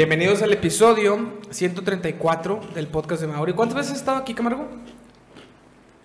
[0.00, 3.52] Bienvenidos al episodio 134 del podcast de Mauri.
[3.52, 4.66] ¿Cuántas veces has estado aquí, Camargo?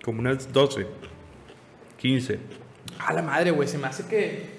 [0.04, 0.86] Como unas 12,
[1.96, 2.38] 15
[2.98, 3.66] A la madre, güey.
[3.66, 4.50] Se me hace que.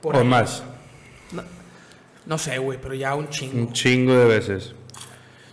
[0.00, 0.24] por o ahí.
[0.24, 0.62] más.
[1.32, 1.42] No,
[2.26, 3.58] no sé, güey, pero ya un chingo.
[3.58, 4.72] Un chingo de veces.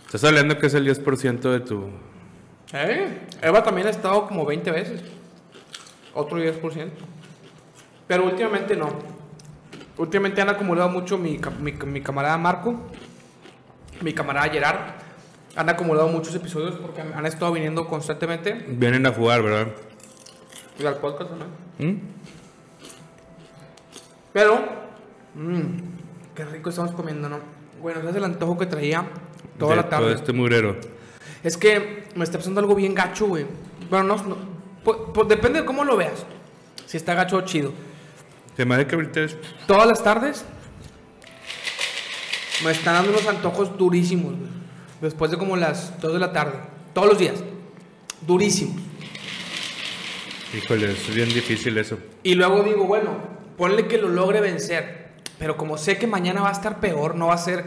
[0.04, 1.88] Estás hablando que es el 10% de tu...
[2.72, 3.18] ¿Eh?
[3.42, 5.00] Eva también ha estado como 20 veces.
[6.14, 6.90] Otro 10%.
[8.06, 9.15] Pero últimamente no.
[9.98, 12.74] Últimamente han acumulado mucho mi, mi, mi camarada Marco,
[14.02, 14.78] mi camarada Gerard.
[15.56, 18.52] Han acumulado muchos episodios porque han han estado viniendo constantemente.
[18.68, 19.68] Vienen a jugar, ¿verdad?
[20.78, 21.50] Y al podcast también.
[21.78, 22.00] ¿Mm?
[24.34, 24.58] Pero,
[25.34, 25.64] mmm,
[26.34, 27.38] qué rico estamos comiendo, ¿no?
[27.80, 29.06] Bueno, ese es el antojo que traía
[29.58, 30.04] toda De la tarde.
[30.04, 30.76] Todo este mugrero.
[31.42, 33.46] Es que me está pasando algo bien gacho, güey.
[33.88, 34.36] Bueno, no, no
[34.84, 36.24] pues, pues depende de cómo lo veas.
[36.86, 37.72] Si está gacho o chido.
[38.58, 39.36] Hace que ahorita es...
[39.66, 40.44] Todas las tardes
[42.64, 44.50] me están dando unos antojos durísimos, güey.
[45.00, 46.54] Después de como las 2 de la tarde.
[46.94, 47.34] Todos los días.
[48.26, 48.80] Durísimos.
[50.56, 51.98] Híjole, es bien difícil eso.
[52.22, 53.10] Y luego digo, bueno,
[53.58, 55.10] ponle que lo logre vencer.
[55.38, 57.62] Pero como sé que mañana va a estar peor, no va a ser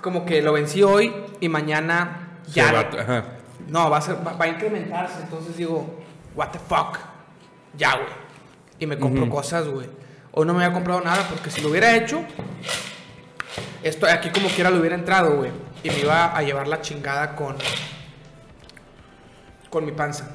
[0.00, 2.68] como que lo vencí hoy y mañana ya.
[2.68, 3.24] Se va- ajá.
[3.68, 5.20] No, va a, ser, va, va a incrementarse.
[5.22, 6.00] Entonces digo,
[6.34, 6.98] what the fuck.
[7.76, 8.08] Ya, güey.
[8.78, 9.86] Y me compro cosas, güey.
[10.32, 12.24] Hoy no me había comprado nada porque si lo hubiera hecho,
[13.82, 15.50] esto aquí como quiera lo hubiera entrado, güey.
[15.82, 17.56] Y me iba a llevar la chingada con.
[19.70, 20.30] con mi panza.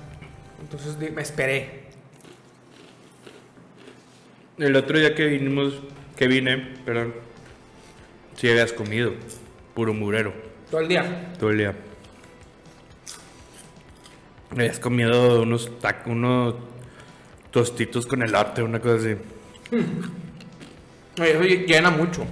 [0.59, 1.85] Entonces me esperé.
[4.57, 5.73] El otro día que vinimos,
[6.15, 7.13] que vine, perdón,
[8.35, 9.11] sí habías comido.
[9.73, 10.33] Puro mugrero,
[10.71, 11.33] Todo el día.
[11.37, 11.75] todo el día.
[14.51, 16.55] Habías comido unos tacos, unos
[17.51, 19.15] tostitos con elote, una cosa así.
[19.71, 22.25] Oye, Eso llena mucho.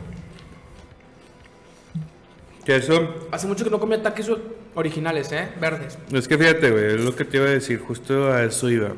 [2.65, 4.31] Que eso Hace mucho que no comía taques
[4.73, 5.49] originales, ¿eh?
[5.59, 5.97] Verdes.
[6.11, 8.93] Es que fíjate, güey, es lo que te iba a decir, justo a eso iba.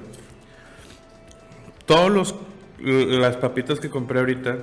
[1.85, 2.35] Todos los
[2.79, 4.57] las papitas que compré ahorita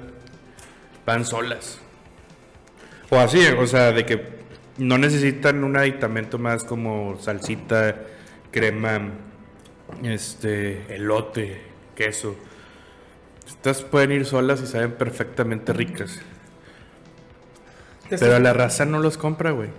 [1.07, 1.81] van solas.
[3.11, 4.43] O así, o sea, de que
[4.79, 7.97] no necesitan un aditamento más como salsita,
[8.51, 9.11] crema,
[10.03, 11.61] este, elote,
[11.95, 12.37] queso.
[13.47, 16.21] Estas pueden ir solas y saben perfectamente ricas.
[18.09, 19.71] Pero la raza no los compra, güey.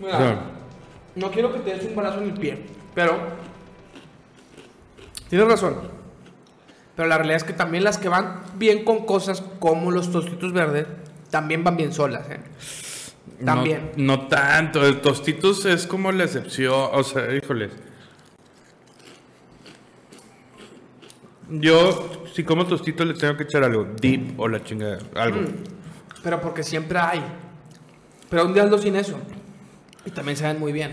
[0.00, 0.36] Mira, No.
[1.16, 2.58] no quiero que te des un brazo en el pie,
[2.94, 3.16] pero
[5.28, 5.76] tienes razón.
[6.96, 10.52] Pero la realidad es que también las que van bien con cosas como los tostitos
[10.52, 10.86] verdes,
[11.30, 12.40] también van bien solas, ¿eh?
[13.44, 13.90] También.
[13.96, 14.86] No, no tanto.
[14.86, 16.88] El tostitos es como la excepción.
[16.92, 17.72] O sea, híjoles.
[21.60, 23.86] Yo, si como tostitos, le tengo que echar algo.
[24.00, 24.98] Dip o la chingada.
[25.14, 25.40] Algo.
[25.40, 25.54] Mm.
[26.22, 27.22] Pero porque siempre hay.
[28.30, 29.18] Pero un día hazlo sin eso.
[30.06, 30.92] Y también saben muy bien.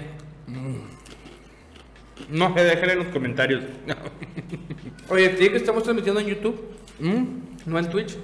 [2.30, 3.64] No, que dejen en los comentarios.
[5.10, 6.62] Oye, te que estamos transmitiendo en YouTube,
[7.00, 7.26] ¿Mm?
[7.66, 8.18] no en Twitch.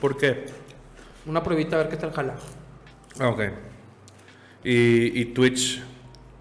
[0.00, 0.46] ¿Por qué?
[1.26, 2.36] Una pruebita a ver qué tal jala.
[3.18, 3.42] Ah, ok.
[4.64, 5.82] Y, y Twitch,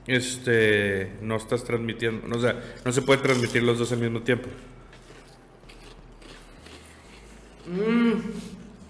[0.06, 2.36] este, no estás transmitiendo.
[2.36, 4.50] O sea, no se puede transmitir los dos al mismo tiempo.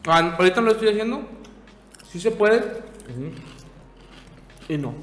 [0.07, 1.21] Ah, ahorita no lo estoy haciendo.
[2.11, 2.61] Sí se puede.
[4.69, 4.93] Y no.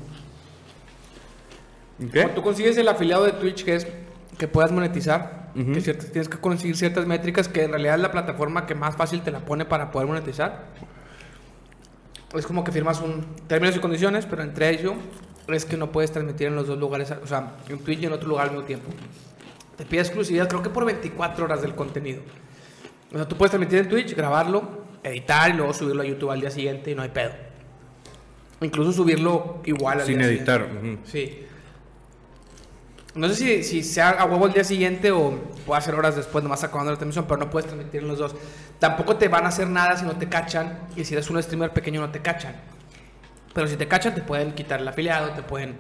[1.98, 2.06] ¿Qué?
[2.20, 3.86] Cuando tú consigues el afiliado de Twitch, que es
[4.38, 8.10] que puedas monetizar, que ciertas- tienes que conseguir ciertas métricas que en realidad es la
[8.12, 10.66] plataforma que más fácil te la pone para poder monetizar.
[12.34, 14.94] Es como que firmas un términos y condiciones, pero entre ellos
[15.48, 18.12] es que no puedes transmitir en los dos lugares, o sea, en Twitch y en
[18.12, 18.88] otro lugar al mismo tiempo.
[19.76, 22.22] Te pide exclusividad, creo que por 24 horas del contenido.
[23.12, 26.40] O sea, tú puedes transmitir en Twitch, grabarlo, editar y luego subirlo a YouTube al
[26.40, 27.32] día siguiente y no hay pedo.
[28.60, 30.62] Incluso subirlo igual al Sin día editar.
[30.64, 30.88] siguiente.
[30.94, 31.00] ujú.
[31.06, 31.46] Sí.
[33.14, 35.32] No sé si, si sea a huevo el día siguiente o
[35.66, 38.36] puede hacer horas después, nomás acabando la transmisión, pero no puedes transmitir en los dos.
[38.78, 41.72] Tampoco te van a hacer nada si no te cachan y si eres un streamer
[41.72, 42.54] pequeño no te cachan.
[43.52, 45.76] Pero si te cachan, te pueden quitar el afiliado, te pueden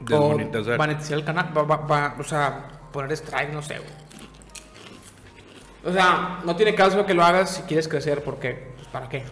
[0.00, 0.76] Desmonetizar.
[0.76, 3.78] monetizar el canal, va- va- va- o sea, poner strike, no sé.
[3.78, 3.90] güey.
[5.86, 9.22] O sea, no tiene caso que lo hagas si quieres crecer, porque, pues, ¿para qué?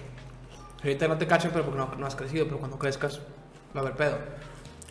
[0.82, 3.18] Ahorita no te cachan, pero porque no, no has crecido, pero cuando crezcas
[3.76, 4.18] va a haber pedo.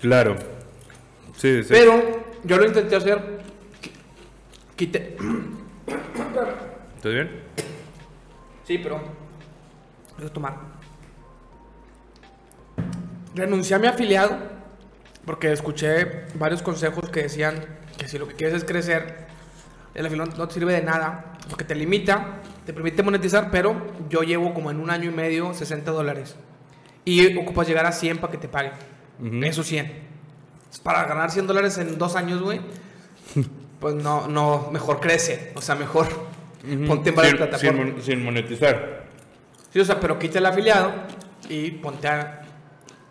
[0.01, 0.35] Claro.
[1.37, 1.69] Sí, sí.
[1.69, 3.17] Pero yo lo intenté hacer.
[3.81, 3.91] qui-
[4.75, 5.15] Quité.
[6.97, 7.43] ¿Estás bien?
[8.65, 9.01] Sí, pero.
[10.17, 10.55] Voy a tomar.
[13.35, 14.37] Renuncié a mi afiliado
[15.25, 17.63] porque escuché varios consejos que decían
[17.97, 19.22] que si lo que quieres es crecer,
[19.93, 23.75] el afiliado no te sirve de nada porque te limita te permite monetizar, pero
[24.09, 26.35] yo llevo como en un año y medio 60 dólares.
[27.05, 28.71] Y ocupas llegar a 100 para que te paguen.
[29.19, 29.43] Ujú.
[29.43, 30.13] Eso 100.
[30.81, 32.61] Para ganar 100 dólares en dos años, güey,
[33.79, 35.51] pues no, no, mejor crece.
[35.55, 36.07] O sea, mejor
[36.87, 37.87] ponte en varias sin, plataformas.
[37.95, 39.03] sin sin monetizar.
[39.71, 40.93] Sí, o sea, pero quita el afiliado
[41.49, 42.41] y ponte a...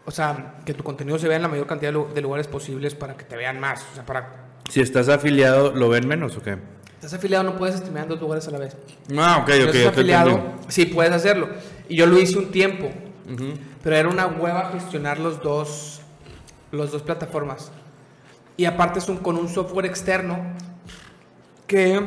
[0.05, 3.17] O sea, que tu contenido se vea en la mayor cantidad de lugares posibles para
[3.17, 3.87] que te vean más.
[3.93, 4.51] O sea, para...
[4.72, 6.56] Si estás afiliado, ¿lo ven menos o qué?
[6.94, 8.74] Estás afiliado, no puedes streamear en dos lugares a la vez.
[9.19, 9.74] Ah, ok, Si no ok.
[9.74, 11.50] estás afiliado, sí puedes hacerlo.
[11.90, 12.90] Y yo lo hice un tiempo,
[13.30, 13.52] Ujú.
[13.82, 16.00] pero era una hueva gestionar los dos,
[16.70, 17.70] los dos plataformas.
[18.56, 20.38] Y aparte es un, con un software externo
[21.66, 22.00] que,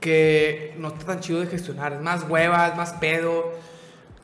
[0.00, 1.92] que no está tan chido de gestionar.
[1.92, 3.52] Es más hueva, es más pedo.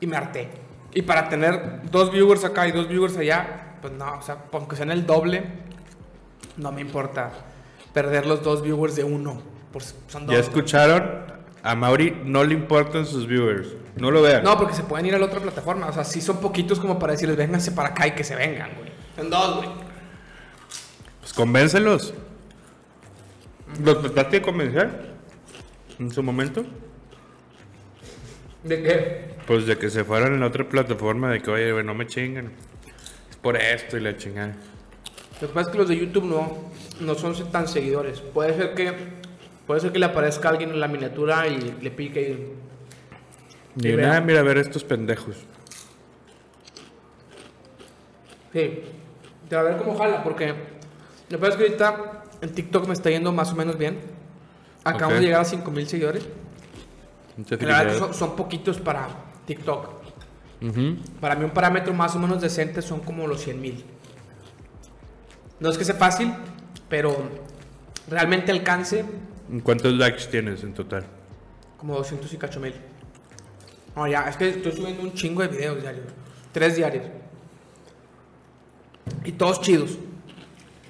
[0.00, 0.48] Y me harté.
[0.94, 4.76] Y para tener dos viewers acá y dos viewers allá, pues no, o sea, aunque
[4.76, 5.44] sean el doble,
[6.56, 7.32] no me importa
[7.92, 9.40] perder los dos viewers de uno.
[9.72, 10.34] Por, son dos.
[10.34, 11.34] Ya escucharon.
[11.62, 13.68] A Mauri no le importan sus viewers.
[13.96, 14.44] No lo vean.
[14.44, 15.86] No, porque se pueden ir a la otra plataforma.
[15.86, 18.70] O sea, sí son poquitos como para decirles, vénganse para acá y que se vengan,
[18.76, 18.90] güey.
[19.16, 19.68] Son dos, güey.
[21.20, 22.12] Pues convéncelos.
[23.82, 25.14] ¿Los trataste de convencer?
[25.98, 26.64] En su momento.
[28.62, 29.34] ¿De qué?
[29.46, 32.06] Pues de que se fueran en la otra plataforma, de que, oye, güey, no me
[32.06, 32.52] chingan.
[33.30, 34.54] Es por esto y la chingada.
[35.40, 36.56] Lo que pasa es que los de YouTube no,
[37.00, 38.20] no son tan seguidores.
[38.20, 38.94] Puede ser que
[39.66, 42.54] puede ser que le aparezca alguien en la miniatura y le pique
[43.80, 43.88] y...
[43.88, 45.36] Y nada, mira, a ver estos pendejos.
[48.52, 48.82] Sí.
[49.48, 50.48] Te va a ver cómo jala, porque...
[51.28, 53.98] Lo que pasa es que ahorita en TikTok me está yendo más o menos bien.
[54.84, 55.20] Acabamos Ok.
[55.20, 56.28] de llegar a 5000 seguidores.
[57.48, 59.08] La verdad que son, son poquitos para
[59.46, 59.88] TikTok.
[60.62, 60.96] Ujú.
[61.20, 63.84] Para mí un parámetro más o menos decente son como los 100 mil.
[65.60, 66.32] No es que sea fácil,
[66.88, 67.16] pero
[68.08, 69.04] realmente alcance
[69.62, 71.04] ¿Cuántos likes tienes en total?
[71.78, 72.72] como 200 y cacho mil.
[73.94, 76.06] No, ya, es que estoy subiendo un chingo de videos diarios.
[76.50, 77.04] Tres diarios.
[79.24, 79.98] Y todos chidos.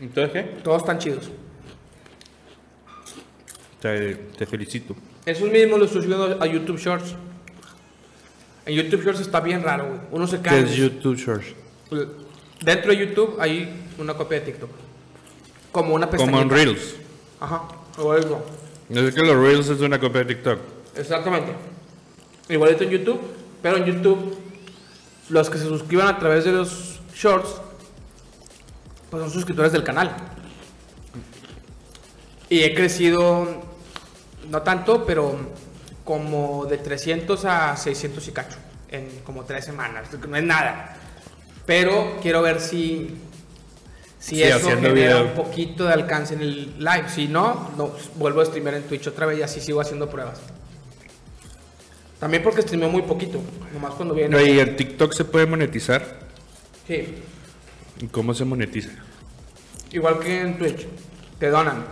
[0.01, 0.43] ¿Entonces qué?
[0.63, 1.31] Todos están chidos.
[3.81, 4.95] Te, te felicito.
[5.27, 7.15] Esos mismos los estoy subiendo a YouTube Shorts.
[8.67, 10.01] En YouTube Shorts está bien raro, güey.
[10.13, 10.61] Uno se ¿Qué cae.
[10.63, 11.47] es YouTube Shorts?
[12.63, 14.71] Dentro de YouTube hay una copia de TikTok.
[15.73, 16.39] Como una pestañita.
[16.39, 16.97] Como en Reels.
[17.41, 17.63] Ajá.
[17.99, 18.45] O eso.
[18.89, 20.59] Es que los Reels es una copia de TikTok.
[20.97, 21.53] Exactamente.
[22.49, 23.21] Igualito en YouTube,
[23.63, 24.37] pero en YouTube
[25.31, 27.61] los que se suscriban a través de los shorts
[29.11, 30.15] pues son suscriptores del canal.
[32.49, 33.47] Y he crecido
[34.51, 35.37] no tanto, pero
[36.05, 38.59] como de 300 a 600 y cacho
[38.91, 40.97] en como tres semanas, no es nada.
[41.65, 43.17] Pero quiero ver si
[44.25, 45.23] si Sí, eso haciendo genera video.
[45.25, 47.05] un poquito de alcance en el live.
[47.15, 50.41] Si no, no vuelvo a streamear en Twitch otra vez y así sigo haciendo pruebas.
[52.19, 53.39] También porque streameo muy poquito,
[53.75, 54.43] nomás cuando viene.
[54.51, 56.21] ¿Y en TikTok se puede monetizar?
[56.87, 57.17] Sí,
[58.01, 58.91] ¿Y ¿Cómo se monetiza?
[59.93, 60.87] igual que en Twitch,
[61.39, 61.85] te donan.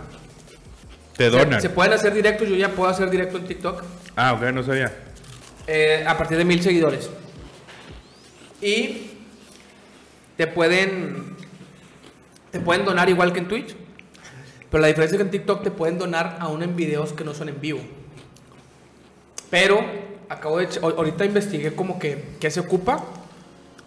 [1.15, 1.61] Te Se- donan.
[1.61, 3.83] Se, pueden hacer directos, yo ya puedo hacer directo en TikTok
[4.15, 4.91] Ah, ok, no sabía.
[5.67, 7.09] eh, a partir de mil seguidores.
[8.61, 9.11] Y
[10.35, 11.32] te pueden
[12.53, 13.75] te pueden donar igual que en Twitch.
[14.69, 17.33] Pero la diferencia es que en TikTok te pueden donar aún en videos que no
[17.33, 17.81] son en vivo.
[19.49, 19.83] Pero
[20.29, 23.03] acabo de ahorita investigué como que qué se ocupa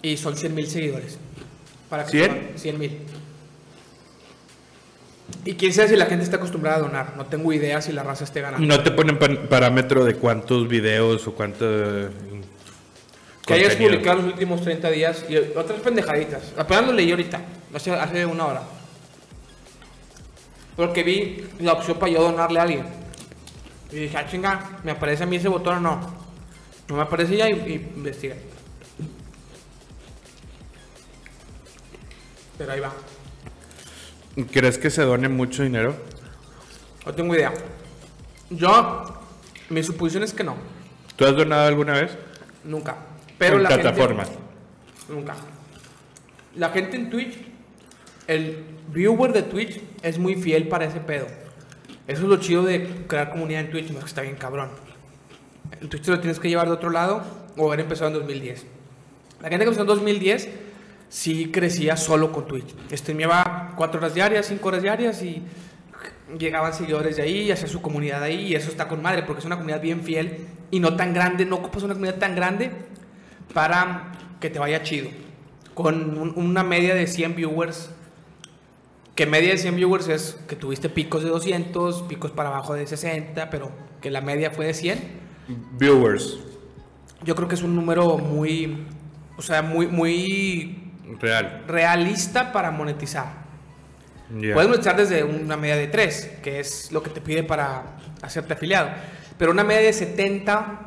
[0.03, 1.17] y son 100 mil seguidores.
[1.89, 2.31] Para que te ¿Cien?
[2.31, 2.99] donen 100 mil.
[5.45, 7.15] Y quién sabe si la gente está acostumbrada a donar.
[7.17, 8.67] No tengo idea si la raza esté ganando.
[8.67, 9.17] No te ponen
[9.49, 11.65] parámetro de cuántos videos o cuánto.
[13.47, 16.53] Que hayas publicado los últimos 30 días y otras pendejaditas.
[16.57, 17.41] Apenas lo leí ahorita,
[17.73, 18.63] hace, hace una hora.
[20.75, 22.87] Porque vi la opción para yo donarle a alguien.
[23.93, 26.17] Y dije, ah, chinga, ¿me aparece a mí ese botón o no?
[26.89, 28.37] No me aparece ya y, y investigué.
[32.59, 32.93] Pero ahí va.
[34.51, 35.95] ¿Crees que se done mucho dinero?
[37.07, 37.55] No tengo idea.
[38.51, 39.05] Yo,
[39.71, 40.57] mi suposición es que no.
[41.15, 42.19] ¿Tú has donado alguna vez?
[42.65, 42.97] Nunca.
[43.39, 44.25] Pero en la plataforma.
[44.25, 44.39] gente...
[45.09, 45.35] Nunca.
[46.57, 47.37] La gente en Twitch,
[48.27, 51.27] el viewer de Twitch es muy fiel para ese pedo.
[52.07, 54.71] Eso es lo chido de crear comunidad en Twitch, no, está bien cabrón.
[55.81, 57.23] En Twitch te lo tienes que llevar de otro lado
[57.57, 58.67] o haber empezado en 2010.
[59.43, 60.49] La gente que empezó en 2010
[61.09, 62.75] sí crecía solo con Twitch.
[62.93, 65.43] Streameaba 4 horas diarias, 5 horas diarias y
[66.39, 69.41] llegaban seguidores de ahí y hacía su comunidad ahí y eso está con madre porque
[69.41, 72.71] es una comunidad bien fiel y no tan grande, no ocupas una comunidad tan grande
[73.57, 75.09] para que te vaya chido.
[75.73, 77.89] Con un- una media de 100 viewers,
[79.15, 82.87] que media de 100 viewers es que tuviste picos de 200, picos para abajo de
[82.87, 83.71] 60, pero
[84.03, 84.99] que la media fue de 100.
[85.79, 86.39] viewers.
[87.25, 88.85] Yo creo que es un número muy,
[89.39, 91.65] o sea, muy, muy Real.
[91.67, 93.47] realista para monetizar.
[94.29, 98.53] Puedes monetizar desde una media de 3, que es lo que te pide para hacerte
[98.53, 98.91] afiliado.
[99.39, 100.81] Pero una media de 70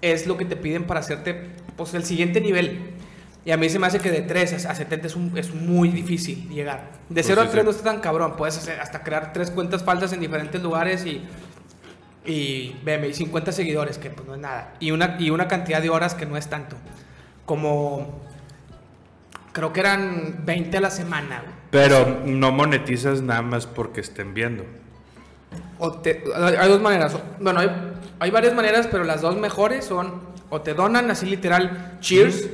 [0.00, 2.92] es lo que te piden para hacerte pues, el siguiente nivel.
[3.44, 5.90] Y a mí se me hace que de 3 a 70 es, un- es muy
[5.90, 6.90] difícil llegar.
[7.08, 7.64] De Pues 0 sí, a 3 sí.
[7.64, 8.34] no está tan cabrón.
[8.36, 11.22] Puedes hacer, hasta crear tres cuentas falsas en diferentes lugares y,
[12.24, 14.74] y, veme, y 50 seguidores, que pues no es nada.
[14.80, 16.74] Y una, y una cantidad de horas que no es tanto.
[17.44, 18.20] Como,
[19.52, 21.40] creo que eran 20 a la semana.
[21.42, 21.54] güey.
[21.70, 24.64] Pero no monetizas nada más porque estén viendo.
[25.78, 27.16] O te- hay dos maneras.
[27.38, 27.70] Bueno, hay,
[28.18, 32.48] hay varias maneras, pero las dos mejores son o te donan así literal cheers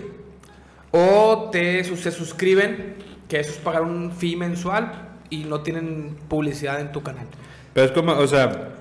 [0.91, 2.97] o te se suscriben,
[3.29, 7.27] que eso es pagar un fee mensual y no tienen publicidad en tu canal.
[7.73, 8.75] Pero es como, o sea,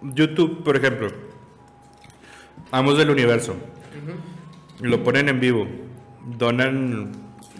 [0.00, 1.08] YouTube, por ejemplo,
[2.70, 3.56] Amos del Universo,
[4.80, 5.66] lo ponen en vivo,
[6.38, 7.12] donan,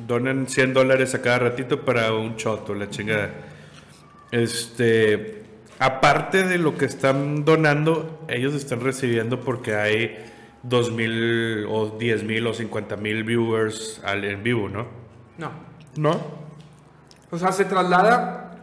[0.07, 3.31] donan 100 dólares a cada ratito para un shot o la chingada.
[4.31, 5.45] Este,
[5.79, 10.17] aparte de lo que están donando, ellos están recibiendo porque hay
[10.67, 14.87] 2.000 o 10.000 o 50.000 viewers al, en vivo, ¿no?
[15.39, 15.51] No.
[15.97, 16.21] ¿No?
[17.31, 18.57] O sea, se traslada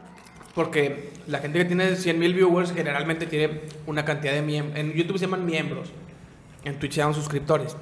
[0.55, 4.79] porque la gente que tiene 100 mil viewers generalmente tiene una cantidad de miembros.
[4.79, 5.91] En YouTube se llaman miembros.
[6.63, 7.75] En Twitch se llaman suscriptores.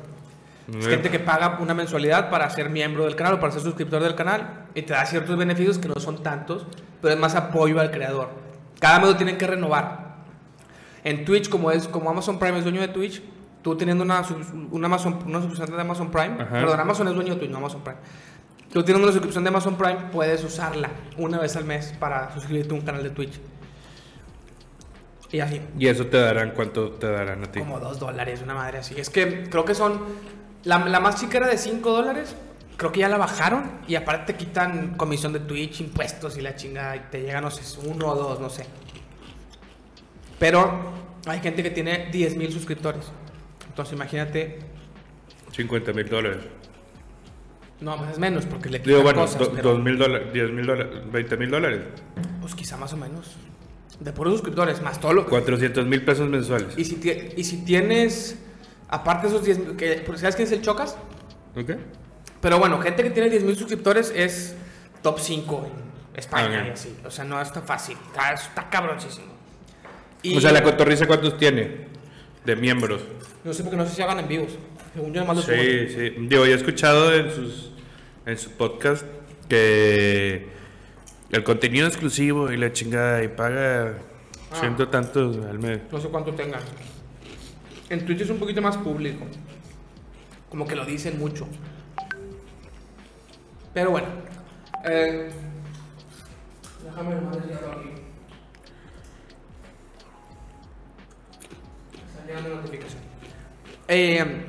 [0.78, 4.02] Es gente que paga una mensualidad para ser miembro del canal o para ser suscriptor
[4.02, 6.66] del canal y te da ciertos beneficios que no son tantos,
[7.02, 8.43] pero es más apoyo al creador.
[8.84, 10.16] Cada mes lo tienen que renovar.
[11.06, 13.24] En Twitch, como es como Amazon Prime es dueño de Twitch,
[13.62, 14.22] tú teniendo una,
[14.72, 16.50] una, Amazon, una suscripción de Amazon Prime, Ajá.
[16.50, 18.00] perdón, Amazon es dueño de Twitch, no Amazon Prime.
[18.74, 22.74] Tú teniendo una suscripción de Amazon Prime, puedes usarla una vez al mes para suscribirte
[22.74, 23.40] a un canal de Twitch.
[25.32, 25.62] Y así.
[25.80, 27.60] ¿Y eso te darán cuánto te darán a ti?
[27.60, 28.96] Como dos dólares, una madre así.
[29.00, 29.98] Es que creo que son.
[30.66, 32.36] La, la más chica era de 5 dólares.
[32.78, 33.80] Creo que ya la bajaron.
[33.88, 36.96] Y aparte te quitan comisión de Twitch, impuestos y la chingada.
[36.96, 38.66] Y te llega, no sé, uno o dos, no sé.
[40.40, 40.92] Pero
[41.26, 43.06] hay gente que tiene 10 mil suscriptores.
[43.68, 44.60] Entonces imagínate.
[45.52, 46.44] 50 mil dólares.
[47.80, 49.40] No, pues es menos porque le quitan Digo, bueno, cosas.
[49.40, 51.82] do- pero, dos mil dólares, 10 mil dólares, 20 mil dólares.
[52.42, 53.36] Pues quizá más o menos.
[54.00, 55.30] De puros suscriptores, más todo lo que.
[55.30, 56.78] 400 mil pesos mensuales.
[56.78, 57.00] Y si,
[57.38, 58.38] y si tienes.
[58.90, 60.18] Aparte de esos 10 mil.
[60.18, 60.98] ¿Sabes quién es el Chocas?
[61.56, 61.72] ¿Ok?
[62.44, 64.56] Pero bueno, gente que tiene 10.000 suscriptores es
[65.02, 65.66] top 5
[66.14, 66.96] en España y así.
[67.04, 67.98] O sea, no está fácil.
[68.08, 69.34] Está, está cabroncísimo.
[70.22, 71.88] Y O sea, la cotorriza, ¿cuántos tiene?
[72.46, 73.02] De miembros.
[73.44, 74.50] no sé por qué no sé si hagan en vivos.
[74.94, 75.56] Según yo, nomás los subo.
[75.56, 76.10] Sí, sí.
[76.28, 77.72] Digo, yo he escuchado en, sus,
[78.28, 79.04] en su podcast
[79.50, 80.46] que
[81.32, 83.96] el contenido exclusivo y la chingada y paga
[84.54, 84.60] Ah.
[84.60, 85.80] ciento tantos al mes.
[85.92, 86.62] No sé cuánto tengan.
[87.90, 89.26] En Twitch es un poquito más público.
[90.50, 91.48] Como que lo dicen mucho.
[93.74, 94.08] Pero bueno.
[94.86, 95.30] Eh,
[96.84, 97.90] déjame decirlo aquí.
[101.94, 103.02] Está llegando una notificación.
[103.88, 104.46] Eh,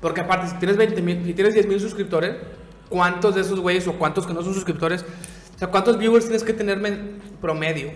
[0.00, 2.36] porque aparte, si tienes 20 mil, si tienes 10 mil suscriptores,
[2.88, 5.04] ¿cuántos de esos güeyes o cuántos que no son suscriptores?
[5.54, 6.80] O sea, ¿cuántos viewers tienes que tener
[7.40, 7.90] promedio?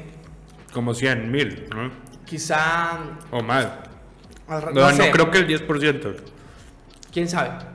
[0.73, 1.91] Como 100 mil, ¿no?
[2.25, 2.99] Quizá.
[3.31, 3.69] O más.
[4.49, 5.11] al No, no, sé.
[5.11, 6.17] creo que el 10%.
[7.13, 7.70] ¿Quién sabe?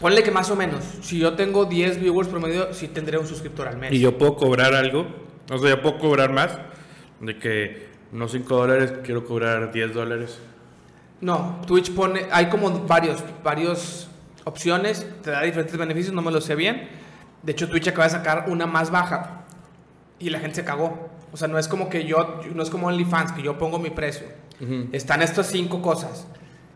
[0.00, 0.84] Ponle que más o menos.
[1.02, 3.92] Si yo tengo 10 viewers promedio, sí tendré un suscriptor al mes.
[3.92, 5.06] Y yo puedo cobrar algo.
[5.50, 6.58] O sea, yo puedo cobrar más.
[7.20, 10.38] De que no 5 dólares, quiero cobrar 10 dólares.
[11.20, 12.26] No, Twitch pone.
[12.30, 14.08] Hay como varios, varios
[14.44, 15.04] opciones.
[15.22, 16.88] Te da diferentes beneficios, no me lo sé bien.
[17.42, 19.46] De hecho, Twitch acaba de sacar una más baja.
[20.20, 21.10] Y la gente se cagó.
[21.32, 22.40] O sea, no es como que yo.
[22.54, 24.28] No es como OnlyFans, que yo pongo mi precio.
[24.92, 26.28] Están estas cinco cosas.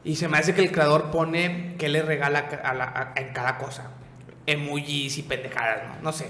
[0.05, 3.33] Y se me hace que el creador pone qué le regala a la- a- en
[3.33, 3.91] cada cosa.
[4.47, 6.03] Emojis y pendejadas, ¿no?
[6.03, 6.29] No sé.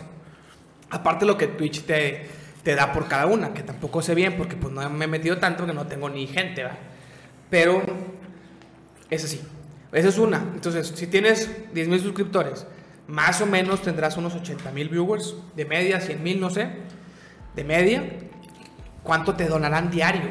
[0.90, 2.26] Aparte lo que Twitch te,
[2.62, 5.38] te da por cada una, que tampoco sé bien porque pues no me he metido
[5.38, 6.78] tanto que no tengo ni gente, ¿verdad?
[7.48, 7.82] Pero
[9.10, 9.40] es así.
[9.92, 10.38] Esa es una.
[10.54, 12.66] Entonces, si tienes 10 mil suscriptores,
[13.08, 16.68] más o menos tendrás unos 80 mil viewers, de media, 100 mil, no sé,
[17.54, 18.04] de media.
[19.02, 20.30] ¿Cuánto te donarán diario?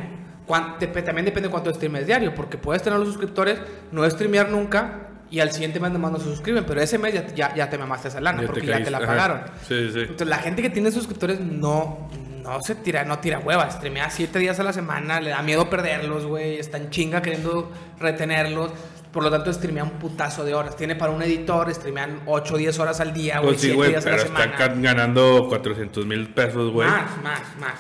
[0.51, 3.59] Dep- también depende de cuánto streames diario, porque puedes tener los suscriptores,
[3.91, 7.25] no streamear nunca y al siguiente mes nomás no se suscriben, pero ese mes ya,
[7.33, 9.41] ya, ya te mamaste esa lana Ya te porque ya te la pagaron.
[9.67, 9.99] Sí, sí.
[10.01, 12.09] Entonces la gente que tiene suscriptores no,
[12.43, 15.69] no se tira, no tira hueva, streamea siete días a la semana, le da miedo
[15.69, 18.71] perderlos, güey, está en chinga queriendo retenerlos,
[19.13, 20.75] por lo tanto streamea un putazo de horas.
[20.75, 23.75] Tiene para un editor, streamean 8 o 10 horas al día, güey, Pues sí, 7
[23.77, 26.89] güey, días a pero la están ganando 400 mil pesos, güey.
[26.89, 27.73] Más, más, más,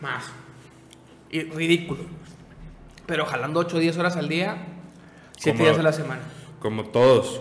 [0.00, 0.24] más.
[1.34, 1.98] Y ridículo.
[3.06, 4.56] Pero jalando 8 o 10 horas al día,
[5.36, 6.20] 7 Como- días a la semana.
[6.60, 7.40] Como todos.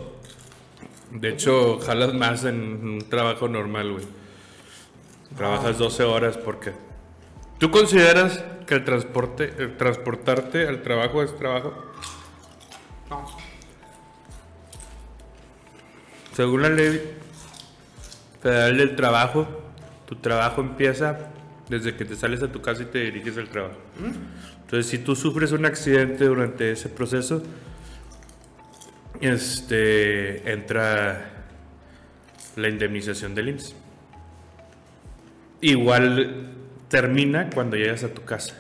[1.11, 2.55] De hecho, jalas más en
[2.87, 4.05] un trabajo normal, güey.
[5.37, 6.73] Trabajas 12 horas porque...
[7.59, 11.75] ¿Tú consideras que el transporte, el transportarte al trabajo es trabajo?
[13.11, 13.23] No.
[16.35, 17.15] Según la ley
[18.41, 19.47] federal del trabajo,
[20.07, 21.29] tu trabajo empieza
[21.73, 23.77] desde que te sales a tu casa y te diriges al trabajo.
[24.61, 27.43] Entonces, si tú sufres un accidente durante ese proceso,
[29.21, 31.31] este entra
[32.55, 33.75] la indemnización del IMSS.
[35.61, 36.51] Igual
[36.89, 38.59] termina cuando llegas a tu casa.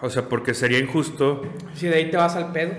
[0.00, 1.42] O sea, porque sería injusto
[1.74, 2.72] Si de ahí te vas al pedo.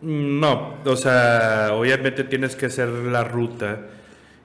[0.00, 3.80] no, o sea, obviamente tienes que hacer la ruta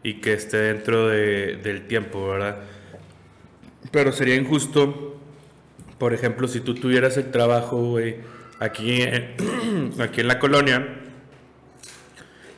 [0.03, 2.57] y que esté dentro de- del tiempo, ¿verdad?
[3.91, 5.19] Pero sería injusto,
[5.97, 7.97] por ejemplo, si tú tuvieras el trabajo,
[8.59, 9.35] aquí, en-
[10.01, 10.87] aquí en la colonia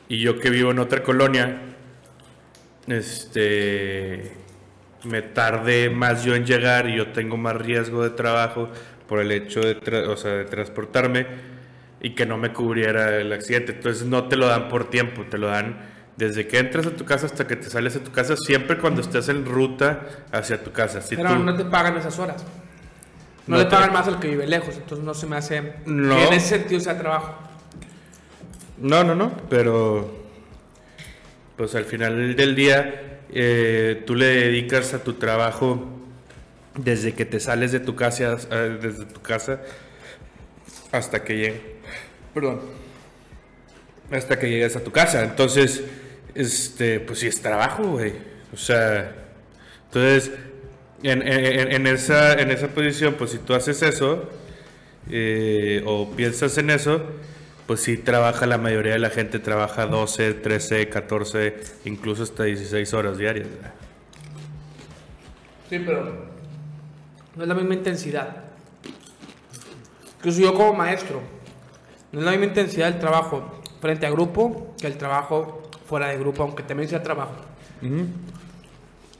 [0.08, 1.60] y yo que vivo en otra colonia,
[2.86, 4.32] este,
[5.04, 8.68] me tardé más yo en llegar y yo tengo más riesgo de trabajo
[9.08, 9.76] por el hecho de,
[10.08, 11.26] o sea, de transportarme
[12.00, 13.72] y que no me cubriera el accidente.
[13.72, 15.76] Entonces no te lo dan por tiempo, te lo dan
[16.16, 19.00] desde que entras a tu casa hasta que te sales de tu casa, siempre cuando
[19.02, 20.00] estés en ruta
[20.32, 21.00] hacia tu casa.
[21.02, 22.42] Si pero tú- no te pagan esas horas.
[23.46, 24.76] No, No le te- pagan más al que vive lejos.
[24.76, 26.16] Entonces no se me hace No.
[26.16, 27.34] que en ese sentido sea trabajo.
[28.78, 30.24] No, no, no, pero
[31.56, 35.86] pues al final del día eh, tú le dedicas a tu trabajo
[36.76, 39.60] desde que te sales de tu casa, eh, desde tu casa
[40.92, 41.76] hasta que llegue,
[42.34, 42.60] perdón,
[44.10, 45.24] hasta que llegas a tu casa.
[45.24, 45.82] Entonces,
[46.36, 48.12] este, pues sí es trabajo, güey.
[48.52, 49.12] O sea,
[49.86, 50.30] entonces
[51.02, 54.28] en, esa en esa posición, pues si tú haces eso
[55.10, 57.02] eh, o piensas en eso,
[57.66, 62.94] pues sí trabaja la mayoría de la gente, trabaja 12, 13, 14, incluso hasta 16
[62.94, 63.48] horas diarias.
[63.48, 63.72] güey.
[65.68, 66.26] Sí, pero
[67.34, 68.44] no es la misma intensidad.
[70.18, 71.20] Incluso yo como maestro,
[72.12, 76.18] no es la misma intensidad del trabajo frente a grupo que el trabajo fuera de
[76.18, 77.34] grupo, aunque también sea trabajo.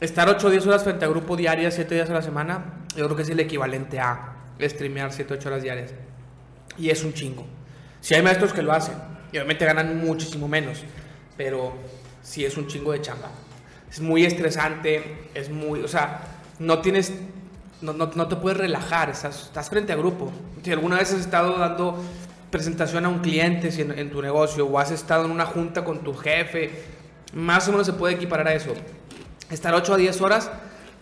[0.01, 3.05] Estar 8 o 10 horas frente a grupo diarias, 7 días a la semana, yo
[3.05, 5.93] creo que es el equivalente a streamear 7 o 8 horas diarias.
[6.77, 7.47] Y es un chingo.
[8.01, 8.95] Si hay maestros que lo hacen,
[9.33, 10.83] y obviamente ganan muchísimo menos,
[11.37, 11.75] pero
[12.23, 13.31] sí es un chingo de chamba.
[13.91, 16.21] Es muy estresante, es muy, o sea,
[16.59, 17.13] no tienes,
[17.81, 20.31] no, no, no te puedes relajar, estás, estás frente a grupo.
[20.63, 22.03] Si alguna vez has estado dando
[22.57, 25.85] presentación a un cliente si en, en tu negocio o has estado en una junta
[25.85, 26.71] con tu jefe,
[27.35, 28.73] más o menos se puede equiparar a eso.
[29.51, 30.51] Estar 8 a 10 horas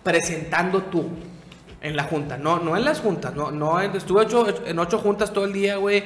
[0.02, 1.08] presentando tú
[1.80, 5.32] en la junta, no, no en las juntas, no, no, estuve ocho- en 8 juntas
[5.32, 6.02] todo el día, güey.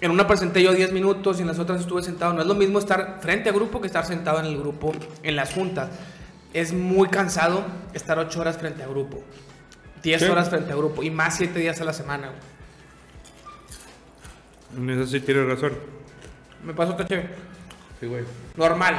[0.00, 2.34] En una presenté yo 10 minutos y en las otras estuve sentado.
[2.34, 5.36] No es lo mismo estar frente a grupo que estar sentado en el grupo en
[5.36, 5.88] las juntas.
[6.52, 9.22] Es muy cansado estar 8 horas frente a grupo.
[10.02, 10.28] 10 Sí.
[10.28, 12.28] horas frente a grupo y más 7 días a la semana.
[12.28, 12.55] güey.
[14.76, 15.72] En eso sí tienes razón.
[16.64, 17.28] Me pasó otra chévere.
[18.00, 18.24] Sí, güey.
[18.56, 18.94] Normal.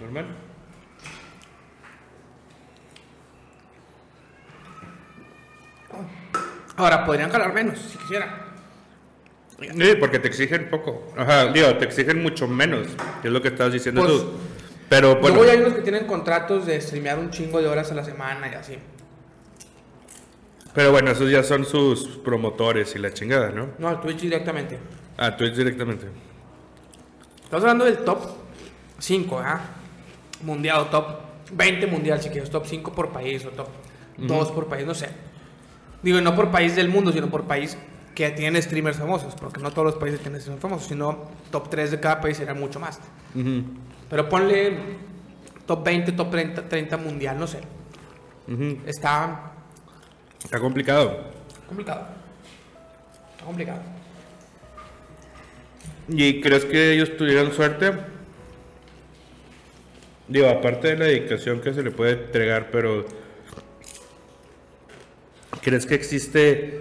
[0.00, 0.26] Normal.
[6.76, 8.42] Ahora, podrían jalar menos si quisiera.
[9.58, 11.12] Sí, porque te exigen poco.
[11.16, 12.88] Ajá, digo, te exigen mucho menos,
[13.22, 14.32] que es lo que estabas diciendo Pues, tú.
[14.88, 17.94] Pero bueno, Luego hay unos que tienen contratos de streamear un chingo de horas a
[17.94, 18.76] la semana y así.
[20.74, 23.70] pero bueno, esos ya son sus promotores y la chingada, ¿no?
[23.78, 24.78] No, Twitch directamente.
[25.18, 26.06] Ah, Twitch directamente.
[27.44, 28.18] Estamos hablando del top
[28.98, 29.60] 5, ¿ah?
[30.42, 31.06] Mundial o top
[31.52, 33.68] 20 mundial, si quieres, top 5 por país o top
[34.18, 35.08] 2 por país, no sé.
[36.02, 37.76] Digo, no por país del mundo, sino por país
[38.14, 41.90] que tiene streamers famosos, porque no todos los países tienen streamers famosos, sino top 3
[41.92, 42.98] de cada país sería mucho más.
[43.34, 43.62] Ujú,
[44.10, 44.78] Pero ponle
[45.66, 47.60] top 20, top 30, 30 mundial, no sé.
[48.48, 48.78] ujú.
[48.86, 49.52] Está
[50.42, 51.24] Está complicado.
[51.66, 52.06] complicado.
[53.32, 53.80] Está complicado.
[56.08, 57.92] ¿Y crees que ellos tuvieron suerte?
[60.28, 63.06] Digo, aparte de la dedicación que se le puede entregar, pero
[65.62, 66.80] ¿crees que existe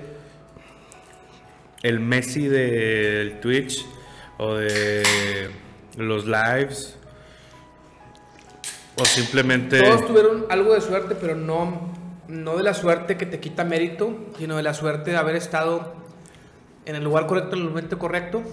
[1.81, 3.85] el Messi del Twitch
[4.37, 5.49] o de
[5.97, 6.97] los lives?
[8.97, 9.79] O simplemente...
[9.79, 11.93] Todos tuvieron algo de suerte, pero no,
[12.27, 15.93] no de la suerte que te quita mérito, sino de la suerte de haber estado
[16.85, 18.43] en el lugar correcto, en el momento correcto,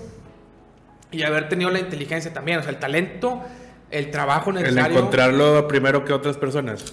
[1.13, 3.43] y haber tenido la inteligencia también, o sea, el talento,
[3.91, 4.99] el trabajo el necesario.
[4.99, 6.93] encontrarlo primero que otras personas.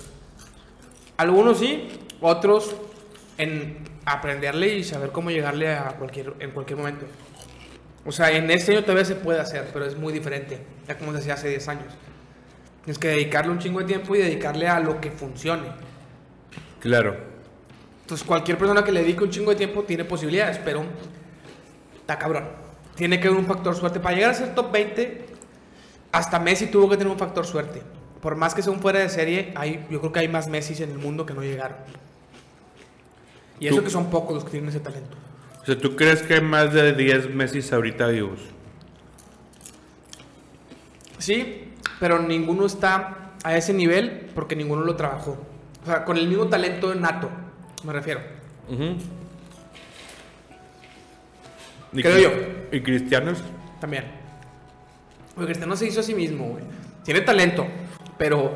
[1.17, 1.89] Algunos sí,
[2.21, 2.75] otros
[3.38, 7.05] en aprenderle y saber cómo llegarle a cualquier, en cualquier momento.
[8.05, 11.12] O sea, en este año todavía se puede hacer, pero es muy diferente, ya como
[11.13, 11.93] se hacía hace 10 años.
[12.84, 15.67] Tienes que dedicarle un chingo de tiempo y dedicarle a lo que funcione.
[16.79, 17.17] Claro.
[18.01, 20.84] Entonces, cualquier persona que le dedique un chingo de tiempo tiene posibilidades, pero
[21.99, 22.59] está cabrón.
[22.99, 24.01] Tiene que haber un factor suerte.
[24.01, 25.25] Para llegar a ser top 20,
[26.12, 27.81] hasta Messi tuvo que tener un factor suerte.
[28.21, 30.83] Por más que sea un fuera de serie, hay, yo creo que hay más Messi
[30.83, 31.77] en el mundo que no llegaron.
[33.57, 35.15] Y eso que son pocos los que tienen ese talento.
[35.62, 38.41] O sea, ¿tú crees que hay más de 10 Messi ahorita vivos?
[41.19, 45.38] Sí, pero ninguno está a ese nivel porque ninguno lo trabajó.
[45.83, 47.29] O sea, con el mismo talento nato,
[47.85, 48.19] me refiero.
[51.93, 52.30] ¿Y Creo yo.
[52.71, 53.39] ¿Y cristianos?
[53.80, 54.06] También.
[55.34, 56.63] Porque Cristiano se hizo a sí mismo, güey.
[57.04, 57.65] Tiene talento,
[58.17, 58.56] pero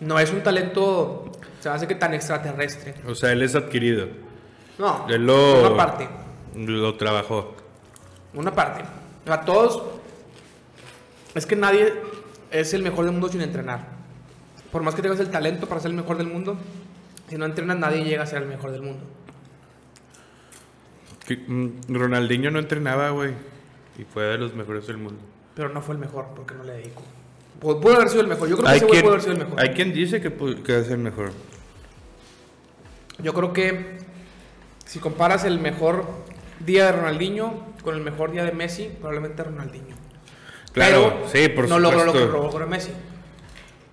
[0.00, 2.94] no es un talento, se hace que tan extraterrestre.
[3.06, 4.08] O sea, él es adquirido.
[4.78, 6.08] No, Él lo, una parte.
[6.56, 7.54] Lo trabajó.
[8.34, 8.82] Una parte.
[9.26, 9.82] A todos.
[11.34, 11.94] Es que nadie
[12.50, 13.86] es el mejor del mundo sin entrenar.
[14.72, 16.56] Por más que tengas el talento para ser el mejor del mundo,
[17.28, 19.04] si no entrenas, nadie llega a ser el mejor del mundo.
[21.28, 23.32] Mm, Ronaldinho no entrenaba, güey.
[23.98, 25.20] Y fue de los mejores del mundo.
[25.54, 27.02] Pero no fue el mejor porque no le dedico.
[27.60, 28.48] Pu- Pudo haber sido el mejor.
[28.48, 29.60] Yo creo que ese güey pudo haber sido el mejor.
[29.60, 30.32] hay quien dice que,
[30.64, 31.32] que es el mejor.
[33.22, 33.98] Yo creo que
[34.86, 36.04] si comparas el mejor
[36.60, 39.96] día de Ronaldinho con el mejor día de Messi, probablemente Ronaldinho.
[40.72, 42.42] Claro, sí, por no logró lo que supuesto.
[42.48, 42.92] logró Messi.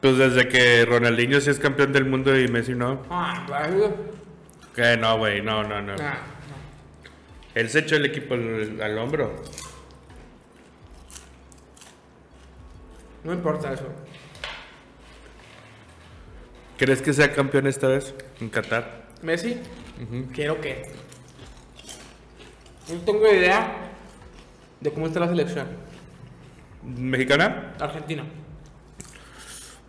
[0.01, 3.01] Pues desde que Ronaldinho sí es campeón del mundo y Messi no.
[3.09, 3.93] Ah, claro.
[4.73, 5.93] Que no, güey, no, no, no.
[5.99, 6.17] Ah,
[7.55, 9.33] Él se echó el equipo al, al hombro.
[13.23, 13.85] no, importa eso.
[16.77, 19.03] ¿Crees que sea campeón esta vez en Qatar?
[19.21, 19.57] Messi,
[20.33, 20.89] quiero que.
[22.89, 23.75] No tengo idea
[24.79, 25.67] de cómo está la selección.
[26.83, 27.73] ¿Mexicana?
[27.79, 28.23] Argentina.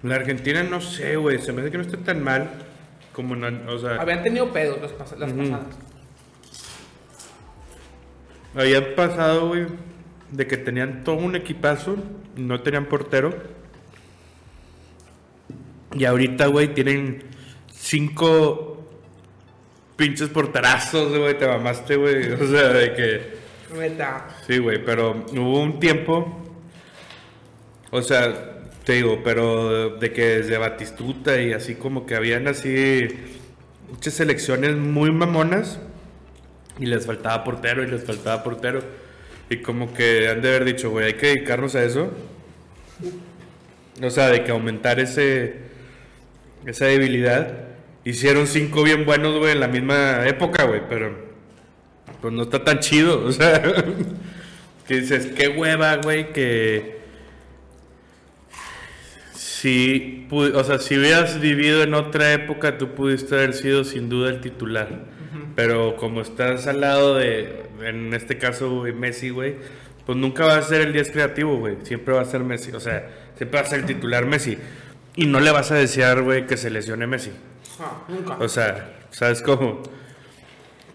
[0.03, 1.41] La Argentina no sé, güey.
[1.41, 2.51] Se me hace que no está tan mal
[3.13, 5.39] como no, o sea, Habían tenido pedos las, pas- las Ujú.
[5.43, 5.67] pasadas.
[8.55, 9.67] Había pasado, güey,
[10.31, 11.97] de que tenían todo un equipazo,
[12.37, 13.35] no tenían portero.
[15.95, 17.25] Y ahorita, güey, tienen
[17.73, 18.89] cinco
[19.97, 21.37] pinches porterazos, güey.
[21.37, 22.33] Te mamaste, güey.
[22.41, 23.41] O sea, de que.
[24.47, 26.37] Sí, güey, pero hubo un tiempo.
[27.91, 33.09] O sea, te digo, pero de que desde Batistuta y así como que habían así
[33.91, 35.81] muchas selecciones muy mamonas
[36.81, 38.81] y les faltaba portero y les faltaba portero.
[39.49, 42.11] Y como que han de haber dicho, güey, hay que dedicarnos a eso.
[44.03, 45.71] O sea, de que aumentar ese
[46.67, 47.65] esa debilidad.
[48.05, 51.31] Hicieron cinco bien buenos, güey, en la misma época, güey, pero
[52.21, 53.63] pues no está tan chido, o sea,
[54.87, 57.01] que dices, qué hueva, güey, que
[59.35, 64.31] si, o sea, si hubieras vivido en otra época, tú pudiste haber sido sin duda
[64.31, 65.07] el titular,
[65.55, 69.57] pero como estás al lado de, en este caso, güey, Messi, güey,
[70.07, 72.81] pues nunca va a ser el 10 creativo, güey, siempre va a ser Messi, o
[72.81, 74.59] sea, siempre va a ser el titular Messi,
[75.17, 77.33] y no le vas a desear, güey, que se lesione Messi.
[77.81, 78.37] Ah, nunca.
[78.39, 79.83] O sea, ¿sabes cómo?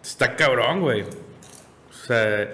[0.03, 1.01] Está cabrón, güey.
[1.01, 2.47] O sea,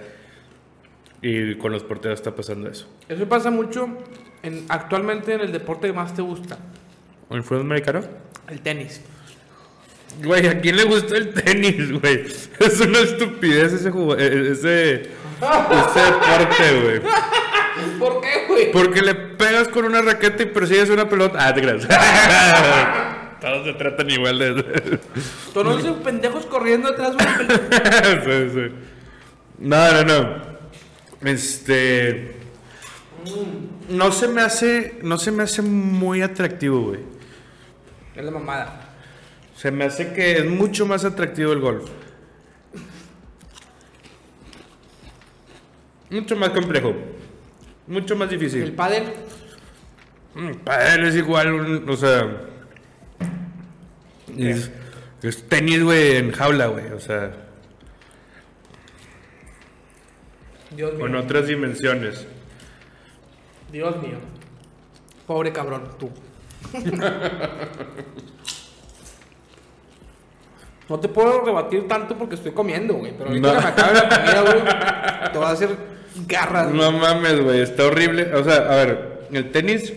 [1.21, 2.87] y con los porteros está pasando eso.
[3.09, 3.87] Eso pasa mucho
[4.41, 6.57] en, actualmente en el deporte que más te gusta,
[7.29, 8.01] ¿O el fútbol americano?
[8.49, 9.01] el tenis.
[10.23, 12.25] Güey, ¿a quién le gusta el tenis, güey?
[12.59, 17.01] Es una estupidez ese juego, ese, ese deporte, güey.
[17.99, 18.71] ¿Por qué, güey?
[18.71, 21.47] Porque le pegas con una raqueta y persigues una pelota.
[21.47, 21.87] Ah, te creas.
[23.41, 24.99] Todos se tratan igual de...
[25.53, 28.21] Todos esos pendejos corriendo atrás de una pelota.
[28.23, 28.91] sí, sí.
[29.57, 30.51] No, no, no.
[31.23, 32.35] Este.
[33.89, 34.99] No se me hace.
[35.03, 36.99] No se me hace muy atractivo, güey.
[38.15, 38.80] Es la mamada.
[39.61, 41.87] Se me hace que es mucho más atractivo el golf.
[46.09, 46.95] Mucho más complejo.
[47.85, 48.71] Mucho más El difícil.
[48.73, 49.03] pádel,
[50.33, 52.25] Mm, Para él es igual, un- o sea.
[54.37, 54.71] Es,
[55.21, 56.85] es tenis, güey, en jaula, güey.
[56.93, 57.33] O sea,
[60.75, 61.01] Dios mío.
[61.01, 62.25] con otras dimensiones.
[63.73, 64.17] Dios mío.
[65.27, 66.09] Pobre cabrón, tú.
[70.91, 73.13] No te puedo rebatir tanto porque estoy comiendo, güey.
[73.17, 73.53] Pero ahorita No.
[73.59, 75.69] que me acabe la comida, güey, te va a hacer
[76.27, 76.67] garras.
[76.67, 76.77] güey.
[76.77, 78.35] No mames, güey, está horrible.
[78.35, 79.93] O sea, a ver, el tenis,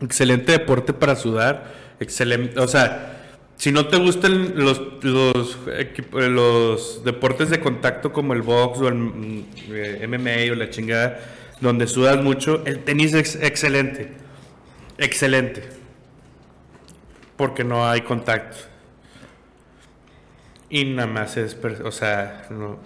[0.00, 3.18] excelente deporte para sudar, excelente, o sea,
[3.56, 10.04] si no te gustan los, los, deportes de contacto como el box o el eh,
[10.08, 11.20] MMA o la chingada,
[11.60, 14.10] donde sudas mucho, el tenis es excelente.
[14.98, 15.62] Excelente.
[17.36, 18.56] Porque no hay contacto.
[20.70, 22.78] Y nada más es, o sea, no,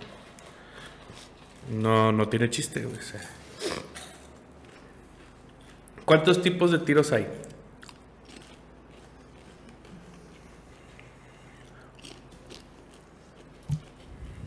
[1.71, 2.97] no, no tiene chiste, güey.
[2.99, 3.21] o sea.
[6.05, 7.27] ¿Cuántos tipos de tiros hay?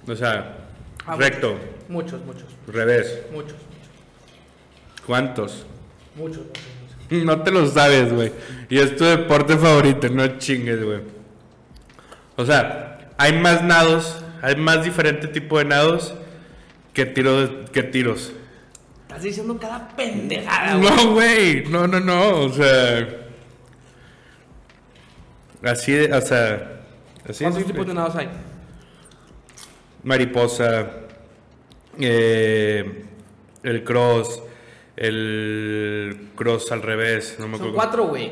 [0.08, 0.54] O sea,
[1.06, 3.22] Ah, recto, Muchos, muchos, revés.
[3.32, 3.56] muchos,
[5.06, 5.66] ¿Cuántos?
[6.16, 6.62] muchos, muchos.
[7.10, 7.26] muchos.
[7.26, 8.34] No te lo sabes, güey.
[8.70, 11.00] Y es tu deporte favorito, no chingues, güey.
[12.36, 16.14] O sea, hay más nados, hay más diferente tipo de nados
[16.94, 18.34] que, tiro, que tiros.
[19.08, 20.90] Estás diciendo cada pendejada, güey.
[21.06, 23.08] No, güey, no, no, no, o sea...
[25.64, 26.74] Así, de- o sea...
[27.28, 28.30] Así ¿Cuántos tipos de nados hay?
[30.04, 30.88] Mariposa,
[32.00, 33.04] eh,
[33.64, 34.42] el cross,
[34.96, 37.76] el cross al revés, no me Son acuerdo.
[37.76, 38.32] cuatro, güey.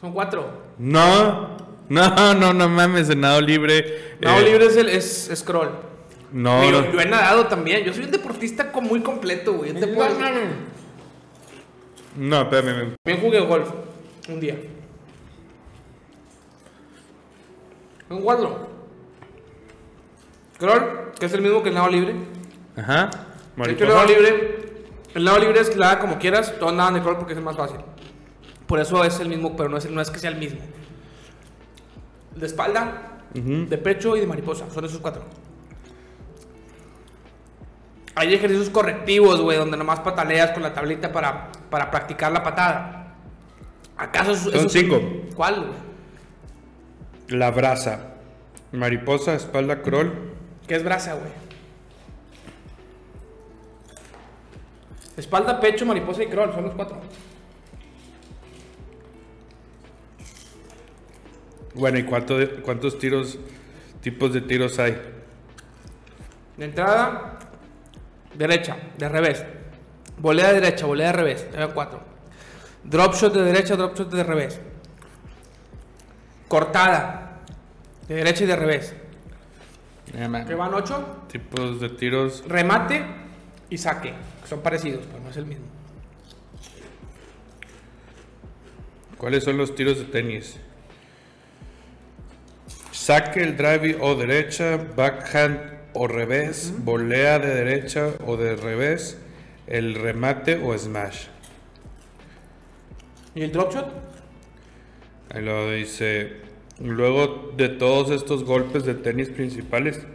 [0.00, 0.62] Son cuatro.
[0.78, 1.56] No,
[1.88, 4.16] no, no, no mames, de nado libre.
[4.20, 5.70] Nado eh, libre es el es scroll.
[6.32, 6.92] No, no.
[6.92, 7.84] yo, he nadado también.
[7.84, 9.72] Yo soy un deportista muy completo, güey.
[9.72, 10.58] Yo te puedo No, espérame.
[12.16, 12.94] espérame.
[13.02, 13.70] También jugué golf
[14.28, 14.56] un día.
[18.08, 18.68] Un cuatro.
[20.56, 22.14] Scroll, que es el mismo que el nado libre.
[22.76, 23.06] Ajá.
[23.56, 23.84] De hecho, Mariposa.
[23.84, 24.58] el nado libre,
[25.14, 26.54] el nado libre es que la como quieras.
[26.58, 27.78] Todos nadan de crawl porque es el más fácil.
[28.66, 30.60] Por eso es el mismo, pero no es, no es que sea el mismo.
[32.36, 34.70] De espalda, de pecho y de mariposa.
[34.70, 35.22] Son esos cuatro.
[38.16, 43.14] Hay ejercicios correctivos, güey, donde nomás pataleas con la tablita para, para practicar la patada.
[43.96, 45.00] ¿Acaso Son cinco.
[45.34, 47.38] ¿Cuál, güey?
[47.38, 48.14] La brasa.
[48.72, 50.12] Mariposa, espalda, crawl.
[50.66, 51.32] ¿Qué es brasa, güey?
[55.16, 57.00] Espalda, pecho, mariposa y crawl, son los cuatro.
[61.74, 63.38] Bueno, ¿y cuánto de- cuántos tiros,
[64.00, 65.00] tipos de tiros hay?
[66.56, 67.38] De entrada,
[68.34, 69.44] derecha, de revés.
[70.18, 71.46] Volea de derecha, volea de revés.
[71.74, 72.00] Cuatro.
[72.84, 74.60] Drop shot de derecha, drop shot de revés.
[76.46, 77.40] Cortada.
[78.06, 78.94] De derecha y de revés.
[80.12, 81.24] Que van ocho.
[81.28, 82.44] Tipos de tiros.
[82.46, 83.04] Remate
[83.70, 84.14] y saque.
[84.42, 85.64] Que son parecidos, pero no es el mismo.
[89.18, 90.58] ¿Cuáles son los tiros de tenis?
[92.94, 95.58] Saque el drive o derecha, backhand
[95.94, 99.18] o revés, volea de derecha o de revés,
[99.66, 101.26] el remate o smash.
[103.34, 103.92] ¿Y el drop shot?
[105.34, 106.36] Ahí lo dice.
[106.78, 110.06] Luego de todos estos golpes de tenis principales,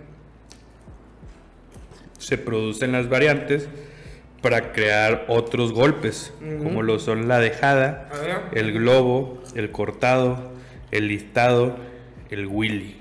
[2.18, 3.68] se producen las variantes
[4.42, 8.10] para crear otros golpes, como lo son la dejada,
[8.54, 10.54] el globo, el cortado,
[10.92, 11.89] el listado,
[12.30, 12.98] el willy.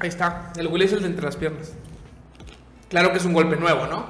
[0.00, 0.52] Ahí está.
[0.56, 1.74] El Willy es el de entre las piernas.
[2.88, 4.06] Claro que es un golpe nuevo, ¿no?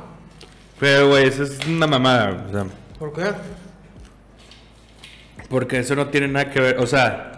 [0.79, 2.47] Pero, güey, eso es una mamada.
[2.49, 2.67] o sea,
[2.99, 3.25] ¿Por qué?
[5.49, 6.79] porque eso no tiene nada que ver.
[6.79, 7.33] O sea,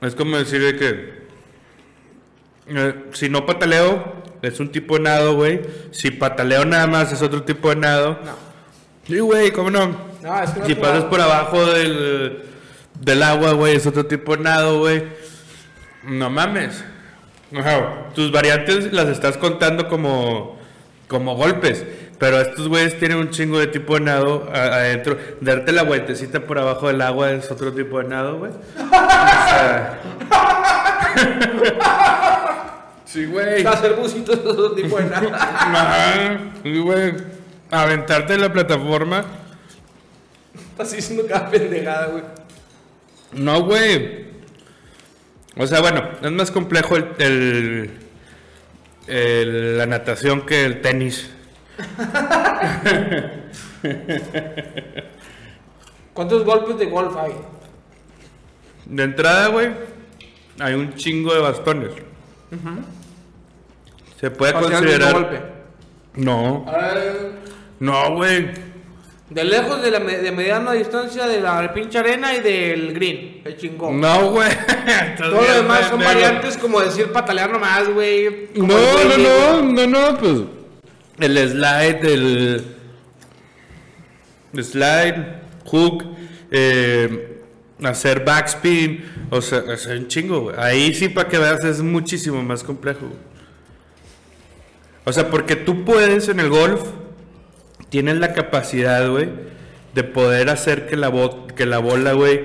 [0.00, 1.22] es como decir de que
[2.66, 5.62] eh, si no pataleo, es un tipo de nado, güey.
[5.92, 8.18] Si pataleo nada más, es otro tipo de nado.
[8.24, 8.34] No.
[9.06, 9.96] Sí, güey, ¿cómo no?
[10.22, 12.51] No, es que no Si pasas por abajo del,
[13.02, 15.02] del agua, güey, es otro tipo de nado, güey.
[16.04, 16.82] No mames.
[17.54, 20.56] Ajá, Tus variantes las estás contando como,
[21.08, 21.84] como golpes.
[22.18, 25.18] Pero estos güeyes tienen un chingo de tipo de nado adentro.
[25.40, 28.52] Darte la vueltecita por abajo del agua es otro tipo de nado, güey.
[28.52, 29.98] O sea...
[33.04, 33.66] sí, güey.
[33.66, 35.34] Hacer busitos es otro tipo de nada.
[35.34, 37.14] Ajá, sí, güey.
[37.72, 39.24] Aventarte de la plataforma.
[40.54, 42.22] Estás diciendo cada pendejada, güey.
[43.32, 44.26] No, güey.
[45.56, 47.90] O sea, bueno, es más complejo el, el-
[49.06, 51.30] el- la natación que el tenis.
[56.14, 57.32] ¿Cuántos golpes de golf hay?
[58.86, 59.70] De entrada, güey,
[60.58, 61.90] hay un chingo de bastones.
[64.20, 65.12] Se puede considerar.
[65.14, 65.40] golpe.
[66.14, 66.66] No,
[67.80, 68.71] no, güey.
[69.32, 73.40] De lejos, de, la, me- de mediana distancia de la pinche arena y del green.
[73.44, 74.00] El chingón.
[74.00, 74.50] No, güey.
[75.16, 78.48] Todo lo demás son variantes como decir patalear nomás, güey.
[78.54, 80.40] No, Como el no, güey, no, no, no, pues.
[81.18, 82.64] El slide, el.
[84.60, 86.04] Slide, hook,
[86.50, 87.38] eh,
[87.82, 90.56] hacer backspin, o sea, es un chingo, güey.
[90.58, 93.00] Ahí sí, para que veas, es muchísimo más complejo.
[93.06, 93.18] güey.
[95.04, 96.82] O sea, porque tú puedes en el golf,
[97.92, 99.28] tienes la capacidad, güey,
[99.94, 102.40] de poder hacer que la, bo- que la bola, güey,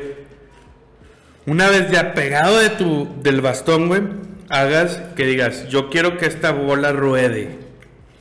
[1.46, 4.02] una vez ya pegado de tu, del bastón, güey,
[4.50, 7.58] hagas que digas, yo quiero que esta bola ruede,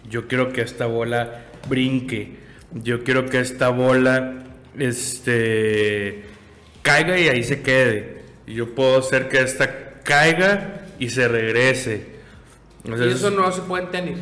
[0.09, 2.37] yo quiero que esta bola brinque,
[2.73, 4.45] yo quiero que esta bola,
[4.79, 6.23] este,
[6.83, 8.23] caiga y ahí se quede.
[8.47, 12.07] Y yo puedo hacer que esta caiga y se regrese.
[12.89, 14.19] O sea, Y es- eso no se puede en tenis.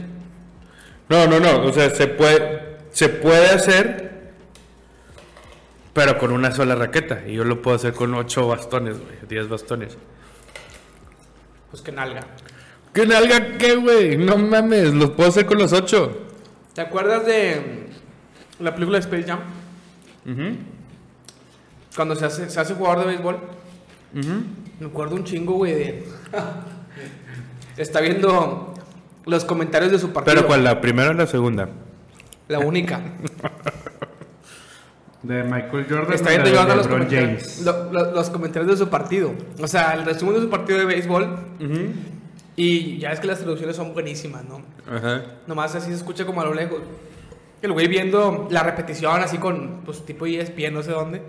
[1.11, 4.33] no, no, no, o sea, se puede, se puede hacer,
[5.93, 7.25] pero con una sola raqueta.
[7.27, 9.99] Y yo lo puedo hacer con ocho bastones, güey, 10 bastones.
[11.71, 12.21] Pues que nalga.
[12.93, 14.17] ¿Qué nalga qué, güey?
[14.17, 16.29] No mames, los puedo hacer con los ocho.
[16.73, 17.89] ¿Te acuerdas de
[18.61, 19.41] mm, la película de Space Jam?
[21.97, 23.41] Cuando se hace, se hace jugador de béisbol.
[24.79, 26.09] Me acuerdo un chingo, güey, de...
[27.77, 28.73] Está viendo
[29.27, 30.37] los comentarios de su partido.
[30.37, 30.63] Pero ¿cuál?
[30.63, 31.69] ¿La primera o la segunda?
[32.49, 33.01] La única.
[35.23, 36.13] De Michael Jordan.
[36.13, 39.33] Está viendo Jordan los, comentarios, lo- lo- los comentarios de su partido.
[39.59, 41.39] O sea, el resumen de su partido de béisbol.
[42.57, 44.61] Y ya es que las traducciones son buenísimas, ¿no?
[44.87, 45.23] Ajá.
[45.47, 46.81] Nomás así se escucha como a lo lejos.
[47.63, 51.23] El güey viendo la repetición así con, pues, tipo ESPN, no sé dónde.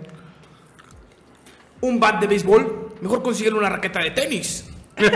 [1.80, 4.68] Un bat de béisbol, mejor consiguen una raqueta de tenis.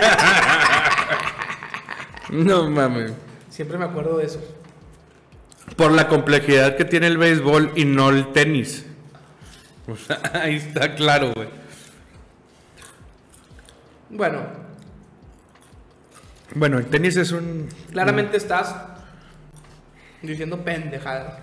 [2.31, 3.13] No mames.
[3.49, 4.41] Siempre me acuerdo de eso.
[5.81, 8.85] Por la complejidad que tiene el béisbol y no el tenis.
[9.89, 11.49] O sea, ahí está claro, güey.
[14.11, 14.43] Bueno,
[16.55, 17.67] Bueno, el tenis es un.
[17.93, 18.77] claramente estás
[20.21, 21.39] diciendo pendejadas.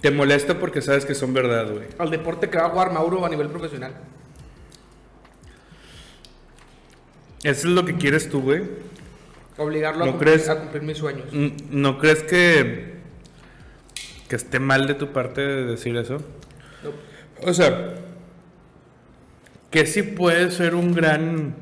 [0.00, 1.86] Te molesta porque sabes que son verdad, güey.
[1.98, 3.94] Al deporte que va a jugar Mauro a nivel profesional.
[7.44, 8.64] Eso es lo que quieres tú, güey.
[9.58, 10.48] Obligarlo a, ¿No cumplir, crees?
[10.48, 11.26] a cumplir mis sueños.
[11.70, 12.96] ¿No crees que.
[14.28, 16.18] que esté mal de tu parte de decir eso?
[16.82, 17.48] No.
[17.48, 17.94] O sea,
[19.70, 21.54] que sí puedes ser un gran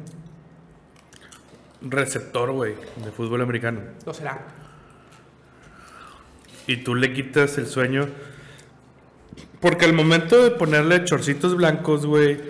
[1.82, 3.80] receptor, güey, de fútbol americano.
[4.06, 4.46] Lo será.
[6.66, 8.08] Y tú le quitas el sueño.
[9.60, 12.40] Porque al momento de ponerle chorcitos blancos, güey,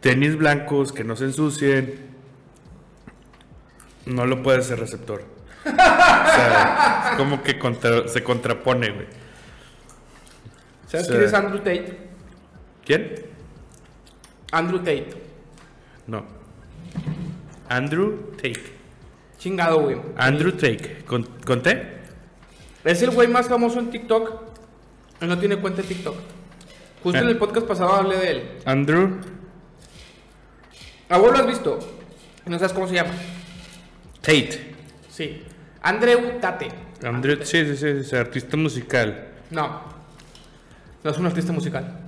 [0.00, 2.11] tenis blancos que no se ensucien,
[4.06, 5.22] no lo puedes ser receptor.
[5.64, 9.06] o sea, es como que contra- se contrapone, güey.
[10.88, 11.98] ¿Sabes quién es Andrew Tate?
[12.84, 13.14] ¿Quién?
[14.50, 15.10] Andrew Tate.
[16.06, 16.24] No.
[17.68, 18.72] Andrew Tate.
[19.38, 19.96] Chingado, güey.
[20.16, 21.02] Andrew Tate.
[21.06, 22.00] ¿Con, con T?
[22.84, 24.42] Es el güey más famoso en TikTok.
[25.20, 26.16] Él no tiene cuenta de TikTok.
[27.02, 27.22] Justo Eh.
[27.22, 28.58] en el podcast pasado hablé de él.
[28.64, 29.18] Andrew
[31.08, 31.78] ¿A vos lo has visto?
[32.46, 33.10] No sabes cómo se llama.
[34.22, 34.74] Tate.
[35.10, 35.42] Sí.
[35.82, 36.68] Andrew Tate.
[37.04, 39.28] Andrew, sí, sí, sí, sí, artista musical.
[39.50, 39.82] No.
[41.02, 41.98] No es un artista musical.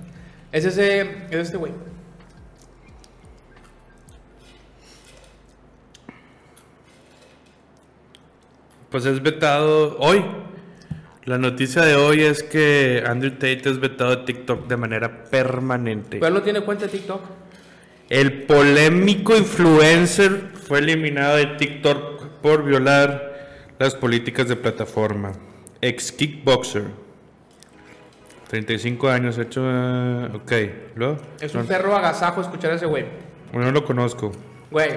[0.51, 1.01] Es ese.
[1.29, 1.73] Es este güey.
[8.89, 10.23] Pues es vetado hoy.
[11.25, 16.19] La noticia de hoy es que Andrew Tate es vetado de TikTok de manera permanente.
[16.19, 17.21] Pero él no tiene cuenta de TikTok.
[18.09, 23.33] El polémico influencer fue eliminado de TikTok por violar
[23.79, 25.33] las políticas de plataforma.
[25.81, 26.83] Ex kickboxer.
[28.49, 29.61] 35 años, hecho.
[29.65, 30.51] eh, ok,
[30.95, 31.17] ¿lo?
[31.39, 33.05] Es no, un perro agasajo escuchar a ese güey.
[33.53, 34.31] no lo conozco.
[34.69, 34.89] Güey.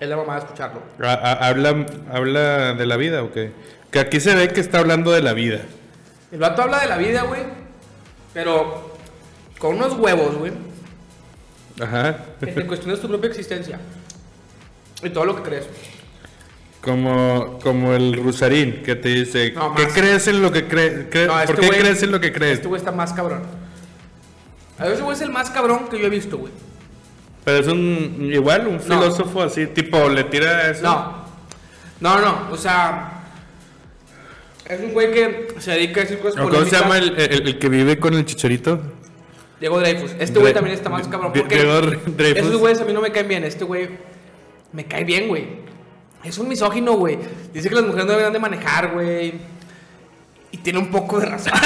[0.00, 0.80] Es la mamá de escucharlo.
[1.02, 3.50] Ha- ha- ¿Habla, ¿Habla de la vida o qué?
[3.90, 5.60] Que aquí se ve que está hablando de la vida.
[6.32, 7.42] El vato habla de la vida, güey.
[8.32, 8.96] Pero
[9.58, 10.52] con unos huevos, güey.
[11.80, 12.16] Ajá.
[12.40, 13.78] Que te cuestionas tu propia existencia.
[15.02, 15.66] Y todo lo que crees.
[16.80, 21.26] Como, como el Rusarín que te dice, No, ¿qué crees en lo que crees?
[21.26, 22.54] No, este ¿Por qué güey- crees en lo que crees?
[22.54, 23.42] Este güey está más cabrón.
[24.78, 26.52] A ver, ese güey es el más cabrón que yo he visto, güey.
[27.44, 30.82] Pero es un, igual, un filósofo así, tipo, le tira eso.
[30.82, 31.24] No.
[32.00, 32.48] No, no.
[32.52, 33.24] O sea.
[34.66, 37.48] Es un güey que se dedica a decir cosas ¿O ¿Cómo se llama el, el-
[37.48, 38.80] el que vive con el chicharito?
[39.60, 40.12] Diego Dreyfus.
[40.18, 41.32] Este güey también está más cabrón.
[41.34, 41.80] Porque Diego
[42.36, 43.44] esos güeyes a mí no me caen bien.
[43.44, 43.88] Este güey
[44.72, 45.46] me cae bien, güey.
[46.24, 47.18] Es un misógino, güey.
[47.52, 49.34] Dice que las mujeres no deberían de manejar, güey.
[50.50, 51.52] Y tiene un poco de razón.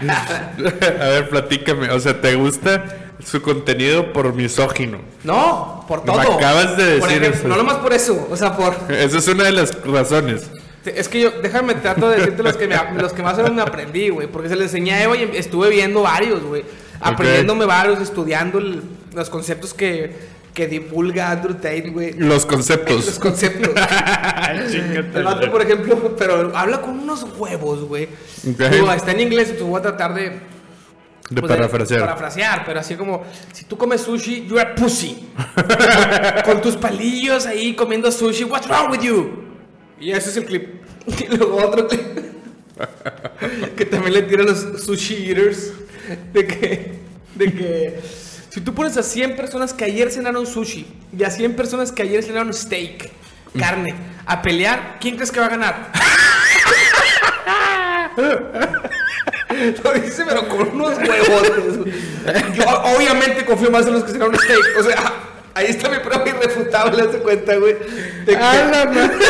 [0.00, 1.90] A ver, platícame.
[1.90, 4.98] O sea, ¿te gusta su contenido por misógino?
[5.22, 6.20] No, por Me todo.
[6.34, 7.48] acabas de decir ejemplo, eso.
[7.48, 8.28] No nomás por eso.
[8.30, 8.76] O sea, por.
[8.90, 10.50] Esa es una de las razones.
[10.84, 13.42] Te- Es que yo, déjame, trato de decirte los que, me, los que más o
[13.42, 14.28] menos me aprendí, güey.
[14.28, 16.64] Porque se le enseñé a Eva y estuve viendo varios, güey.
[17.00, 18.82] Aprendiéndome varios, estudiando el-
[19.14, 20.14] los conceptos que,
[20.52, 22.12] que divulga Andrew Tate, güey.
[22.12, 23.06] Los conceptos.
[23.06, 23.70] Los conceptos.
[25.14, 28.08] El vato, por ejemplo, pero habla con unos huevos, güey.
[28.96, 30.54] Está en inglés, entonces voy a tratar de...
[31.30, 32.00] De pues, parafrasear.
[32.00, 35.30] parafrasear, pero así como, si tú comes sushi, you're a pussy.
[36.44, 39.30] con tus palillos ahí comiendo sushi, what's wrong with you?
[39.98, 40.73] Y ese es el clip.
[41.18, 41.86] Y luego otro
[43.76, 45.72] que también le tiran los sushi eaters.
[46.32, 46.92] De que,
[47.34, 48.00] de que,
[48.50, 50.86] si tú pones a 100 personas que ayer cenaron sushi
[51.16, 53.10] y a 100 personas que ayer cenaron steak,
[53.58, 53.94] carne,
[54.26, 55.92] a pelear, ¿quién crees que va a ganar?
[59.82, 61.78] Lo dice, pero con unos huevotes.
[61.78, 61.92] güey.
[62.54, 62.64] Yo
[62.96, 64.78] obviamente confío más en los que cenaron steak.
[64.78, 65.12] O sea,
[65.54, 67.74] ahí está mi prueba irrefutable, haz de cuenta, güey.
[67.74, 69.24] de que- ¡A la madre!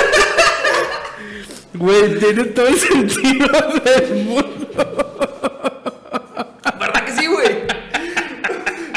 [1.75, 3.49] Güey, tiene todo el sentido
[3.85, 4.68] del mundo.
[6.79, 7.64] ¿Verdad que sí, güey?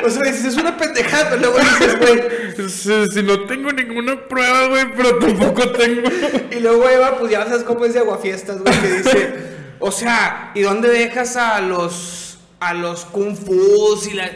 [0.05, 2.69] O sea, dices, es una pendejada, pero luego dices, güey.
[2.69, 6.09] Si, si no tengo ninguna prueba, güey, pero tampoco tengo.
[6.51, 9.35] Y luego Eva, pues ya sabes cómo es de aguafiestas, güey, que dice,
[9.79, 12.27] o sea, ¿y dónde dejas a los
[12.59, 14.29] a los kung fu y la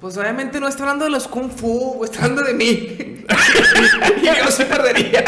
[0.00, 2.64] pues obviamente no está hablando de los kung fu, está hablando de mí.
[4.22, 5.24] y yo sí perdería.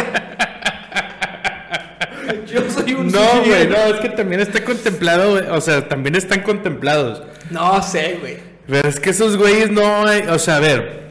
[2.55, 5.47] Yo soy un No, güey, no, es que también está contemplado, güey.
[5.49, 7.23] O sea, también están contemplados.
[7.51, 8.39] No sé, güey.
[8.67, 11.05] Pero es que esos güeyes no, hay- o sea, a ver.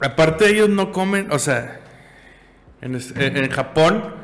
[0.00, 1.80] Aparte ellos no comen, o sea,
[2.80, 4.14] en, es- en- en Japón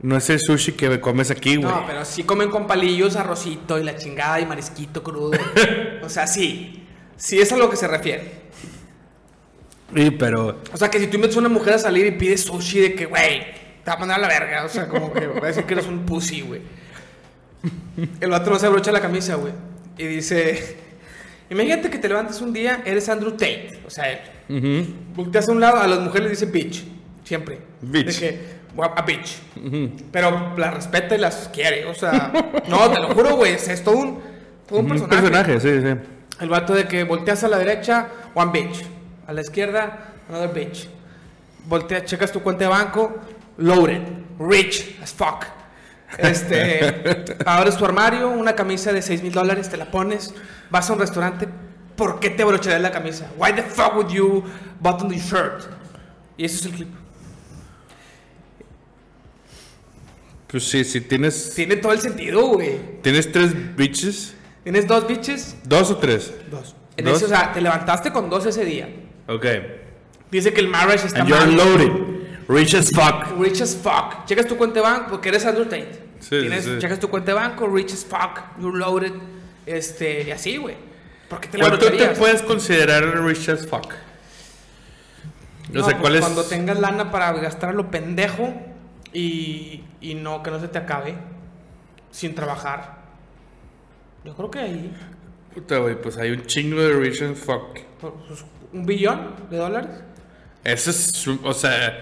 [0.00, 1.68] no es el sushi que comes aquí, güey.
[1.68, 5.32] No, pero sí comen con palillos, arrocito y la chingada y marisquito crudo.
[6.02, 6.86] o sea, sí.
[7.16, 8.44] Sí es a lo que se refiere.
[9.94, 12.42] Sí, pero O sea, que si tú metes a una mujer a salir y pides
[12.44, 13.42] sushi de que, güey,
[13.84, 14.64] te va a mandar a la verga.
[14.64, 16.62] O sea, como que va a decir que eres un pussy, güey.
[18.20, 19.52] El vato no se abrocha la camisa, güey.
[19.96, 20.76] Y dice,
[21.50, 23.80] imagínate que te levantas un día, eres Andrew Tate.
[23.86, 24.10] O sea,
[24.48, 24.94] él.
[25.14, 26.84] Volteas a un lado, a las mujeres les dice bitch.
[27.24, 27.58] Siempre.
[27.80, 28.06] Bitch.
[28.06, 28.40] De que,
[28.76, 29.38] "Well, a bitch.
[30.10, 31.86] Pero las respeta y las quiere.
[31.86, 32.32] O sea,
[32.68, 33.52] no, te lo juro, güey.
[33.54, 34.20] Es todo un,
[34.68, 35.22] todo un un personaje.
[35.22, 36.08] personaje, sí, sí.
[36.40, 38.84] El vato de que volteas a la derecha, one bitch.
[39.26, 40.88] A la izquierda, another bitch.
[41.66, 43.16] Voltea, checas tu cuenta de banco,
[43.56, 44.02] loaded,
[44.38, 45.44] rich as fuck.
[46.18, 50.32] Este, abres tu armario, una camisa de 6 mil dólares, te la pones,
[50.70, 51.48] vas a un restaurante,
[51.96, 53.30] ¿por qué te abrocharías la camisa?
[53.36, 54.44] Why the fuck would you
[54.80, 55.64] button the shirt?
[56.36, 56.88] Y eso es el clip.
[60.48, 63.00] Pues sí, si tienes Tiene todo el sentido, güey.
[63.02, 65.56] tienes tres bitches, ¿Tienes dos bitches?
[65.64, 66.32] dos o tres.
[66.50, 66.74] Dos.
[66.96, 67.16] En ¿Dos?
[67.16, 68.88] ese, o sea, te levantaste con dos ese día.
[69.26, 69.44] Ok.
[70.30, 71.56] Dice que el marriage está And you're mal.
[71.56, 71.90] loaded,
[72.48, 73.38] rich as fuck.
[73.38, 74.24] Rich as fuck.
[74.26, 76.02] Checas tu cuenta de banco porque eres Andrew Tate.
[76.20, 76.78] Sí, Tienes- sí.
[76.78, 79.12] Checas tu cuenta de banco, rich as fuck, you're loaded.
[79.66, 80.76] Este, y así, güey.
[81.28, 83.92] ¿Por qué te la ¿Cuánto te puedes considerar rich as fuck?
[85.72, 86.20] No, sea, pues ¿cuál es?
[86.20, 88.52] Cuando tengas lana para gastar a lo pendejo
[89.12, 91.14] y, y no, que no se te acabe
[92.10, 92.98] sin trabajar.
[94.24, 94.92] Yo creo que ahí,
[95.54, 97.78] Puta, güey, pues hay un chingo de rich as fuck.
[98.00, 99.90] por- pues, un billón de dólares.
[100.64, 101.98] Eso es, un- o sea,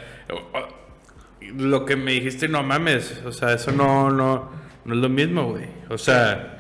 [1.54, 4.50] lo que me dijiste, no mames, o sea, eso no, no,
[4.84, 5.66] no es lo mismo, güey.
[5.90, 6.58] O sea,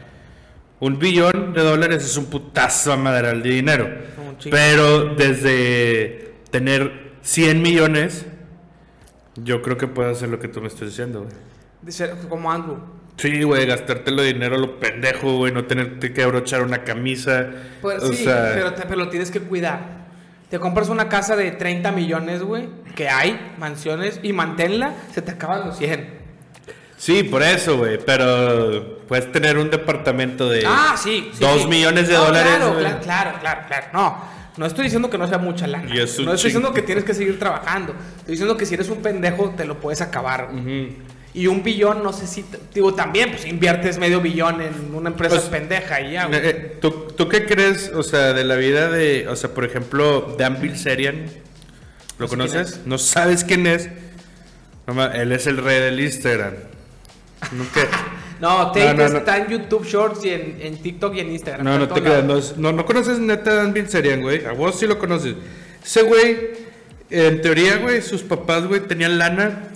[0.80, 3.88] un billón de dólares es un putazo a madral de dinero.
[4.50, 8.26] Pero desde tener 100 millones,
[9.36, 11.92] yo creo que puedo hacer lo que tú me estás diciendo, güey.
[11.92, 12.78] Ser como Andrew.
[13.16, 17.50] Sí, güey, gastártelo dinero a lo pendejo, güey, no tenerte que abrochar una camisa.
[17.80, 20.01] Pues o sí, sea, pero, te- pero lo tienes que cuidar.
[20.52, 25.30] Te compras una casa de 30 millones, güey, que hay, mansiones, y manténla, se te
[25.30, 26.10] acaban los 100.
[26.98, 27.98] Sí, por eso, güey.
[28.04, 31.30] Pero puedes tener un departamento de Ah, sí.
[31.32, 32.52] sí, millones de No, dólares.
[32.54, 33.86] Claro, claro, claro, claro, claro.
[33.94, 34.18] No,
[34.58, 35.88] no estoy diciendo que no sea mucha lana.
[35.88, 37.94] No estoy diciendo que tienes que seguir trabajando.
[38.18, 40.50] Estoy diciendo que si eres un pendejo, te lo puedes acabar.
[40.52, 40.88] Ujú.
[41.34, 42.44] Y un billón, no sé si.
[42.74, 46.38] Digo, también, pues inviertes medio billón en una empresa Pues, pendeja y ya, güey.
[46.38, 49.64] Eh, eh, ¿tú, ¿Tú qué crees, o sea, de la vida de, o sea, por
[49.64, 51.24] ejemplo, Dan Bilzerian?
[52.18, 52.80] ¿Lo conoces?
[52.84, 53.88] ¿No sabes quién es?
[54.86, 56.54] No él es el rey del Instagram.
[57.52, 57.80] Nunca.
[58.42, 61.64] No, Tate No, no, está en YouTube Shorts y en, en TikTok y en Instagram.
[61.64, 62.24] No, no te creas.
[62.24, 64.44] No, no, no conoces neta Dan Bilzerian, güey.
[64.44, 65.36] A vos sí lo conoces.
[65.84, 66.50] Ese güey,
[67.08, 69.68] en teoría, güey, sus papás, güey, tenían lana.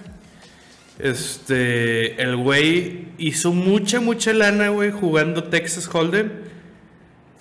[0.98, 6.30] Este, el güey hizo mucha, mucha lana, güey, jugando Texas Hold'em.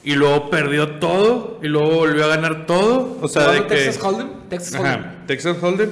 [0.03, 1.59] Y luego perdió todo.
[1.63, 3.17] Y luego volvió a ganar todo.
[3.21, 3.75] O sea, de ¿Jugando que.
[3.75, 4.29] Texas Hold'em?
[4.49, 4.85] Texas Hold'em.
[4.93, 5.89] Ajá, Texas Hold'em.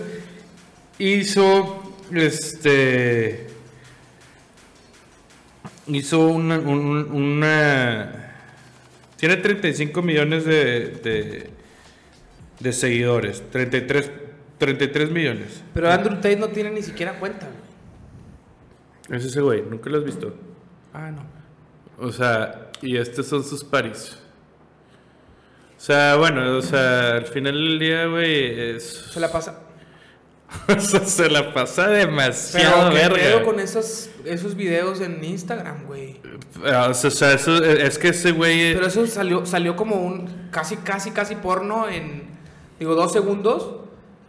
[0.99, 3.47] Hizo Este.
[5.88, 6.59] Hizo una.
[6.59, 8.20] un- una-
[9.18, 11.49] tiene 35 millones de, de,
[12.59, 13.41] de seguidores.
[13.51, 14.11] 33,
[14.66, 15.64] 33 millones.
[15.74, 19.18] Pero Andrew Tate no tiene ni siquiera cuenta, güey.
[19.20, 20.34] Es ese güey, nunca lo has visto.
[20.93, 21.24] Ah, no.
[22.05, 24.18] O sea, y estos son sus paris.
[25.78, 28.84] O sea, bueno, o sea, al final del día, güey, es.
[29.11, 29.59] Se la pasa.
[30.68, 33.43] o sea, se la pasa demasiado Pero ¿qué pedo verga.
[33.45, 36.22] con esos, esos videos en Instagram, güey?
[36.66, 38.74] Ah, O sea, o sea, eso, es que ese güey.
[38.74, 42.24] Pero eso salió, salió como un casi, casi, casi porno en,
[42.80, 43.83] digo, dos segundos.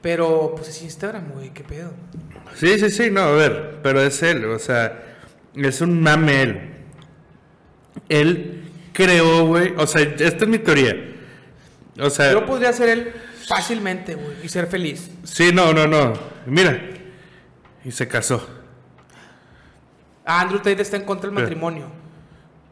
[0.04, 1.90] Pero, pues es Instagram, güey, qué pedo.
[2.56, 5.02] Sí, sí, sí, no, a ver, pero es él, o sea,
[5.56, 6.60] es un mame él.
[8.10, 10.94] Él creó, güey, o sea, esta es mi teoría.
[11.98, 13.12] O sea, Yo podría ser él
[13.48, 15.10] fácilmente, güey, y ser feliz.
[15.24, 16.12] sí, no, no, no.
[16.44, 16.78] Mira,
[17.82, 18.46] y se casó.
[20.26, 21.86] Ah, Andrew Tate está en contra del Pero- matrimonio.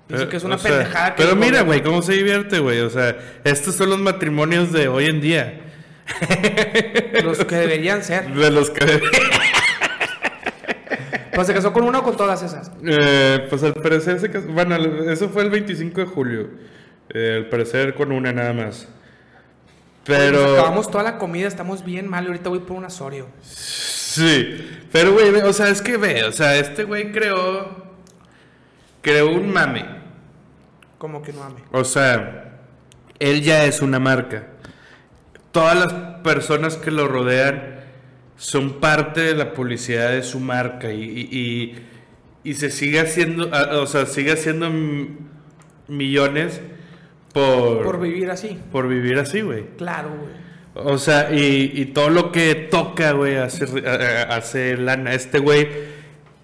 [0.09, 1.14] Dice Eh, que es una o sea, pendejada.
[1.14, 2.80] que Pero mira, güey, cómo se divierte, güey.
[2.80, 5.61] O sea, estos son los matrimonios de hoy en día.
[7.24, 8.32] Los que deberían ser.
[8.32, 9.03] De los que.
[11.34, 12.70] Pues se casó con una o con todas esas.
[12.84, 14.48] Eh, pues al parecer se casó.
[14.48, 14.76] Bueno,
[15.11, 16.50] eso fue el 25 de julio.
[17.09, 18.86] Eh, al parecer con una nada más.
[20.07, 20.53] Nos Pero.
[20.53, 23.28] acabamos toda la comida, estamos bien mal y ahorita voy por un asorio.
[23.40, 24.82] Sí.
[24.92, 27.82] Pero, güey, o sea, es que ve, o sea, este güey creó.
[29.00, 29.86] Creó un mame.
[30.98, 31.62] Como que no ame.
[31.72, 32.59] O sea,
[33.18, 34.48] él ya es una marca.
[35.53, 35.92] Todas las
[36.22, 37.76] personas que lo rodean
[38.36, 41.76] son parte de la publicidad de su marca y,
[42.44, 44.68] y- se sigue haciendo, ah, o sea, sigue haciendo
[45.88, 46.61] millones
[47.32, 48.59] por, Por vivir así.
[48.72, 49.64] por vivir así, güey.
[49.78, 50.42] Claro, güey.
[50.74, 53.64] O sea, y, y todo lo que toca, güey, hace,
[54.28, 55.12] hace lana.
[55.14, 55.68] Este güey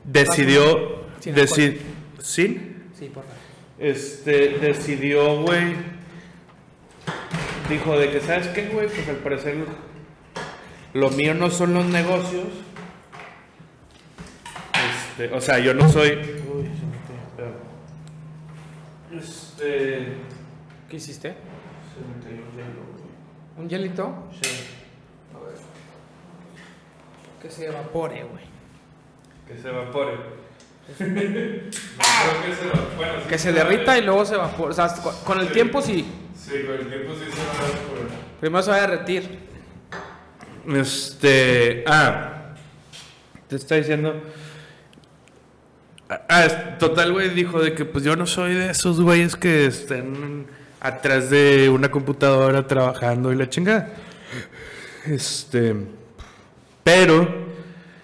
[0.05, 0.99] decidió...
[1.21, 1.83] Sin deci- alcohol.
[2.21, 2.75] ¿Sin?
[2.99, 3.39] Sí, por favor.
[3.79, 5.75] Este, decidió, güey.
[7.69, 8.89] Dijo de que, ¿sabes qué, güey?
[8.89, 9.67] Pues al parecer lo,
[11.01, 12.47] lo mío no son los negocios.
[15.19, 16.13] Este, o sea, yo no soy.
[16.13, 16.97] Uy, se me.
[19.21, 20.15] Este.
[20.89, 21.29] ¿Qué hiciste?
[21.29, 21.35] Se
[22.01, 23.05] me cayó un hielo, güey.
[23.59, 24.29] ¿Un hielito?
[24.41, 24.49] Sí.
[27.43, 28.45] Que se evapore, güey.
[29.47, 30.13] Que se evapore.
[30.17, 30.19] no
[30.89, 30.95] que
[32.55, 32.97] se evapore.
[32.97, 34.71] Bueno, sí Que se derrita y luego se evapora.
[34.71, 36.07] O sea, con, con el tiempo sí.
[36.39, 38.19] Sí, con el tiempo sí se va a evaporar.
[38.41, 39.39] Primero se va a derretir.
[40.75, 41.85] Este.
[41.87, 42.53] Ah.
[43.49, 44.23] Te está diciendo.
[46.29, 49.67] Ah, es- total, güey, dijo de que pues yo no soy de esos güeyes que
[49.67, 50.47] estén
[50.81, 53.91] atrás de una computadora trabajando y la chingada.
[55.07, 55.75] Este.
[56.85, 57.49] Pero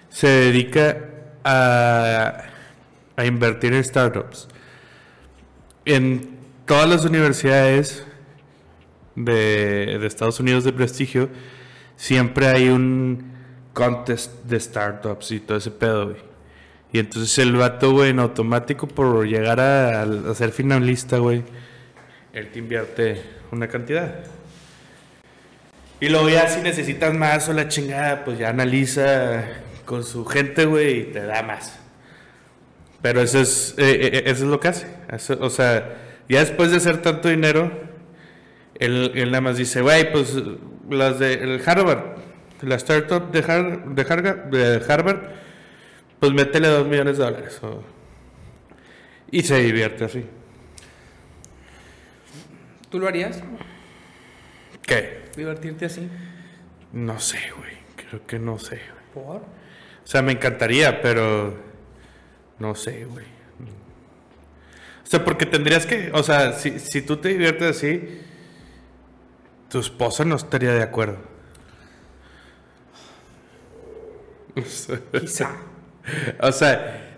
[0.09, 0.97] se dedica
[1.43, 2.43] a,
[3.15, 4.47] a invertir en startups.
[5.85, 8.05] En todas las universidades
[9.15, 11.29] de, de Estados Unidos de prestigio,
[11.95, 13.33] siempre hay un
[13.73, 16.17] contest de startups y todo ese pedo, güey.
[16.91, 21.43] Y entonces el vato, güey, en automático por llegar a, a ser finalista, güey,
[22.33, 24.15] él te invierte una cantidad.
[25.99, 29.43] Y luego ya si necesitas más o la chingada, pues ya analiza
[29.85, 31.79] con su gente, güey, y te da más.
[33.01, 34.87] Pero eso es, eh, eh, eso es lo que hace.
[35.11, 35.95] Eso- o sea,
[36.27, 37.71] ya después de hacer tanto dinero,
[38.79, 40.35] él, él nada más dice, güey, pues
[40.89, 42.17] las de el Harvard,
[42.61, 43.85] la startup de, Har-
[44.49, 45.19] de, de Harvard,
[46.19, 47.59] pues métele dos millones de dólares.
[47.63, 47.83] o-
[49.31, 50.23] y se divierte así.
[52.89, 53.41] ¿Tú lo harías?
[54.85, 55.23] ¿Qué?
[55.35, 56.07] ¿Divertirte así?
[56.93, 57.73] No sé, güey.
[57.95, 58.79] Creo que no sé,
[59.13, 59.25] güey.
[59.25, 59.37] ¿Por?
[59.37, 61.57] O sea, me encantaría, pero
[62.59, 63.25] no sé, güey.
[65.03, 68.21] O sea, porque tendrías que, o sea, si, si tú te diviertes así,
[69.69, 71.17] tu esposa no estaría de acuerdo.
[74.57, 75.49] O sea, Quizá.
[76.41, 77.17] O sea,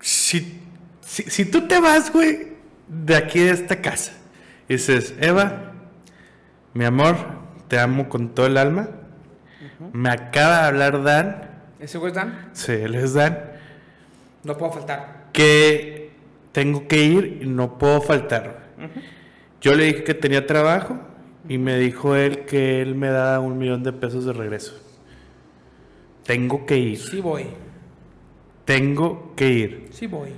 [0.00, 0.60] si,
[1.00, 2.52] si, si tú te vas, güey,
[2.86, 4.12] de aquí de esta casa,
[4.68, 5.72] y dices, Eva,
[6.72, 7.16] mi amor,
[7.66, 8.88] te amo con todo el alma,
[9.92, 11.50] me acaba de hablar Dan,
[11.80, 12.50] ¿Ese güey es Dan?
[12.52, 13.38] sí, él es Dan,
[14.44, 15.26] No puedo faltar.
[15.32, 16.12] que
[16.52, 18.68] tengo que ir y no puedo faltar.
[19.60, 20.98] Yo le dije que tenía trabajo
[21.48, 24.74] y me dijo él que él me da un millón de pesos de regreso.
[26.24, 26.98] Tengo que ir.
[26.98, 27.46] Sí voy.
[28.64, 29.88] Tengo que ir.
[29.90, 30.30] Sí voy.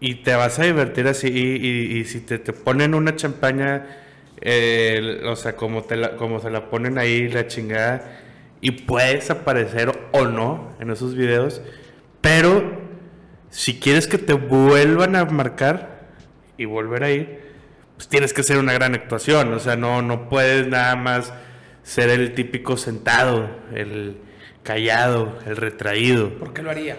[0.00, 1.28] Y te vas a divertir así.
[1.28, 3.86] Y, y- y si te, te ponen una champaña,
[4.40, 8.18] eh, o sea, como, te la, como se la ponen ahí, la chingada,
[8.60, 11.62] y puedes aparecer o no en esos videos,
[12.20, 12.62] pero
[13.48, 16.06] si quieres que te vuelvan a marcar
[16.58, 17.49] y volver a ir,
[18.00, 21.34] pues tienes que hacer una gran actuación, o sea, no, no puedes nada más
[21.82, 24.16] ser el típico sentado, el
[24.62, 26.30] callado, el retraído.
[26.38, 26.96] ¿Por qué lo haría?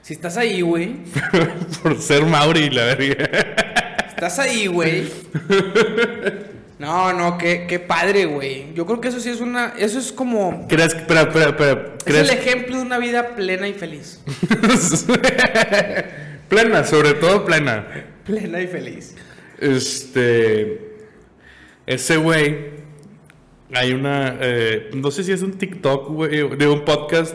[0.00, 0.96] Si estás ahí, güey.
[1.82, 4.06] Por ser Mauri, la verdad.
[4.08, 5.12] Estás ahí, güey.
[6.78, 8.74] No, no, qué, qué padre, güey.
[8.74, 9.74] Yo creo que eso sí es una.
[9.78, 10.66] Eso es como.
[10.66, 11.02] ¿Crees que.?
[11.02, 11.92] Espera, espera, espera.
[12.04, 12.24] ¿crees?
[12.24, 14.18] Es el ejemplo de una vida plena y feliz.
[16.48, 17.86] plena, sobre todo plena.
[18.24, 19.16] Plena y feliz.
[19.58, 20.80] Este.
[21.86, 22.72] Ese güey.
[23.74, 24.36] Hay una.
[24.40, 27.34] eh, no sé si es un TikTok, güey, de un podcast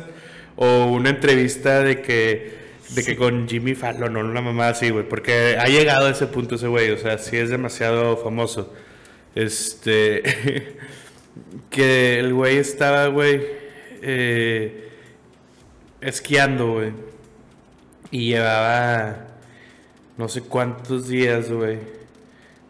[0.55, 2.57] o una entrevista de que.
[2.95, 5.07] De que con Jimmy Fallon o una mamá así, güey.
[5.07, 6.91] Porque ha llegado a ese punto ese güey.
[6.91, 8.73] O sea, sí es demasiado famoso.
[9.35, 10.23] Este.
[11.69, 13.41] que el güey estaba, güey.
[14.01, 14.89] eh,
[16.01, 16.91] esquiando, güey.
[18.11, 19.25] Y llevaba.
[20.17, 21.77] No sé cuántos días, güey.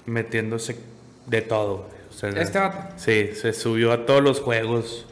[0.06, 0.78] Metiéndose
[1.26, 1.98] de todo, güey.
[2.10, 2.93] O sea, Este vato.
[2.98, 5.06] Sí, se subió a todos los juegos.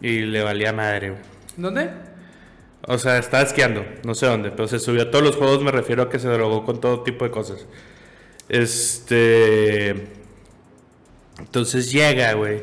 [0.00, 1.22] Y le valía madre, güey.
[1.56, 1.90] ¿Dónde?
[2.88, 5.70] O sea, estaba esquiando, no sé dónde, pero se subió a todos los juegos, me
[5.70, 7.64] refiero a que se drogó con todo tipo de cosas.
[8.48, 9.90] Este.
[11.38, 12.62] Entonces llega, güey.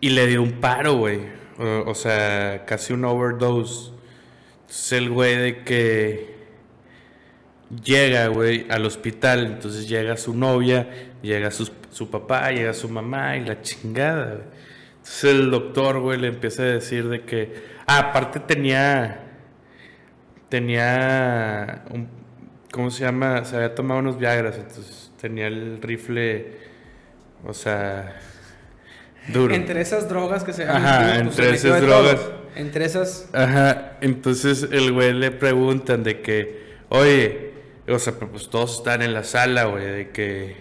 [0.00, 1.20] Y le dio un paro, güey.
[1.58, 3.92] O, o sea, casi un overdose.
[4.62, 6.37] Entonces el güey de que
[7.84, 9.46] llega, güey, al hospital.
[9.46, 10.88] Entonces llega su novia,
[11.22, 14.46] llega su, su papá, llega su mamá y la chingada, güey.
[14.96, 17.54] Entonces el doctor, güey, le empieza a decir de que...
[17.86, 19.24] Ah, aparte tenía...
[20.48, 21.84] Tenía...
[21.90, 22.08] Un,
[22.70, 23.44] ¿Cómo se llama?
[23.44, 26.58] Se había tomado unos Viagras, entonces tenía el rifle...
[27.44, 28.20] O sea...
[29.28, 29.54] Duro.
[29.54, 31.88] Entre esas drogas que se Ajá, entre metió esas todo.
[31.90, 32.20] drogas.
[32.56, 33.28] Entre esas.
[33.34, 37.52] Ajá, entonces el güey le preguntan de que, oye,
[37.90, 40.56] o sea, pues todos están en la sala, güey, de que,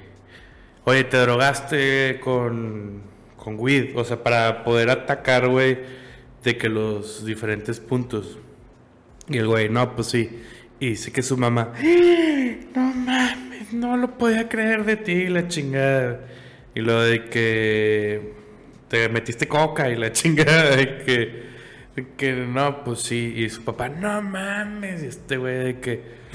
[0.86, 3.02] oye, te drogaste con,
[3.36, 5.78] con weed, o sea, para poder atacar, güey,
[6.44, 8.40] de que los diferentes puntos.
[9.30, 10.44] Y el güey, no, pues sí.
[10.80, 11.74] Y dice que su mamá,
[12.76, 16.22] no mames, no lo podía creer de ti, la chingada.
[16.76, 18.34] Y lo de que
[18.88, 21.44] te metiste coca y la chingada de que,
[21.96, 23.34] de que no, pues sí.
[23.36, 26.27] Y su papá, no mames, y este güey de que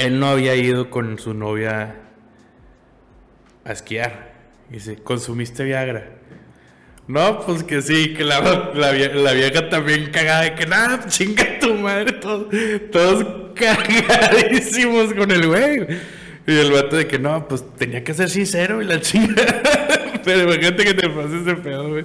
[0.00, 1.96] él no había ido con su novia
[3.64, 4.32] a esquiar.
[4.70, 6.16] Y dice, ¿consumiste Viagra?
[7.06, 8.40] No, pues que sí, que la,
[8.74, 12.46] la, vie- la vieja también cagada de que nada, chinga tu madre, todos,
[12.92, 15.86] todos cagadísimos con el güey.
[16.46, 19.62] Y el vato de que no, pues tenía que ser sincero y la chingada.
[20.24, 22.04] Pero imagínate que te pases ese pedo, güey.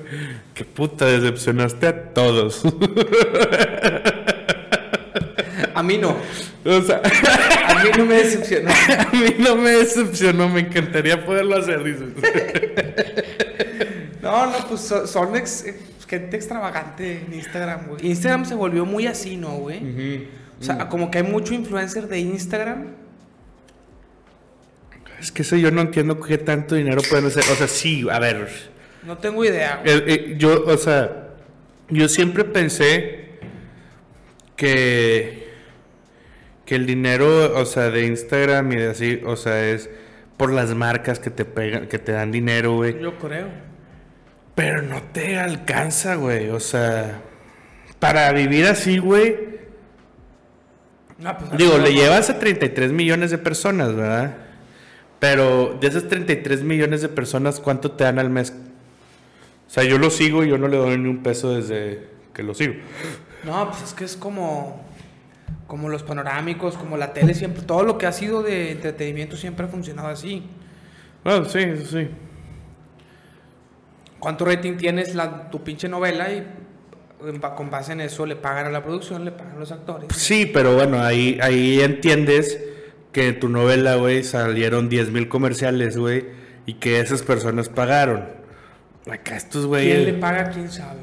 [0.53, 2.63] Que puta, decepcionaste a todos.
[5.85, 6.17] A mí no.
[6.65, 6.99] o sea,
[7.67, 8.71] A mí no me decepcionó.
[8.71, 12.09] a mí no me decepcionó, me encantaría poderlo hacer, dices.
[14.21, 15.75] No, no, pues so- son ex- eh,
[16.07, 18.07] gente extravagante en Instagram, güey.
[18.07, 20.27] Instagram se volvió muy así, ¿no, güey?
[20.59, 22.87] O sea, como que hay mucho influencer de Instagram.
[25.19, 27.43] Es que eso yo no entiendo qué tanto dinero pueden hacer.
[27.51, 28.49] O sea, sí, a ver.
[29.03, 29.81] No tengo idea.
[29.83, 29.95] güey.
[29.95, 31.27] Eh, eh, yo, o sea,
[31.89, 33.29] yo siempre pensé
[34.55, 35.44] que,
[36.65, 39.89] que el dinero, o sea, de Instagram y de así, o sea, es
[40.37, 42.99] por las marcas que te pegan, que te dan dinero, güey.
[42.99, 43.47] Yo creo.
[44.55, 46.49] Pero no te alcanza, güey.
[46.49, 47.21] O sea,
[47.99, 49.55] para vivir así, güey.
[51.17, 52.01] No, pues, Digo, no, le no.
[52.01, 54.37] llevas a 33 millones de personas, ¿verdad?
[55.19, 58.53] Pero de esas 33 millones de personas, ¿cuánto te dan al mes?
[59.67, 62.43] O sea, yo lo sigo y yo no le doy ni un peso desde que
[62.43, 62.75] lo sigo.
[63.43, 64.84] No, pues es que es como.
[65.67, 67.63] Como los panorámicos, como la tele siempre.
[67.63, 70.43] Todo lo que ha sido de entretenimiento siempre ha funcionado así.
[71.23, 71.59] Bueno, sí,
[71.89, 72.07] sí.
[74.19, 76.31] ¿Cuánto rating tienes la, tu pinche novela?
[76.31, 76.45] Y
[77.55, 80.09] con base en eso le pagan a la producción, le pagan a los actores.
[80.15, 82.59] Sí, pero bueno, ahí, ahí entiendes
[83.11, 86.25] que en tu novela, güey, salieron 10 mil comerciales, güey,
[86.65, 88.25] y que esas personas pagaron.
[89.09, 90.03] Acá estos güeyes...
[90.03, 90.49] ¿Quién le paga?
[90.49, 91.01] ¿Quién sabe?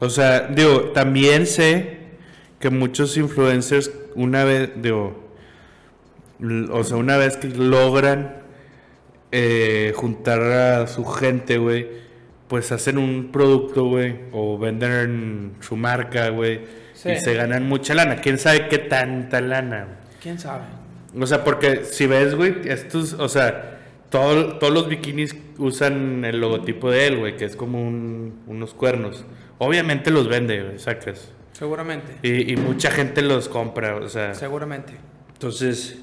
[0.00, 2.01] O sea, digo, también sé
[2.62, 5.20] que muchos influencers una vez, digo,
[6.70, 8.36] o sea, una vez que logran
[9.32, 11.88] eh, juntar a su gente, güey,
[12.48, 16.60] pues hacen un producto, güey, o venden su marca, güey,
[16.94, 17.10] Sí.
[17.10, 18.16] y se ganan mucha lana.
[18.16, 19.86] ¿Quién sabe qué tanta lana?
[20.22, 20.64] ¿Quién sabe?
[21.18, 26.40] O sea, porque si ves, güey, estos, o sea, todo- todos los bikinis usan el
[26.40, 29.24] logotipo de él, güey, que es como un- unos cuernos.
[29.58, 31.32] Obviamente los vende, güey, sacas.
[31.62, 32.16] Seguramente.
[32.24, 34.34] Y, y mucha gente los compra, o sea.
[34.34, 34.94] Seguramente.
[35.34, 35.96] Entonces,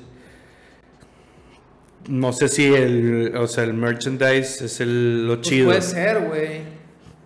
[2.07, 5.65] no sé si el, o sea, el merchandise es el, lo Pues chido.
[5.67, 6.61] puede ser, güey.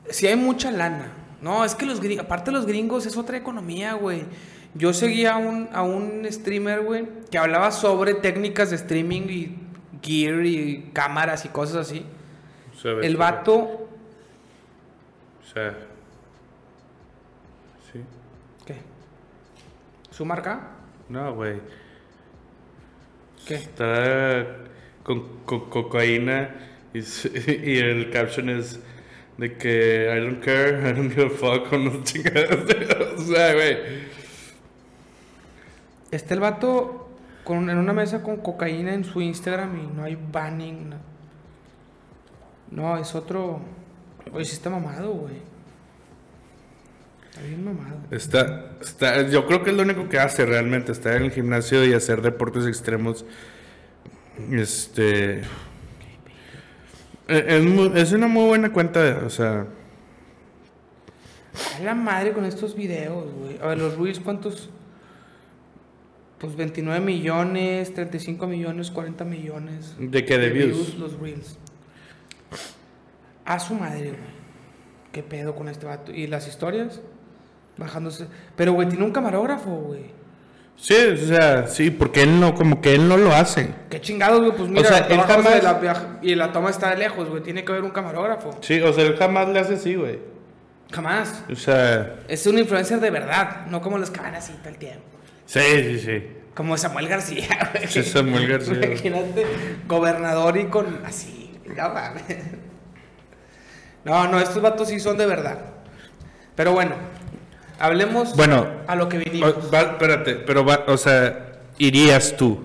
[0.10, 1.12] Si hay mucha lana.
[1.44, 4.24] No, es que los gringos, aparte los gringos, es otra economía, güey.
[4.74, 9.56] Yo seguía a un, a un streamer, güey, que hablaba sobre técnicas de streaming y
[10.02, 12.04] gear y cámaras y cosas así.
[13.04, 13.58] El vato.
[13.60, 15.78] O sea,
[17.92, 18.00] sí.
[18.66, 18.76] ¿Qué?
[20.16, 20.62] ¿Su marca?
[21.10, 21.60] No, güey.
[23.48, 23.56] ¿Qué?
[23.56, 24.46] Está
[25.04, 26.56] con, co- cocaína
[26.94, 27.00] y,
[27.72, 28.80] y el caption es
[29.38, 32.64] de que I don't care, I don't give a fuck con los chingados.
[33.18, 33.78] o sea, güey.
[36.12, 37.10] Está el vato
[37.44, 40.92] con, en una mesa con cocaína en su Instagram y no hay banning.
[40.92, 40.98] No,
[42.70, 43.60] no es otro.
[44.32, 45.53] Oye, sí está mamado, güey.
[47.34, 47.98] Está bien mamado.
[48.12, 51.84] Está, está, yo creo que es lo único que hace realmente, estar en el gimnasio
[51.84, 53.26] y hacer deportes extremos.
[54.52, 55.40] Este.
[57.28, 59.66] eh, Es, una muy buena cuenta, o sea.
[61.76, 63.58] A la madre con estos videos, güey.
[63.64, 64.70] A ver, los Reels, ¿cuántos?
[66.38, 69.96] Pues 29 millones, 35 millones, 40 millones.
[69.98, 70.38] ¿De qué?
[70.38, 71.00] ¿De views?
[71.00, 71.58] Los Reels.
[73.44, 74.34] A su madre, güey.
[75.12, 76.12] ¿Qué pedo con este vato?
[76.12, 77.02] ¿Y las historias?
[77.78, 78.28] Bajándose.
[78.56, 80.12] Pero, güey, tiene un camarógrafo, güey.
[80.76, 83.74] Sí, o sea, sí, porque él no, como que él no lo hace.
[83.90, 84.52] Qué chingados, güey.
[84.58, 87.30] Pues mira, sea, está él jamás- de la viaja- y la toma está de lejos,
[87.30, 87.44] güey.
[87.44, 88.58] Tiene que haber un camarógrafo.
[88.62, 90.20] Sí, o sea, él jamás le hace así, güey.
[90.92, 91.44] Jamás.
[91.52, 94.78] O sea, Es un influencer de verdad, no como los que van así todo el
[94.78, 95.04] tiempo.
[95.46, 96.28] sí, sí, sí.
[96.56, 97.88] Como Samuel García, güey.
[97.88, 98.76] Sí, Samuel García.
[98.86, 99.46] Imagínate,
[99.88, 101.60] gobernador y con así.
[101.66, 102.24] No mames.
[104.06, 105.60] No, no, estos vatos sí son de verdad.
[106.56, 106.96] Pero bueno,
[107.80, 109.54] hablemos Bueno, a lo que vinimos.
[109.74, 112.64] Va- espérate, pero va, o sea, irías tú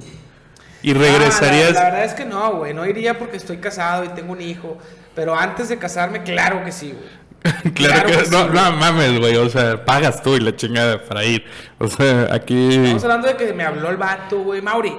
[0.83, 1.73] y Ah, la- regresarías.
[1.75, 2.75] la, verdad es que no, güey.
[2.75, 4.79] No iría porque estoy casado y tengo un hijo.
[5.15, 7.19] Pero antes de casarme, claro que sí, güey.
[7.75, 8.55] claro, claro que, que sí, no, güey.
[8.55, 11.45] no mames, güey, o sea, pagas tú y la chingada para ir.
[11.79, 12.75] O sea, aquí.
[12.77, 14.61] Estamos hablando de que me habló el vato, güey.
[14.63, 14.97] Mauri,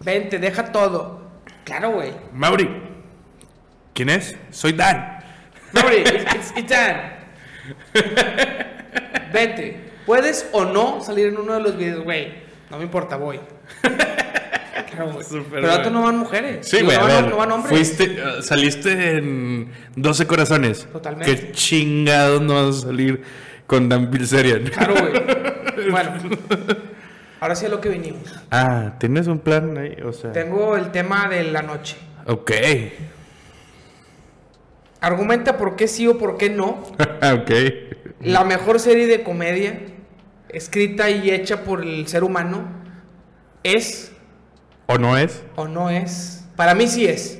[0.00, 1.20] vente, deja todo.
[1.64, 2.12] Claro, güey.
[2.32, 2.68] Mauri,
[3.94, 4.36] ¿quién es?
[4.50, 5.18] Soy Dan.
[5.72, 5.96] Mauri,
[6.36, 7.00] it's, it's Dan.
[9.32, 9.80] Vente.
[10.06, 12.32] ¿Puedes o no salir en uno de los videos, güey?
[12.70, 13.40] No me importa, voy.
[13.82, 15.18] Claro,
[15.50, 15.90] Pero güey.
[15.92, 16.66] no van mujeres.
[16.68, 17.70] Sí, güey, no, a no van hombres.
[17.70, 20.86] fuiste, uh, saliste en 12 corazones.
[20.92, 21.32] Totalmente.
[21.34, 23.22] Qué chingados no vas a salir
[23.66, 24.64] con Dan Bilzerian.
[24.64, 25.12] Claro, güey.
[25.90, 26.12] Bueno,
[27.40, 28.20] ahora sí a lo que vinimos.
[28.50, 29.96] Ah, ¿tienes un plan ahí?
[30.04, 30.30] O sea.
[30.32, 31.96] Tengo el tema de la noche.
[32.26, 32.50] Ok.
[35.00, 36.68] Argumenta por qué sí o por qué no.
[36.98, 37.50] ok.
[38.20, 39.80] La mejor serie de comedia
[40.48, 42.68] escrita y hecha por el ser humano
[43.62, 44.12] es
[44.86, 45.42] ¿O no es?
[45.56, 46.44] o no es.
[46.56, 47.38] Para mí sí es.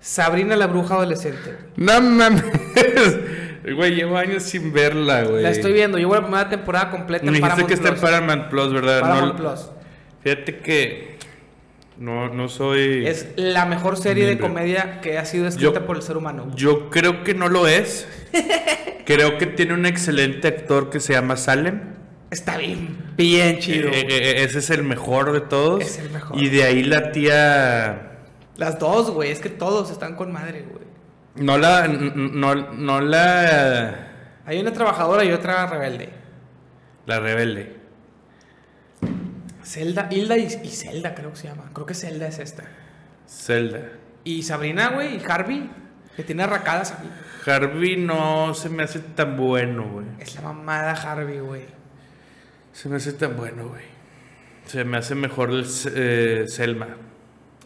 [0.00, 1.56] Sabrina la bruja adolescente.
[1.76, 2.44] No mames.
[3.62, 5.42] Güey, llevo años sin verla, güey.
[5.42, 5.98] La estoy viendo.
[5.98, 8.00] Llevo la primera temporada completa Me en dijiste Paramount que está en.
[8.00, 9.00] Paramount Plus, ¿verdad?
[9.02, 9.70] Paramount No- Plus.
[10.22, 11.18] Fíjate que
[12.00, 13.06] no, no soy...
[13.06, 16.50] Es la mejor serie de comedia que ha sido escrita Yo- por el ser humano.
[16.56, 18.08] Yo creo que no lo es.
[19.04, 21.80] creo que tiene un excelente actor que se llama Salem.
[22.30, 23.90] Está bien, bien chido.
[23.90, 25.82] Eh, eh, ese es el mejor de todos.
[25.82, 26.40] Es el mejor.
[26.40, 28.22] Y de ahí la tía...
[28.56, 29.30] Las dos, güey.
[29.30, 30.84] Es que todos están con madre, güey.
[31.34, 31.86] No la...
[31.86, 34.08] No, no la...
[34.46, 36.08] Hay una trabajadora y otra rebelde.
[37.04, 37.79] La rebelde.
[39.64, 41.70] Zelda, Hilda y, y Zelda creo que se llama.
[41.72, 42.64] Creo que Zelda es esta.
[43.28, 43.80] Zelda.
[44.24, 45.70] Y Sabrina, güey, y Harvey,
[46.16, 47.08] que tiene arracadas aquí.
[47.46, 50.06] Harvey no se me hace tan bueno, güey.
[50.18, 51.64] Es la mamada Harvey, güey.
[52.72, 53.84] Se me hace tan bueno, güey.
[54.66, 56.88] Se me hace mejor el eh, Selma.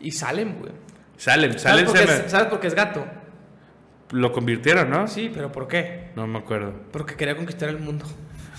[0.00, 0.72] Y Salem, güey.
[1.16, 2.12] Salem, ¿Sabes, Salem por se me...
[2.12, 3.04] es, ¿Sabes por qué es gato?
[4.10, 5.08] Lo convirtieron, ¿no?
[5.08, 6.10] Sí, pero ¿por qué?
[6.14, 6.72] No me acuerdo.
[6.92, 8.06] Porque quería conquistar el mundo.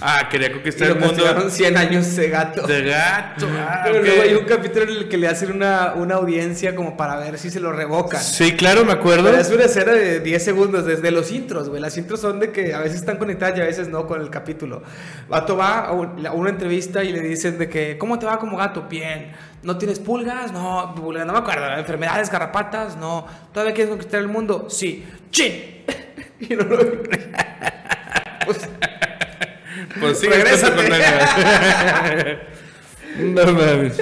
[0.02, 2.68] Ah, quería Y conquistar lo el mundo castigaron 100 años ese gato.
[2.68, 3.48] de gato.
[3.58, 6.98] Ah, Pero luego hay un capítulo en el que le hacen una, una audiencia como
[6.98, 8.22] para ver si se lo revocan.
[8.22, 9.24] Sí, claro, me acuerdo.
[9.26, 11.82] Pero es una escena de 10 segundos desde los intros, güey.
[11.82, 14.30] Las intros son de que a veces están conectadas y a veces no con el
[14.30, 14.84] capítulo.
[15.30, 18.38] Vato va a, un- a una entrevista y le dicen de que, ¿cómo te va
[18.38, 18.84] como gato?
[18.90, 19.32] Bien.
[19.64, 20.52] ¿No tienes pulgas?
[20.52, 21.68] No, pulgas, no me acuerdo.
[21.78, 22.98] ¿Enfermedades, garrapatas?
[22.98, 23.26] No.
[23.54, 24.68] ¿Todavía quieres conquistar el mundo?
[24.70, 25.06] Sí.
[25.32, 25.54] ¡Chin!
[26.42, 26.78] y no lo
[30.00, 30.28] Pues sí,
[33.20, 34.02] No mames.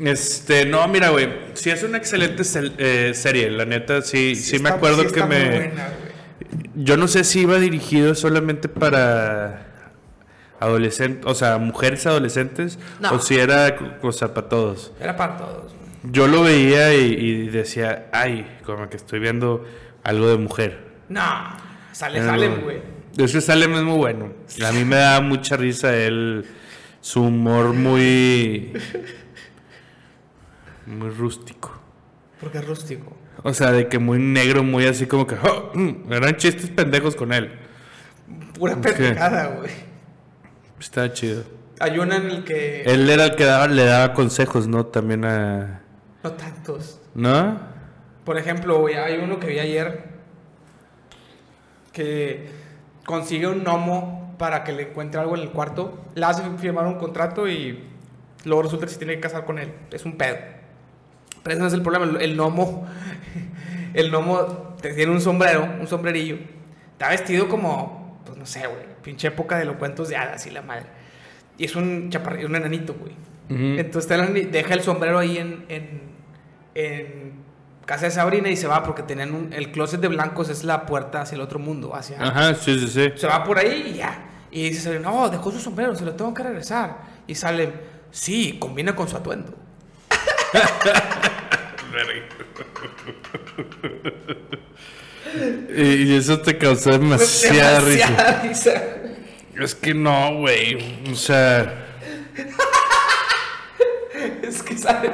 [0.00, 4.58] Este, no, mira, güey, sí es una excelente sel- eh, serie, la neta, sí, sí,
[4.58, 5.44] me está- acuerdo sí que está muy me...
[5.50, 6.12] buena, güey.
[6.74, 9.66] Yo no sé si iba dirigido solamente para
[10.60, 13.12] adolescentes, o sea, mujeres adolescentes, No.
[13.14, 14.92] o si era cosa para todos.
[15.00, 15.72] Era para todos.
[15.72, 16.12] güey.
[16.12, 19.64] Yo lo veía y, y decía, ay, como que estoy viendo
[20.02, 20.78] algo de mujer.
[21.08, 21.22] No,
[21.92, 22.78] sale, sale, güey.
[23.16, 24.32] Ese Salem es muy bueno.
[24.66, 26.46] A mí me da mucha risa él,
[27.00, 28.72] su humor muy...
[30.86, 31.78] muy rústico.
[32.40, 33.16] Porque es rústico.
[33.42, 35.34] O sea, de que muy negro, muy así como que...
[35.36, 37.52] "Oh, mm", eran chistes pendejos con él.
[38.58, 39.70] Pura pendejada, güey.
[40.80, 41.44] Está chido.
[41.80, 42.82] Hay una en el que.
[42.82, 44.86] Él era el que daba, le daba consejos, ¿no?
[44.86, 45.82] También a...
[46.22, 47.00] No tantos.
[47.14, 47.60] ¿No?
[48.24, 50.04] Por ejemplo, güey, hay uno que vi ayer
[51.92, 52.48] que
[53.04, 56.94] consigue un gnomo para que le encuentre algo en el cuarto, le hace firmar un
[56.94, 57.84] contrato y
[58.44, 59.72] luego resulta que se tiene que casar con él.
[59.90, 60.36] Es un pedo.
[61.42, 62.18] Pero ese no es el problema.
[62.20, 62.86] El, gnomo,
[63.94, 66.36] el gnomo te- tiene un sombrero, un sombrerillo.
[66.92, 70.50] Está vestido como, pues no sé, güey, pinche época de los cuentos de hadas y
[70.50, 70.86] la madre.
[71.58, 73.12] Y es un chaparrito, un enanito, güey.
[73.48, 76.00] Entonces deja el sombrero ahí en, en,
[76.74, 77.32] en
[77.86, 80.86] casa de Sabrina y se va porque tenían un- el closet de blancos es la
[80.86, 83.12] puerta hacia el otro mundo, hacia Ajá, sí, sí, sí.
[83.16, 84.28] se va por ahí y ya.
[84.50, 86.98] Y dice Sabrina, no, dejó su sombrero, se lo tengo que regresar.
[87.26, 87.72] Y sale,
[88.10, 89.54] sí, combina con su atuendo.
[95.74, 98.06] Y, eso te causó demasiada risa.
[98.08, 98.82] Demasiada risa.
[99.58, 101.10] Es que no, güey.
[101.10, 101.86] O sea,
[104.42, 105.10] Es que sale.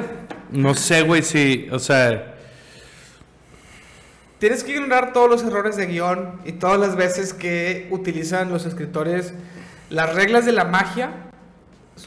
[0.50, 1.68] no sé, güey, si...
[1.70, 2.34] O sea...
[4.38, 8.66] Tienes que ignorar todos los errores de guion y todas las veces que utilizan los
[8.66, 9.34] escritores
[9.90, 11.10] las reglas de la magia.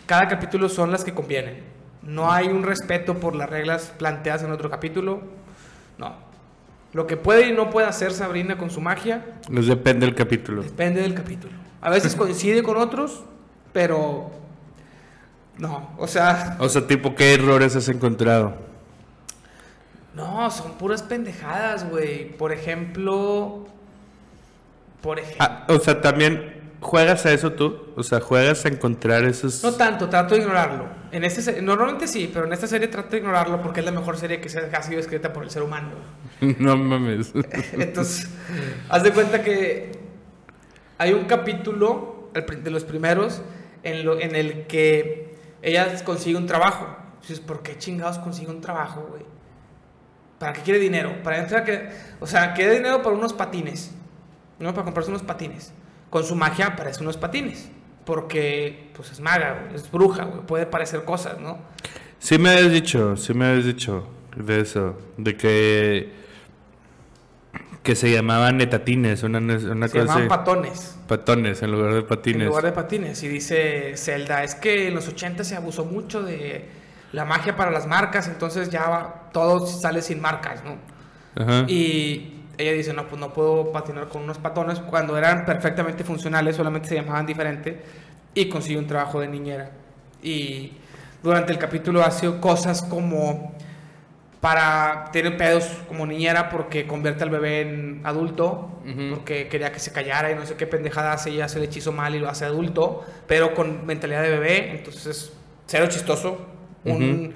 [0.05, 1.63] Cada capítulo son las que convienen.
[2.03, 5.21] No hay un respeto por las reglas planteadas en otro capítulo.
[5.97, 6.15] No.
[6.93, 10.61] Lo que puede y no puede hacer Sabrina con su magia Nos depende del capítulo.
[10.63, 11.53] depende del capítulo.
[11.81, 13.23] A veces coincide con otros,
[13.73, 14.29] pero
[15.57, 15.91] no.
[15.97, 18.55] O sea, O sea, tipo, ¿qué errores has encontrado?
[20.15, 22.29] No, son puras pendejadas, güey.
[22.37, 23.65] Por ejemplo,
[25.01, 25.45] por ejemplo.
[25.47, 27.87] Ah, o sea, también juegas a eso tú.
[27.95, 29.63] O sea, juegas a encontrar esos.
[29.63, 30.85] No tanto, trato de ignorarlo.
[31.11, 34.17] En este, normalmente sí, pero en esta serie trato de ignorarlo porque es la mejor
[34.17, 35.91] serie que se ha sido escrita por el ser humano.
[36.41, 37.33] no mames.
[37.73, 38.29] Entonces,
[38.89, 39.91] haz de cuenta que
[40.97, 43.41] hay un capítulo, de los primeros,
[43.83, 46.87] en, lo- en el que ella consigue un trabajo.
[47.21, 49.23] Dices, ¿por qué chingados consigue un trabajo, güey?
[50.41, 51.13] ¿Para qué quiere dinero?
[51.23, 51.87] Para entrar que,
[52.19, 53.91] o sea, quiere dinero para unos patines,
[54.57, 54.73] ¿no?
[54.73, 55.71] Para comprarse unos patines.
[56.09, 57.69] Con su magia parece unos patines,
[58.05, 61.59] porque pues es maga, güey, es bruja, güey, puede parecer cosas, ¿no?
[62.17, 64.97] Sí me habías dicho, sí me habías dicho de eso.
[65.17, 66.11] De que.
[67.83, 70.27] Que se llamaban netatines, una, una Se cosa así.
[70.27, 70.97] patones.
[71.07, 72.41] Patones en lugar de patines.
[72.41, 73.21] En lugar de patines.
[73.21, 76.80] Y dice Zelda, es que en los 80 se abusó mucho de
[77.11, 80.75] la magia para las marcas, entonces ya va- todo sale sin marcas, ¿no?
[81.41, 81.65] Ajá.
[81.67, 86.55] Y ella dice, no, pues no puedo patinar con unos patones cuando eran perfectamente funcionales,
[86.55, 87.81] solamente se llamaban diferente.
[88.33, 89.71] Y consigue un trabajo de niñera.
[90.23, 90.73] Y
[91.23, 93.53] durante el capítulo hace cosas como
[94.39, 98.69] para tener pedos como niñera porque convierte al bebé en adulto,
[99.11, 101.91] porque quería que se callara y no sé qué pendejada hace y hace el hechizo
[101.91, 105.33] mal y lo hace adulto, pero con mentalidad de bebé, entonces es
[105.67, 106.47] cero chistoso.
[106.85, 107.33] Un,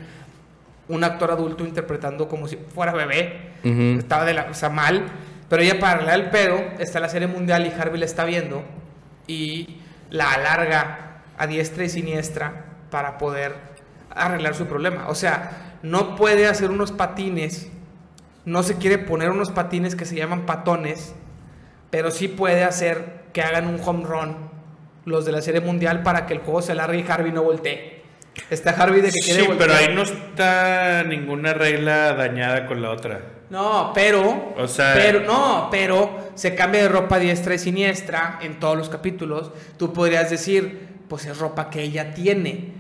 [0.88, 5.04] un actor adulto interpretando como si fuera bebé, estaba de la, o sea, mal,
[5.50, 8.64] pero ella para arreglar el pedo está la serie mundial y Harvey la está viendo
[9.28, 9.78] y
[10.10, 13.56] la alarga a diestra y siniestra para poder
[14.10, 15.08] arreglar su problema.
[15.10, 17.70] O sea, no puede hacer unos patines,
[18.46, 21.14] no se quiere poner unos patines que se llaman patones,
[21.89, 24.36] pero sí puede hacer que hagan un home run
[25.06, 27.95] los de la serie mundial para que el juego se alargue y Harvey no voltee.
[28.50, 29.70] Está Harvey de que quiere Sí, voltear.
[29.70, 33.22] pero ahí no está ninguna regla dañada con la otra.
[33.50, 34.54] No, pero.
[34.58, 38.90] O sea- Pero, no, pero se cambia de ropa diestra y siniestra en todos los
[38.90, 39.52] capítulos.
[39.78, 42.74] Tú podrías decir, pues es ropa que ella tiene.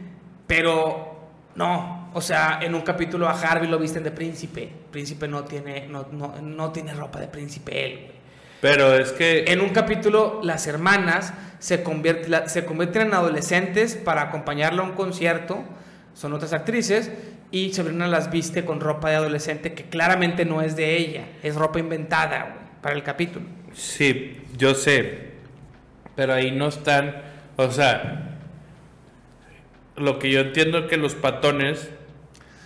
[0.47, 2.09] Pero no.
[2.13, 4.69] O sea, en un capítulo a Harvey lo visten de príncipe.
[4.91, 8.14] Príncipe no tiene, no, no, no tiene ropa de príncipe él, güey.
[8.61, 9.45] Pero es que.
[9.47, 14.85] En un capítulo, las hermanas se, convierte- la- se convierten en adolescentes para acompañarla a
[14.85, 15.63] un concierto.
[16.13, 17.11] Son otras actrices.
[17.51, 21.25] Y Sabrina las viste con ropa de adolescente que claramente no es de ella.
[21.43, 23.45] Es ropa inventada para el capítulo.
[23.73, 25.31] Sí, yo sé.
[26.15, 27.21] Pero ahí no están.
[27.57, 28.31] O sea.
[29.95, 31.89] Lo que yo entiendo que los patones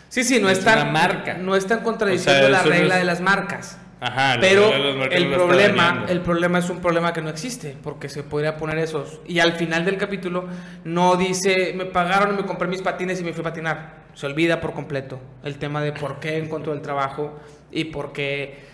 [0.07, 1.35] Sí, sí, no Es están, una marca.
[1.35, 3.77] no están contradiciendo O sea, la no regla es- de las marcas.
[4.01, 4.71] Ajá, Pero
[5.11, 9.19] el problema, el problema es un problema que no existe, porque se podría poner esos.
[9.27, 10.45] Y al final del capítulo
[10.85, 13.99] no dice, me pagaron y me compré mis patines y me fui a patinar.
[14.13, 17.39] Se olvida por completo el tema de por qué encontró el trabajo
[17.71, 18.69] y por qué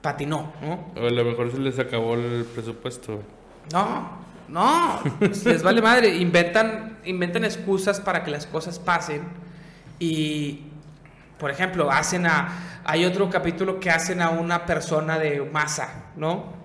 [0.00, 0.92] patinó, ¿no?
[0.96, 3.20] O a lo mejor se les acabó el presupuesto.
[3.72, 4.18] No,
[4.48, 5.00] no,
[5.44, 6.16] les vale madre.
[6.16, 9.22] Inventan, inventan excusas para que las cosas pasen.
[9.98, 10.62] Y,
[11.38, 12.77] por ejemplo, hacen a.
[12.90, 16.56] Hay otro capítulo que hacen a una persona de masa, ¿no?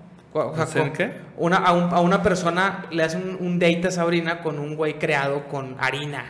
[0.58, 1.12] ¿Hacen qué?
[1.36, 4.74] Una, a, un- a una persona le hacen un, un date a Sabrina con un
[4.74, 6.24] güey creado con harina.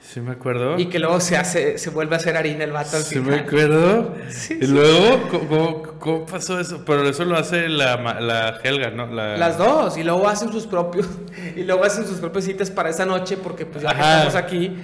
[0.00, 0.78] Sí me acuerdo.
[0.78, 3.24] Y que luego se hace, se vuelve a hacer harina el vato al Sí me
[3.24, 3.40] final.
[3.40, 4.14] acuerdo.
[4.30, 4.72] Sí, y sí.
[4.72, 6.82] luego, ¿cómo, pasó eso?
[6.86, 9.06] Pero eso lo hace la, la Helga, ¿no?
[9.06, 9.36] La...
[9.36, 11.06] Las dos, y luego hacen sus propios,
[11.56, 14.74] y luego hacen sus propias citas para esa noche, porque pues ya que estamos aquí,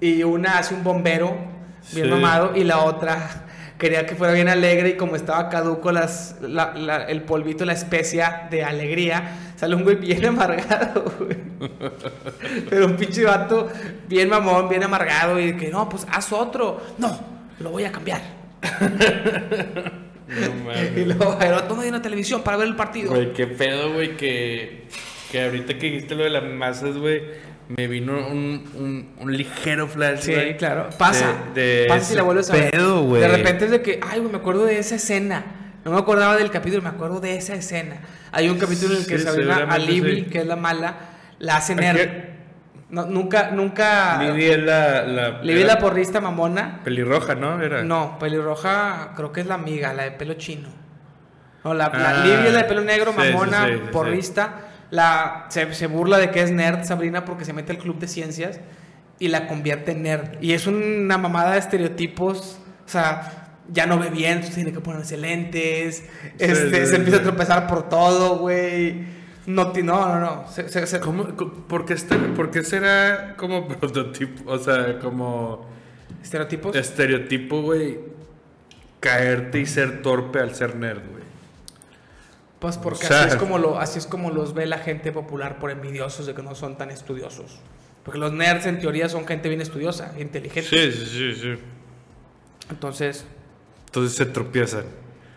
[0.00, 1.36] y una hace un bombero
[1.92, 3.43] bien mamado, y la otra
[3.84, 7.74] quería que fuera bien alegre, y como estaba caduco las, la- la- el polvito, la
[7.74, 11.36] especia de alegría, sale un güey bien amargado, güey.
[12.70, 13.68] Pero un pinche vato
[14.08, 17.20] bien mamón, bien amargado, y que no, pues haz otro, no,
[17.58, 18.22] lo voy a cambiar.
[20.26, 20.96] No mames.
[20.96, 23.10] Y luego, pero toma de una televisión para ver el partido.
[23.10, 24.84] Güey, qué pedo, güey, que,
[25.30, 27.22] que ahorita que dijiste lo de las masas, güey,
[27.68, 30.90] me vino un, un, un ligero flash, Sí, claro.
[30.98, 31.32] Pasa.
[31.54, 32.70] De, de pasa si la vuelves a ver.
[32.70, 33.12] pedo.
[33.14, 35.44] De repente es de que, ay, güey, me acuerdo de esa escena.
[35.84, 37.96] No me acordaba del capítulo, me acuerdo de esa escena.
[38.32, 40.22] Hay un capítulo en el que Sí, Sabrina a Libby, sí.
[40.24, 40.94] que es la mala,
[41.38, 42.10] la hace ¿A nerd.
[42.90, 44.22] No, nunca, nunca.
[44.22, 45.02] Libby es la...
[45.02, 46.80] la Libby la porrista mamona.
[46.84, 47.60] Pelirroja, ¿no?
[47.60, 47.82] Era.
[47.82, 50.68] No, pelirroja, creo que es la amiga, la de pelo chino.
[51.64, 53.72] No, la, la Ah, Libby es la de pelo negro, mamona, sí.
[53.90, 54.54] porrista.
[54.94, 58.06] La, se, se burla de que es nerd Sabrina porque se mete al club de
[58.08, 58.60] ciencias
[59.18, 60.40] y la convierte en nerd.
[60.40, 62.58] Y es una mamada de estereotipos.
[62.86, 66.04] O sea, ya no ve bien, entonces tiene que ponerse lentes.
[66.38, 69.04] este, sí, se empieza a tropezar por todo, güey.
[69.46, 70.48] No, no, no, no.
[70.50, 74.98] Se- se- se- ¿Cómo, co- por, qué este- por qué será como prototipo, o sea,
[75.00, 75.66] como
[76.22, 76.74] ¿Estereotipos?
[76.76, 77.98] estereotipo, güey,
[79.00, 81.23] caerte y ser torpe al ser nerd, güey?
[82.64, 85.12] Pues porque O sea- así, es como lo, así es como los ve la gente
[85.12, 87.58] popular por envidiosos de que no son tan estudiosos.
[88.02, 90.70] Porque los nerds en teoría son gente bien estudiosa, inteligente.
[90.70, 91.54] Sí, sí, sí, sí.
[92.70, 93.26] Entonces,
[93.84, 94.84] Entonces se tropiezan.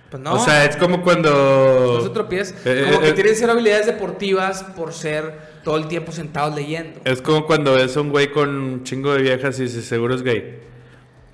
[0.09, 0.35] pues no.
[0.35, 1.95] O sea, es como cuando...
[1.97, 2.55] no se tropieza.
[2.63, 3.13] Eh, como eh, que eh.
[3.13, 7.01] tienen cero habilidades deportivas por ser todo el tiempo sentados leyendo.
[7.03, 10.15] Es como cuando ves a un güey con un chingo de viejas y dices, seguro
[10.15, 10.61] es gay.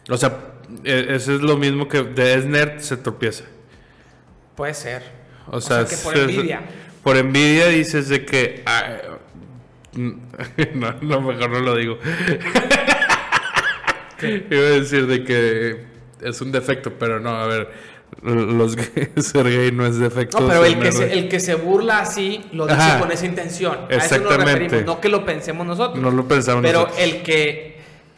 [0.10, 3.44] O sea, e- eso es lo mismo que de es nerd se tropieza.
[4.56, 5.22] Puede ser.
[5.48, 6.62] O sea, que por envidia.
[7.04, 8.64] Por envidia dices de que...
[8.66, 8.98] ah,
[9.94, 12.00] no, no, mejor no lo digo.
[14.22, 15.84] Iba a decir de que
[16.22, 17.70] es un defecto, pero no, a ver,
[18.22, 20.39] los gays, ser gay no es defecto.
[20.39, 23.00] No, pero el que, se, el que se burla así lo dice Ajá.
[23.00, 23.74] con esa intención.
[23.74, 24.54] A eso nos Exactamente.
[24.54, 26.02] referimos, no que lo pensemos nosotros.
[26.02, 27.02] No lo pensamos Pero nosotros.
[27.02, 27.72] el que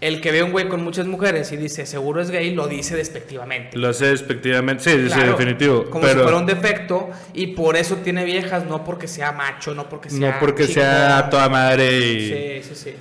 [0.08, 2.68] el que ve a un güey con muchas mujeres y dice seguro es gay, lo
[2.68, 3.78] dice despectivamente.
[3.78, 4.84] Lo hace despectivamente.
[4.84, 5.86] Sí, sí, sí, Claro, definitivo.
[5.90, 9.74] Como pero si fuera un defecto y por eso tiene viejas, no porque sea macho,
[9.74, 10.32] no porque sea.
[10.34, 10.84] no porque chingón.
[10.84, 12.62] sea toda madre y...
[12.64, 12.96] Sí, sí, sí.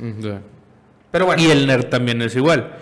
[0.00, 0.40] Mm, ya.
[1.10, 1.42] Pero bueno.
[1.42, 2.72] Y el nerd también es igual.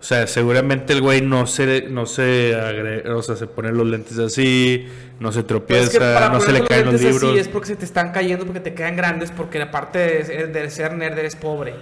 [0.00, 3.84] O sea, seguramente el güey no se, no se agre- o sea, se pone los
[3.84, 4.86] lentes así,
[5.18, 7.24] no se Pero es tropieza, que no se le caen los libros.
[7.24, 10.94] Así es porque se te están cayendo, porque te quedan grandes, porque aparte de ser
[10.94, 11.74] nerd eres pobre.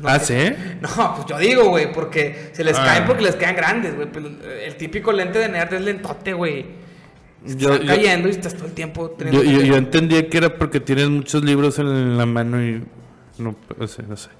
[0.00, 0.56] No ¿Ah, te- sí?
[0.80, 2.84] No, pues yo digo, güey, porque se les Ah.
[2.84, 4.10] caen porque les quedan grandes, güey.
[4.10, 4.24] Pues,
[4.64, 6.66] el típico lente de nerd es lentote, güey.
[7.44, 11.08] Yo- cayendo y estás todo el tiempo teniendo Yo, yo, entendía que era porque tienes
[11.10, 12.82] muchos libros en la mano y
[13.38, 13.54] no,
[13.86, 14.30] sea, no sé.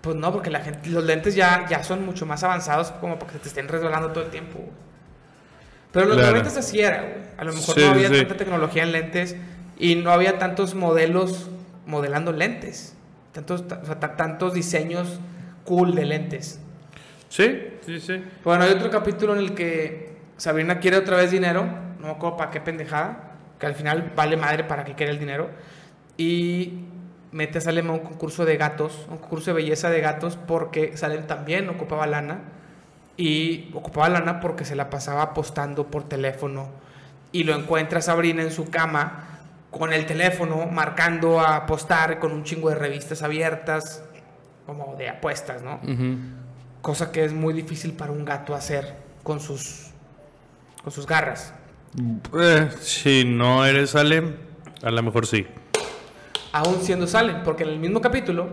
[0.00, 3.32] Pues no, porque la gente, los lentes ya, ya son mucho más avanzados como para
[3.32, 4.60] que se te estén resbalando todo el tiempo.
[5.92, 6.32] Pero en los Claro.
[6.38, 7.14] 90 así era, güey.
[7.36, 8.14] A lo mejor Sí, no había sí.
[8.16, 9.36] tanta tecnología en lentes
[9.78, 11.50] y no había tantos modelos
[11.86, 12.95] modelando lentes.
[13.36, 15.20] Tantos, ta- o sea, ta- tantos diseños
[15.64, 16.58] cool de lentes.
[17.28, 18.24] Sí, sí, sí.
[18.44, 21.64] Bueno, hay otro capítulo en el que Sabrina quiere otra vez dinero.
[22.00, 23.32] No me acuerdo para qué pendejada.
[23.58, 25.50] Que al final vale madre para qué quiere el dinero.
[26.16, 26.84] Y
[27.32, 30.96] mete a Salem a un concurso de gatos, un concurso de belleza de gatos, porque
[30.96, 32.40] Salem también ocupaba lana.
[33.18, 36.68] Y ocupaba lana porque se la pasaba apostando por teléfono.
[37.32, 39.35] Y lo encuentra Sabrina en su cama
[39.78, 44.02] con el teléfono, marcando a apostar con un chingo de revistas abiertas,
[44.66, 45.80] como de apuestas, ¿no?
[46.82, 49.90] Cosa que es muy difícil para un gato hacer con sus,
[50.82, 51.52] con sus garras.
[52.38, 54.36] Eh, si no eres Alem,
[54.82, 55.46] a lo mejor sí.
[56.52, 58.48] Aún siendo Salem, porque en el mismo capítulo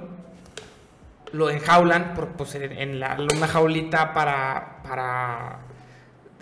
[1.31, 5.59] lo enjaulan por, pues, en, en la, una jaulita para, para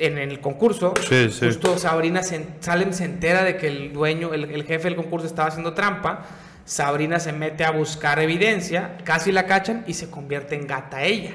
[0.06, 0.94] en el concurso.
[1.08, 1.46] Sí, sí.
[1.46, 5.28] Justo Sabrina se, Salem se entera de que el dueño, el, el jefe del concurso
[5.28, 6.26] estaba haciendo trampa.
[6.66, 11.32] Sabrina se mete a buscar evidencia, casi la cachan y se convierte en gata ella.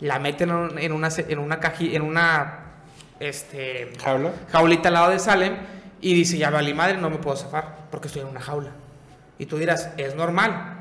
[0.00, 2.58] La meten en, en una en una caji, en una
[3.20, 4.32] este ¿Jaula?
[4.50, 5.54] jaulita al lado de Salem
[6.00, 8.70] y dice, ya vale madre, no me puedo zafar porque estoy en una jaula.
[9.38, 10.79] Y tú dirás, es normal.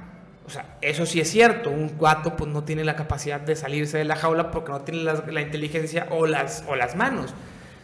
[0.50, 4.00] O sea, eso sí es cierto, un gato pues no tiene la capacidad de salirse
[4.00, 7.36] de la jaula porque no tiene la, la inteligencia o las, o las manos.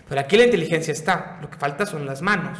[0.09, 2.57] Pero aquí la inteligencia está, lo que falta son las manos.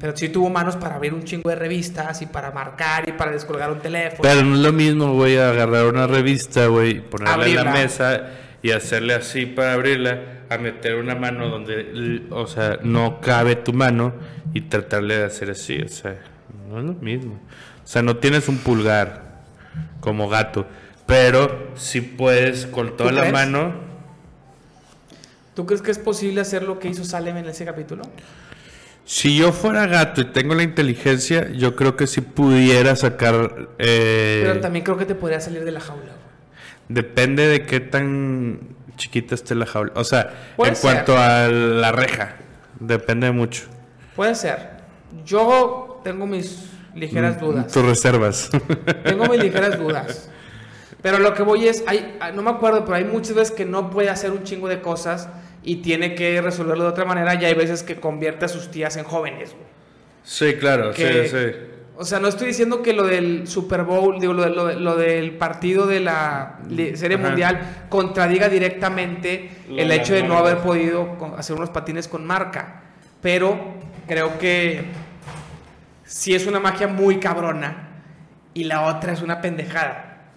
[0.00, 3.30] Pero sí tuvo manos para abrir un chingo de revistas y para marcar y para
[3.30, 4.22] descolgar un teléfono.
[4.22, 8.30] Pero no es lo mismo, güey, agarrar una revista, güey, ponerla en la mesa
[8.62, 13.74] y hacerle así para abrirla, a meter una mano donde, o sea, no cabe tu
[13.74, 14.14] mano
[14.54, 16.16] y tratarle de hacer así, o sea,
[16.70, 17.38] no es lo mismo.
[17.88, 19.22] O sea, no tienes un pulgar
[20.00, 20.66] como gato,
[21.06, 23.32] pero sí puedes con toda la crees?
[23.32, 23.72] mano.
[25.54, 28.02] ¿Tú crees que es posible hacer lo que hizo Salem en ese capítulo?
[29.06, 33.70] Si yo fuera gato y tengo la inteligencia, yo creo que sí pudiera sacar...
[33.78, 36.12] eh, Pero también creo que te podría salir de la jaula.
[36.90, 39.92] Depende de qué tan chiquita esté la jaula.
[39.94, 40.82] O sea, en ser.
[40.82, 42.36] cuanto a la reja,
[42.80, 43.62] depende mucho.
[44.14, 44.72] Puede ser.
[45.24, 46.66] Yo tengo mis
[46.98, 47.72] ligeras dudas.
[47.72, 48.50] Tus reservas.
[49.04, 50.28] Tengo mis ligeras dudas.
[51.02, 53.90] Pero lo que voy es, hay, no me acuerdo, pero hay muchas veces que no
[53.90, 55.28] puede hacer un chingo de cosas
[55.62, 58.96] y tiene que resolverlo de otra manera y hay veces que convierte a sus tías
[58.96, 59.50] en jóvenes.
[59.52, 59.64] güey.
[60.24, 61.56] sí, claro, Que- sí, sí.
[62.00, 64.76] O sea, no estoy diciendo que lo del Super Bowl, digo, lo, de- lo de-
[64.76, 67.26] lo del partido de la li- Serie Ajá.
[67.26, 72.82] Mundial contradiga directamente Lo el hecho de no haber podido hacer unos patines con marca.
[73.20, 73.58] Pero
[74.06, 74.84] creo que
[76.08, 78.02] sí es una magia muy cabrona
[78.54, 80.30] y la otra es una pendejada.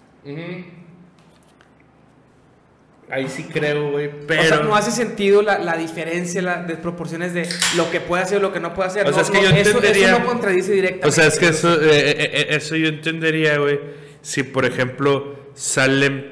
[3.10, 4.42] Ahí sí creo, güey, O pero...
[4.44, 7.46] sea, no hace sentido la, la diferencia, las desproporciones de
[7.76, 9.06] lo que puede hacer y lo que no puede hacer.
[9.06, 11.08] O sea, es que no, yo eso, entendería- eso no contradice directamente.
[11.08, 13.80] O sea, es que eso, eh, eh, eh, eso yo entendería, güey.
[14.22, 16.24] Si, por ejemplo, Salem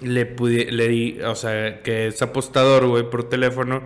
[0.00, 3.82] le pudi- le di- o sea, que es apostador, güey, por teléfono,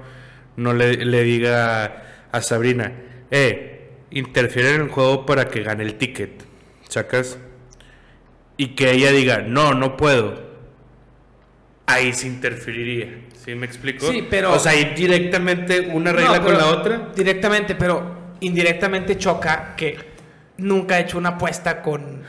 [0.57, 2.93] no le, le diga a Sabrina,
[3.31, 3.78] eh,
[4.11, 6.45] interfiere en el juego para que gane el ticket,
[6.89, 7.39] ¿sacas?
[8.57, 10.49] Y que ella diga, no, no puedo.
[11.87, 13.09] Ahí se interferiría,
[13.45, 14.11] ¿sí me explico?
[14.11, 17.09] Sí, pero- O sea, ir directamente una regla No, con la otra.
[17.15, 19.97] Directamente, pero indirectamente choca que
[20.59, 22.23] nunca ha hecho una apuesta con.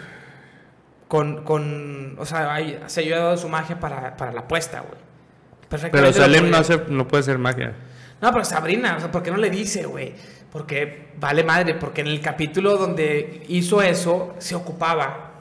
[1.07, 1.43] Con.
[1.43, 5.89] con o sea, hay- se ha dado su magia para, para la apuesta, güey.
[5.91, 7.73] Pero Salem no, hace, no puede hacer magia.
[8.22, 10.13] No, pero Sabrina, o sea, ¿por qué no le dice, güey?
[10.51, 15.32] Porque vale madre, porque en el capítulo donde hizo eso se ocupaba.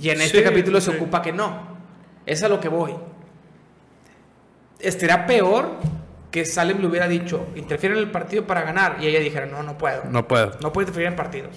[0.00, 1.74] Y en este Sí, capítulo se ocupa que no.
[2.26, 2.94] Es a lo que voy.
[4.80, 5.70] Estaría peor
[6.30, 8.96] que Salem le hubiera dicho, interfiere en el partido para ganar.
[9.00, 10.04] Y ella dijera, no, no puedo.
[10.10, 10.52] No puedo.
[10.60, 11.50] No puede interferir en partidos.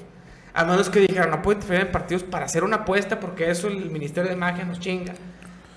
[0.53, 3.68] A menos que dijera, no puede interferir en partidos para hacer una apuesta porque eso
[3.68, 5.13] el Ministerio de Magia nos chinga.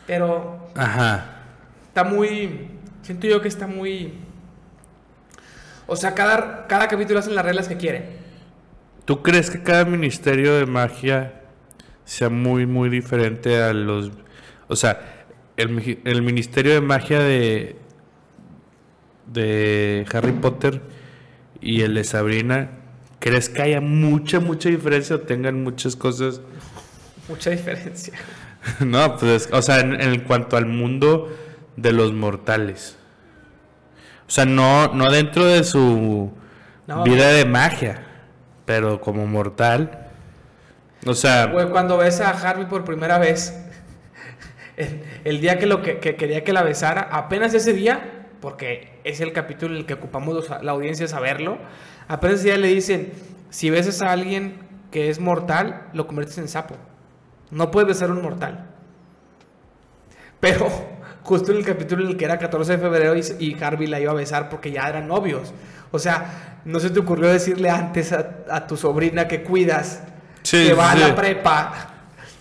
[0.06, 1.42] Pero Ajá.
[1.88, 2.68] está muy.
[3.02, 4.14] Siento yo que está muy.
[5.92, 8.04] O sea, cada, cada capítulo hacen las reglas que quieren.
[9.04, 11.42] ¿Tú crees que cada ministerio de magia
[12.04, 14.12] sea muy, muy diferente a los...
[14.68, 15.26] O sea,
[15.56, 17.74] el, el ministerio de magia de,
[19.26, 20.80] de Harry Potter
[21.60, 22.70] y el de Sabrina,
[23.18, 26.40] ¿crees que haya mucha, mucha diferencia o tengan muchas cosas?
[27.28, 28.14] Mucha diferencia.
[28.78, 31.36] no, pues, o sea, en, en cuanto al mundo
[31.76, 32.96] de los mortales.
[34.30, 36.30] O sea, no, no dentro de su
[36.86, 38.06] No, vida de magia,
[38.64, 40.06] pero como mortal.
[41.04, 43.58] O sea, Güey, cuando ves a Harvey por primera vez,
[44.76, 49.00] el, el día que, lo que, que quería que la besara, apenas ese día, porque
[49.02, 51.58] es el capítulo en el que ocupamos los- la audiencia saberlo,
[52.06, 53.12] apenas ese día le dicen,
[53.50, 54.60] si besas a alguien
[54.92, 56.76] que es mortal, lo conviertes en sapo.
[57.50, 58.68] No puedes besar a un mortal.
[60.38, 60.68] Pero
[61.30, 64.00] justo en el capítulo en el que era 14 de febrero y, y Harvey la
[64.00, 65.54] iba a besar porque ya eran novios.
[65.92, 70.02] O sea, no se te ocurrió decirle antes a, a tu sobrina que cuidas,
[70.42, 71.02] Sí, que va sí.
[71.02, 71.72] a la prepa,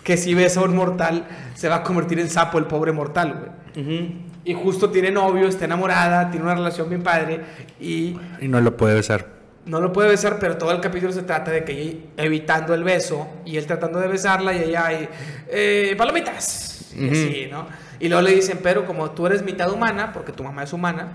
[0.02, 3.52] que si besa a un mortal se va a convertir en sapo el pobre mortal,
[3.74, 4.30] güey.
[4.44, 7.40] Y justo tiene novio, está enamorada, tiene una relación bien padre
[7.78, 9.26] y y no lo puede besar.
[9.66, 12.82] no lo puede besar, pero todo el capítulo se trata de que ella evitando el
[12.82, 15.08] beso y él tratando de besarla y ella ahí,
[15.48, 16.90] eh, palomitas.
[16.96, 17.12] Y Ujú.
[17.12, 17.66] así, ¿no?
[18.00, 21.08] Y luego le dicen, pero como tú eres mitad humana, porque tu mamá es humana,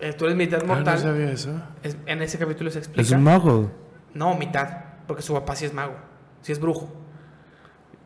[0.00, 0.98] eh, tú eres mitad mortal.
[0.98, 1.50] sabía eso.
[1.82, 3.02] es- en ese capítulo se explica.
[3.02, 3.70] Es un mago.
[4.14, 4.68] No, mitad,
[5.06, 5.94] porque su papá sí es mago,
[6.42, 6.90] sí es brujo.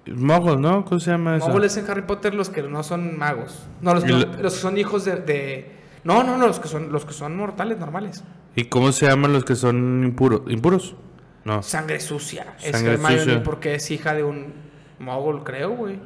[0.07, 0.85] Mogos, ¿no?
[0.85, 1.47] ¿Cómo se llama eso?
[1.47, 3.67] Mogules en Harry Potter los que no son magos.
[3.81, 6.67] No, los que, lo- los que son hijos de, de- No, no, no, los que
[6.69, 8.25] son, los que son mortales, normales.
[8.57, 10.43] ¿Y cómo se llaman los que son impuros?
[10.49, 10.97] ¿Impuros?
[11.45, 11.63] No.
[11.63, 12.55] Sangre sucia.
[12.63, 13.43] Es Sangre Hermione sucia.
[13.43, 14.53] porque es hija de un
[14.99, 15.99] mogul, creo, güey.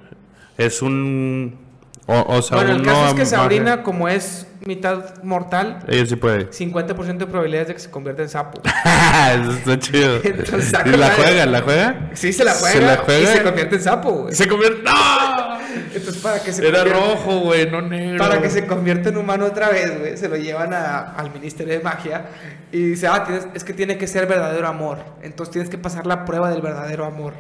[0.59, 1.64] Es un.
[2.07, 6.05] O, o sea, Bueno, el uno caso es que Sabrina, como es mitad mortal, Ella
[6.07, 6.51] sí puede.
[6.51, 8.61] 50% de probabilidades de que se convierta en sapo.
[9.41, 10.21] Eso está chido.
[10.25, 11.47] Entonces, ¿Y la juega?
[11.47, 12.11] ¿La juega?
[12.13, 13.23] Sí, se la juega, ¿Se la juega?
[13.33, 14.35] y se convierte en sapo, güey.
[14.35, 14.83] Se convierte.
[14.83, 15.55] ¡No!
[15.95, 18.19] Entonces, para que se Era rojo, güey, no negro.
[18.19, 21.73] Para que se convierta en humano otra vez, güey, se lo llevan a- al Ministerio
[21.73, 22.27] de Magia
[22.71, 24.99] y dice, ah, tienes- es que tiene que ser verdadero amor.
[25.23, 27.33] Entonces tienes que pasar la prueba del verdadero amor.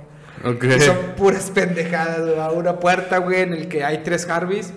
[0.44, 0.64] Ok.
[0.76, 2.38] Y son puras pendejadas, güey.
[2.38, 4.72] A una puerta, güey, en el que hay tres Harveys.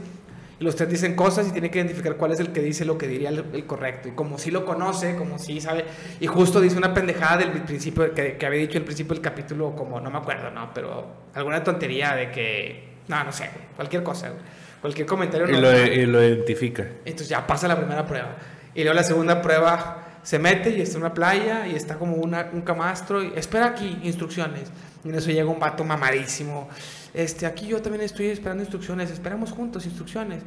[0.59, 2.97] Y los tres dicen cosas y tiene que identificar cuál es el que dice lo
[2.97, 4.07] que diría el, el correcto.
[4.09, 5.85] Y como si lo conoce, como si sabe.
[6.19, 9.75] Y justo dice una pendejada del principio, que, que había dicho al principio del capítulo,
[9.75, 10.71] como no me acuerdo, ¿no?
[10.73, 12.87] Pero alguna tontería de que.
[13.07, 14.41] No, no sé, güey, cualquier cosa, güey.
[14.81, 15.47] Cualquier comentario.
[15.47, 16.83] Y no- lo, y lo identifica.
[17.05, 18.35] entonces ya pasa la primera prueba.
[18.73, 22.15] Y luego la segunda prueba se mete y está en una playa y está como
[22.15, 24.71] una- un camastro y espera aquí instrucciones.
[25.07, 26.67] Y en eso llega un vato mamadísimo.
[27.13, 29.09] Este, aquí yo también estoy esperando instrucciones.
[29.09, 30.43] Esperamos juntos instrucciones.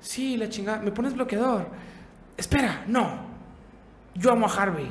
[0.00, 0.82] Sí, la chingada.
[0.82, 1.68] ¿Me pones bloqueador?
[2.36, 3.30] Espera, no.
[4.16, 4.90] Yo amo a Harvey.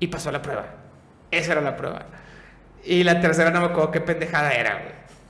[0.00, 0.66] Y pasó la prueba.
[1.30, 2.04] Esa era la prueba.
[2.84, 4.82] Y la tercera no me acuerdo qué pendejada era,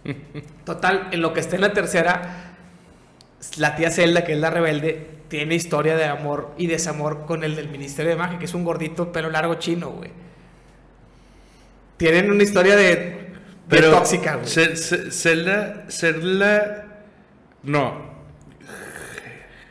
[0.03, 0.17] güey.
[0.65, 2.55] Total, en lo que está en la tercera,
[3.57, 7.55] la tía Zelda, que es la rebelde, tiene historia de amor y desamor con el
[7.55, 10.11] del Ministerio de Magia, que es un gordito pelo largo chino, güey.
[12.03, 13.29] Tienen una historia de,
[13.69, 14.49] de tóxica, güey.
[15.89, 16.87] Zelda.
[17.63, 18.11] No.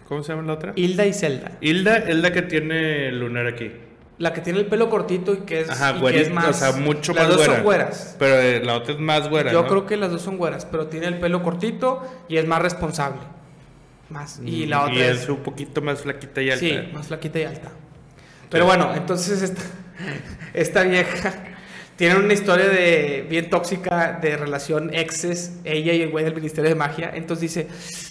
[0.07, 0.71] ¿Cómo se llama la otra?
[0.77, 1.51] Hilda y Zelda.
[1.59, 3.73] Hilda es la que tiene lunar aquí.
[4.17, 6.47] La que tiene el pelo cortito y que es, Ajá, y que es más...
[6.47, 7.53] o sea, mucho las más dos güera.
[7.55, 8.15] son güeras.
[8.17, 9.51] Pero eh, la otra es más güera.
[9.51, 9.67] Yo ¿no?
[9.67, 13.19] creo que las dos son güeras, pero tiene el pelo cortito y es más responsable.
[14.09, 14.39] Más.
[14.45, 15.23] Y la otra Mm, Y es...
[15.23, 16.65] es un poquito más flaquita y alta.
[16.65, 17.71] Sí, más flaquita y alta.
[18.49, 19.63] Pero bueno, entonces esta,
[20.53, 21.33] esta vieja
[22.01, 26.71] tiene una historia de bien tóxica de relación exes, ella y el güey del Ministerio
[26.71, 27.11] de Magia.
[27.13, 27.67] Entonces dice,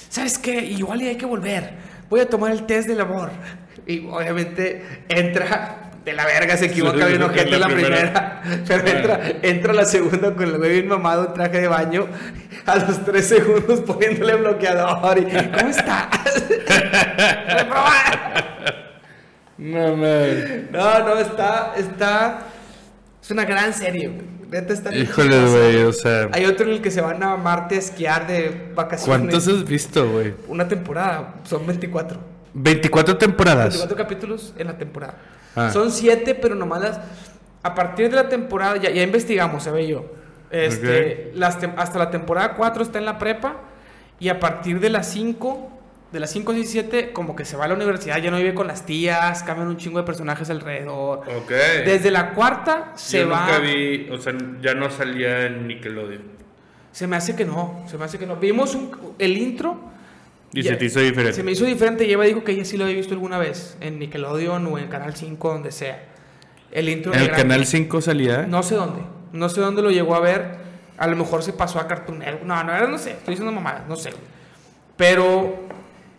[0.08, 0.64] ¿sabes qué?
[0.64, 1.72] Igual y hay que volver.
[2.08, 3.30] Voy a tomar el test del amor.
[3.88, 8.40] Y obviamente entra de la verga, se equivoca bien en ojete la la primera.
[8.42, 8.64] primera.
[8.68, 12.06] Pero entra, entra la segunda con el güey bien mamado en traje de baño.
[12.66, 15.18] A los tres segundos poniéndole bloqueador.
[15.18, 16.06] Y, ¿Cómo estás?
[19.58, 20.68] No, man.
[20.72, 22.46] No, no, está, está,
[23.22, 24.40] es una gran serie, güey.
[24.50, 26.28] Neta está Híjole, güey, o sea.
[26.32, 29.06] Hay otro en el que se van a Marte a esquiar de vacaciones.
[29.06, 30.34] ¿Cuántos has visto, güey?
[30.48, 32.18] Una temporada, son 24.
[32.54, 33.74] 24 temporadas.
[33.74, 35.14] 24 capítulos en la temporada.
[35.54, 35.70] Ah.
[35.70, 37.00] Son 7, pero nomás las...
[37.62, 40.04] A partir de la temporada, ya, ya investigamos, se ve yo.
[40.50, 43.56] Este, las hasta la temporada 4 está en la prepa
[44.18, 45.79] y a partir de las 5,
[46.12, 48.52] de las 5, 6, 7, como que se va a la universidad, ya no vive
[48.54, 51.20] con las tías, cambian un chingo de personajes alrededor.
[51.20, 51.50] Ok.
[51.84, 53.46] Desde la cuarta se Yo va...
[53.46, 56.22] nunca vi, o sea, ya no salía en Nickelodeon.
[56.92, 58.36] Se me hace que no, se me hace que no.
[58.36, 59.78] Vimos un- el intro.
[60.52, 61.34] Y ya- se te hizo diferente.
[61.34, 63.76] Se me hizo diferente y Eva dijo que ella sí lo había visto alguna vez,
[63.80, 66.06] en Nickelodeon o en Canal 5, donde sea.
[66.72, 68.46] El intro ¿En el canal 5 salía?
[68.48, 70.58] No sé dónde, no sé dónde lo llegó a ver.
[70.98, 72.44] A lo mejor se pasó a Cartoon Network.
[72.44, 74.10] No, no, no sé, estoy diciendo mamadas, no sé.
[74.96, 75.68] Pero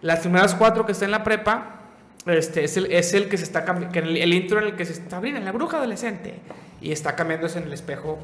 [0.02, 1.82] las primeras cuatro que está en la prepa,
[2.26, 4.86] este, es, el, es el que se está cambiando, el, el intro en el que
[4.86, 6.40] se está abriendo, la bruja adolescente,
[6.80, 8.20] y está cambiándose en el espejo.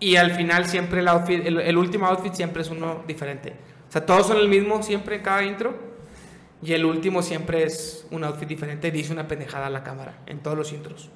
[0.00, 3.52] Y al final siempre el outfit, el, el último outfit siempre es uno diferente.
[3.88, 5.92] O sea, todos son el mismo siempre en cada intro.
[6.62, 10.38] Y el último siempre es un outfit diferente dice una pendejada a la cámara en
[10.38, 11.10] todos los intros.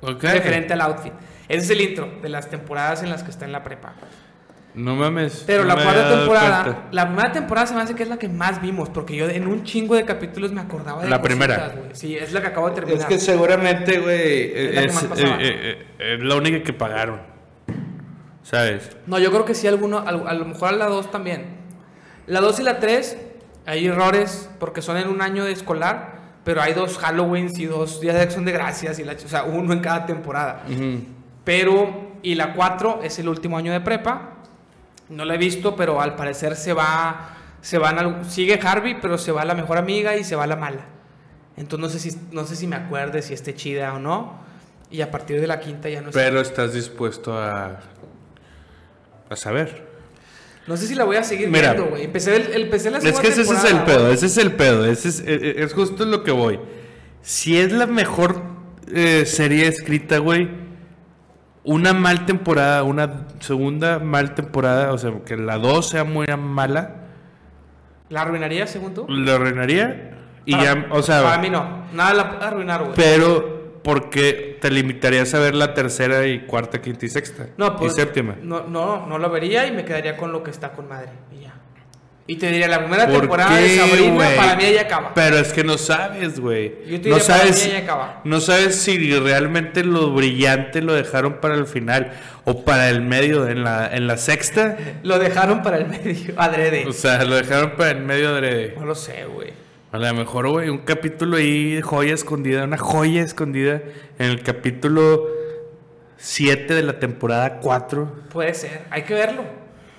[0.00, 0.22] Ok.
[0.22, 1.12] Referente al outfit.
[1.48, 3.94] Ese es el intro de las temporadas en las que está en la prepa.
[4.76, 5.42] No mames.
[5.46, 6.82] Pero no la cuarta temporada, cuenta.
[6.92, 9.46] la primera temporada se me hace que es la que más vimos, porque yo en
[9.46, 11.56] un chingo de capítulos me acordaba de La primera.
[11.56, 11.90] cositas, güey.
[11.94, 13.00] Sí, es la que acabo de terminar.
[13.00, 17.20] Es que seguramente, güey, Es es, eh, eh, eh, es la única que pagaron.
[18.42, 18.96] ¿Sabes?
[19.06, 21.56] No, yo creo que sí, alguno, a, a lo mejor a la 2 también.
[22.26, 23.16] La 2 y la 3,
[23.66, 28.00] hay errores porque son en un año de escolar, pero hay dos Halloweens y dos
[28.00, 30.62] días de acción de gracias, y la, o sea, uno en cada temporada.
[31.42, 34.34] Pero, y la 4 es el último año de prepa.
[35.08, 39.32] No la he visto, pero al parecer se va, se van sigue Harvey, pero se
[39.32, 40.86] va la mejor amiga y se va la mala.
[41.56, 44.44] Entonces no sé si, no sé si me acuerde si esté chida o no.
[44.90, 46.18] Y a partir de la quinta ya no sé.
[46.18, 47.80] Pero estás dispuesto a.
[49.28, 49.86] a saber.
[50.66, 52.04] No sé si la voy a seguir Mira, viendo, güey.
[52.04, 54.84] Empecé, el, empecé la Es segunda que ese, es el pedo, ese es el pedo.
[54.84, 56.58] Ese es, eh, eh, es justo lo que voy.
[57.22, 58.42] Si es la mejor
[58.92, 60.48] eh, serie escrita, güey,
[61.66, 67.02] una mal temporada, una segunda mal temporada, o sea, que la 2 sea muy mala,
[68.08, 69.04] ¿La arruinaría, según tú?
[69.08, 70.12] la arruinaría.
[70.44, 71.86] Y Para- ya, o sea, Para mí no.
[71.92, 72.92] Nada la puede arruinar, güey.
[72.94, 77.46] pero porque te limitarías a ver la tercera y cuarta, quinta y sexta.
[77.56, 78.36] No, pues, y séptima.
[78.42, 81.08] No, no, no lo vería y me quedaría con lo que está con madre.
[81.36, 81.54] Y ya.
[82.28, 85.14] Y te diría, la primera ¿Por temporada qué, de Sabrina, para mí ahí acaba.
[85.14, 86.74] Pero es que no sabes, güey.
[86.88, 88.20] Yo te No diría, para mí sabes, ahí acaba.
[88.24, 92.12] no sabes si realmente lo brillante lo dejaron para el final
[92.44, 94.76] o para el medio, en la, en la sexta.
[95.04, 96.84] Lo dejaron para el medio, adrede.
[96.88, 98.74] O sea, lo dejaron para el medio de...
[98.76, 99.52] no lo sé, güey.
[99.92, 103.82] A lo mejor, güey, un capítulo ahí, joya escondida, una joya escondida
[104.18, 105.28] en el capítulo
[106.16, 108.24] 7 de la temporada 4.
[108.32, 108.82] Puede ser.
[108.90, 109.44] Hay que verlo.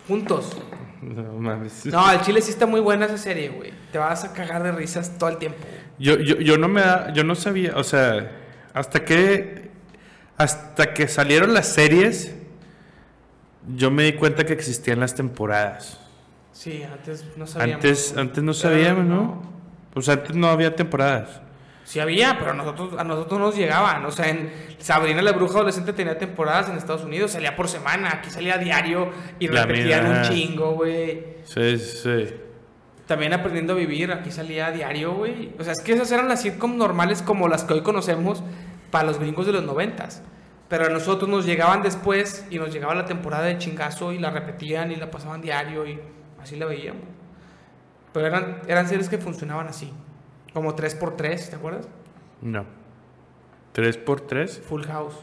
[0.09, 0.57] Juntos.
[1.01, 1.85] No mames.
[1.85, 3.71] No, el chile sí está muy buena esa serie, güey.
[3.91, 5.59] Te vas a cagar de risas todo el tiempo.
[5.99, 8.31] Yo, yo, yo no me da, yo no sabía, o sea,
[8.73, 9.67] hasta que
[10.37, 12.35] hasta que salieron las series,
[13.75, 15.99] yo me di cuenta que existían las temporadas.
[16.53, 17.83] Sí, antes no sabíamos.
[17.83, 19.41] Antes, antes no sabíamos, ¿no?
[19.95, 21.41] O sea, antes no había temporadas.
[21.87, 24.03] Sí había, pero a nosotros, a nosotros nos llegaban.
[24.05, 28.09] O sea, en Sabrina la bruja adolescente tenía temporadas en Estados Unidos, salía por semana,
[28.15, 29.09] aquí salía a diario
[29.39, 30.21] y La repetían mía.
[30.21, 31.23] un chingo, güey.
[31.45, 32.25] Sí, sí.
[33.05, 35.53] También aprendiendo a vivir, aquí salía a diario, güey.
[35.57, 38.43] O sea, es que esas eran las sitcoms normales como las que hoy conocemos
[38.91, 40.21] para los gringos de los noventas.
[40.67, 44.29] Pero a nosotros nos llegaban después y nos llegaba la temporada de chingazo y la
[44.31, 45.97] repetían y la pasaban diario y
[46.41, 47.03] así la veíamos.
[48.11, 49.93] Pero eran, eran series que funcionaban así.
[50.57, 51.87] Como 3x3, ¿te acuerdas?
[52.41, 52.65] No.
[53.73, 54.59] ¿Tres por tres?
[54.67, 55.13] Full House.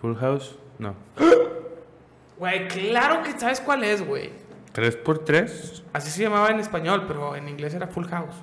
[0.00, 0.56] Full House?
[0.78, 0.94] No.
[2.38, 4.30] Güey, claro que sabes cuál es, güey.
[4.72, 5.82] ¿Tres por tres?
[5.92, 8.34] Así se llamaba en español, pero en inglés era Full House.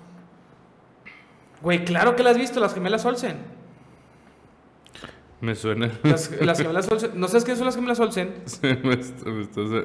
[1.64, 3.38] Güey, claro que la has visto, las gemelas Olsen.
[5.42, 5.90] Me suena.
[6.04, 7.20] Las, las gemelas Olsen.
[7.20, 8.36] ¿No sabes quiénes son las gemelas Olsen?
[8.62, 9.26] me me está-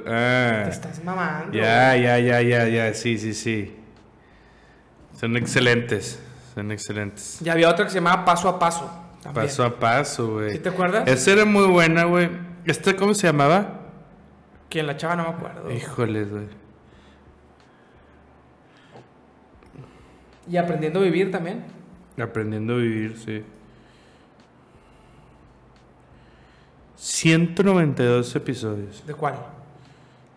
[0.08, 0.62] ah.
[0.64, 1.56] Te estás mamando.
[1.56, 3.74] Ya, ya, ya, ya, ya, sí, sí, sí.
[5.18, 6.20] Son excelentes,
[6.54, 7.40] son excelentes.
[7.42, 8.90] Y había otra que se llamaba Paso a Paso.
[9.22, 9.46] También.
[9.46, 10.52] Paso a paso, güey.
[10.52, 11.08] ¿Sí te acuerdas?
[11.08, 12.28] Esa era muy buena, güey.
[12.66, 13.80] ¿Esta cómo se llamaba?
[14.68, 15.16] ¿Quién la chava?
[15.16, 15.72] No me acuerdo.
[15.72, 16.46] Híjoles, güey.
[20.50, 21.64] Y aprendiendo a vivir también.
[22.20, 23.42] Aprendiendo a vivir, sí.
[26.96, 29.34] 192 episodios ¿De cuál?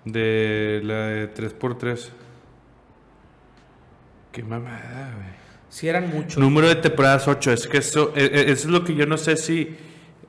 [0.06, 2.10] de la de 3x3.
[4.31, 5.36] Qué mamada, güey.
[5.78, 6.40] Sí, eran muchos.
[6.40, 7.52] Número de temporadas 8.
[7.52, 9.78] Es que eso, e- e- eso es lo que yo no sé si.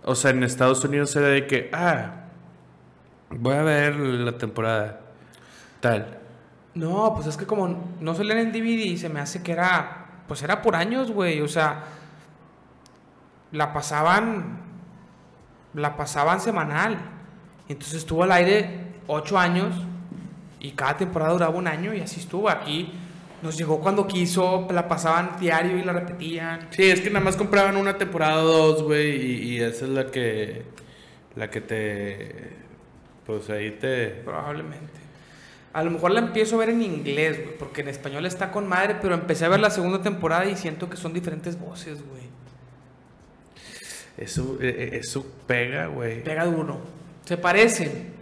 [0.05, 1.71] O sea, en Estados Unidos era de que.
[1.73, 2.25] Ah,
[3.31, 5.01] voy a ver la temporada.
[5.81, 6.19] Tal.
[6.75, 10.21] No, pues es que como no salían en DVD, se me hace que era.
[10.29, 11.41] Pues era por años, güey.
[11.41, 11.83] O sea,
[13.51, 14.61] la pasaban.
[15.73, 16.99] La pasaban semanal.
[17.71, 19.75] Entonces estuvo al aire ocho años.
[20.61, 22.51] Y cada temporada duraba un año y así estuvo.
[22.51, 22.93] Aquí
[23.43, 26.69] nos llegó cuando quiso, la pasaban diario y la repetían.
[26.71, 29.17] Sí, es que nada más compraban una temporada o dos, güey.
[29.17, 30.63] Y, y esa es la que.
[31.37, 32.51] La que te.
[33.27, 34.09] Pues ahí te.
[34.09, 34.99] Probablemente.
[35.73, 38.67] A lo mejor la empiezo a ver en inglés, güey, porque en español está con
[38.67, 42.23] madre, pero empecé a ver la segunda temporada y siento que son diferentes voces, güey.
[44.17, 46.25] Eso, eh, eh, eso pega, güey.
[46.25, 46.81] Pega duro.
[47.25, 48.18] Se parecen.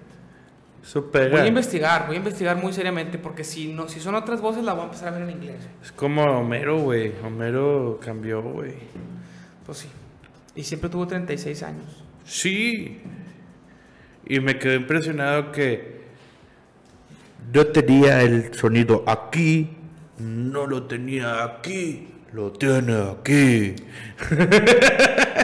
[0.86, 1.30] Eso pega.
[1.30, 4.62] Voy a investigar, voy a investigar muy seriamente, porque si no, si son otras voces
[4.62, 5.56] la voy a empezar a ver en inglés.
[5.82, 7.12] Es como Homero, güey.
[7.24, 8.74] Homero cambió, güey.
[9.64, 9.88] Pues sí.
[10.54, 12.04] Y siempre tuvo 36 años.
[12.24, 13.00] Sí.
[14.26, 16.02] Y me quedé impresionado que
[17.52, 19.76] no tenía el sonido aquí,
[20.18, 23.74] no lo tenía aquí, lo tiene aquí.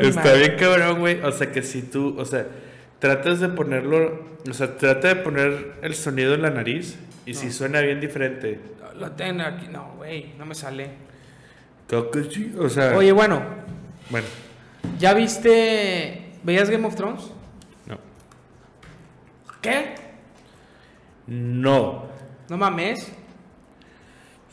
[0.00, 1.20] Está bien cabrón, güey.
[1.20, 2.46] O sea que si tú, o sea,
[3.02, 6.96] tratas de ponerlo, o sea, trata de poner el sonido en la nariz
[7.26, 8.60] y si suena bien diferente.
[8.96, 9.66] Lo tengo aquí.
[9.66, 10.90] No, güey, no me sale.
[12.58, 12.96] O sea.
[12.96, 13.42] Oye, bueno,
[14.08, 14.26] Bueno,
[15.00, 16.30] ¿ya viste.
[16.44, 17.32] ¿Veías Game of Thrones?
[17.86, 17.98] no.
[19.60, 19.94] ¿Qué?
[21.26, 22.06] No.
[22.48, 23.12] No mames.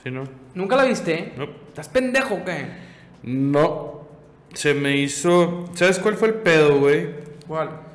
[0.04, 0.24] ¿Sí, no?
[0.56, 1.34] ¿Nunca la viste?
[1.38, 1.44] No.
[1.68, 2.66] ¿Estás pendejo o qué?
[3.22, 4.08] No.
[4.56, 5.66] Se me hizo.
[5.76, 7.10] ¿Sabes cuál fue el pedo, güey?
[7.48, 7.89] ¿Cuál?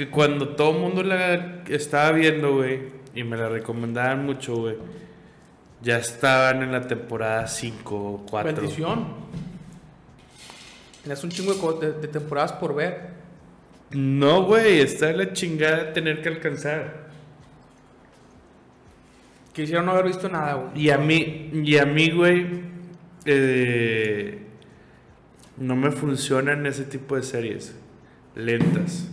[0.00, 2.80] Que cuando todo el mundo la estaba viendo, güey,
[3.14, 4.76] y me la recomendaban mucho, güey,
[5.82, 8.50] ya estaban en la temporada 5 o 4.
[8.50, 9.08] Bendición.
[11.02, 13.10] Tienes un chingo de, temporadas por ver.
[13.90, 17.10] No, güey, está la chingada de tener que alcanzar.
[19.52, 20.82] Quisiera no haber visto nada, güey.
[20.82, 22.46] Y a mí, y a mí, güey,
[23.26, 24.46] eh,
[25.58, 27.76] No me funcionan ese tipo de series.
[28.34, 29.10] Lentas.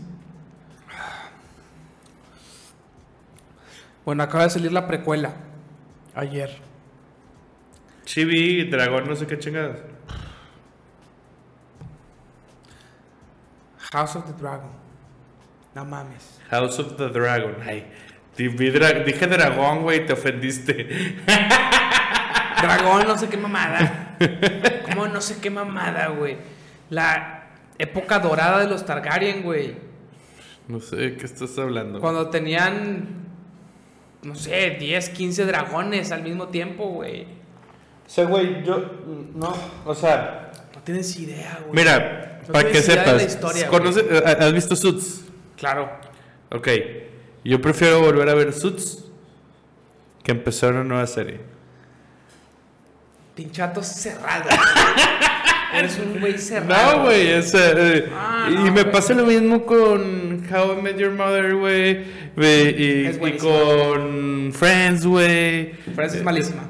[4.07, 5.34] Bueno, acaba de salir la precuela.
[6.15, 6.49] Ayer.
[8.05, 9.79] Chibi, dragón, no sé qué chingadas.
[13.91, 14.71] House of the Dragon.
[15.75, 16.39] No mames.
[16.49, 17.55] House of the Dragon.
[17.65, 17.85] Ay,
[18.38, 20.88] dra- dije dragón, güey, te ofendiste.
[22.61, 24.15] Dragón, no sé qué mamada.
[24.89, 26.38] ¿Cómo no sé qué mamada, güey?
[26.89, 29.75] La época dorada de los Targaryen, güey.
[30.69, 31.99] No sé de qué estás hablando.
[31.99, 33.26] Cuando tenían,
[34.23, 37.23] no sé, 10, 15 dragones al mismo tiempo, güey.
[37.23, 38.77] O sea, güey, yo.
[39.35, 39.53] No,
[39.85, 40.52] o sea.
[40.73, 41.73] No tienes idea, güey.
[41.84, 43.15] Mira, No para que sepas.
[43.15, 43.69] la historia,
[44.39, 45.26] ¿Has visto Suits?
[45.57, 45.89] Claro.
[46.52, 46.68] Ok.
[47.44, 49.06] Yo prefiero volver a ver Suits
[50.23, 51.39] que empezar una nueva serie.
[53.35, 54.49] Pinchato cerrado.
[55.79, 56.97] Eres un güey cerrado.
[56.97, 58.91] No, güey, es, eh, Ah, y no, me güey.
[58.91, 62.03] pasa lo mismo con How I Met Your Mother, güey,
[62.37, 65.73] y, y con Friends, güey.
[65.95, 66.67] Friends es malísima.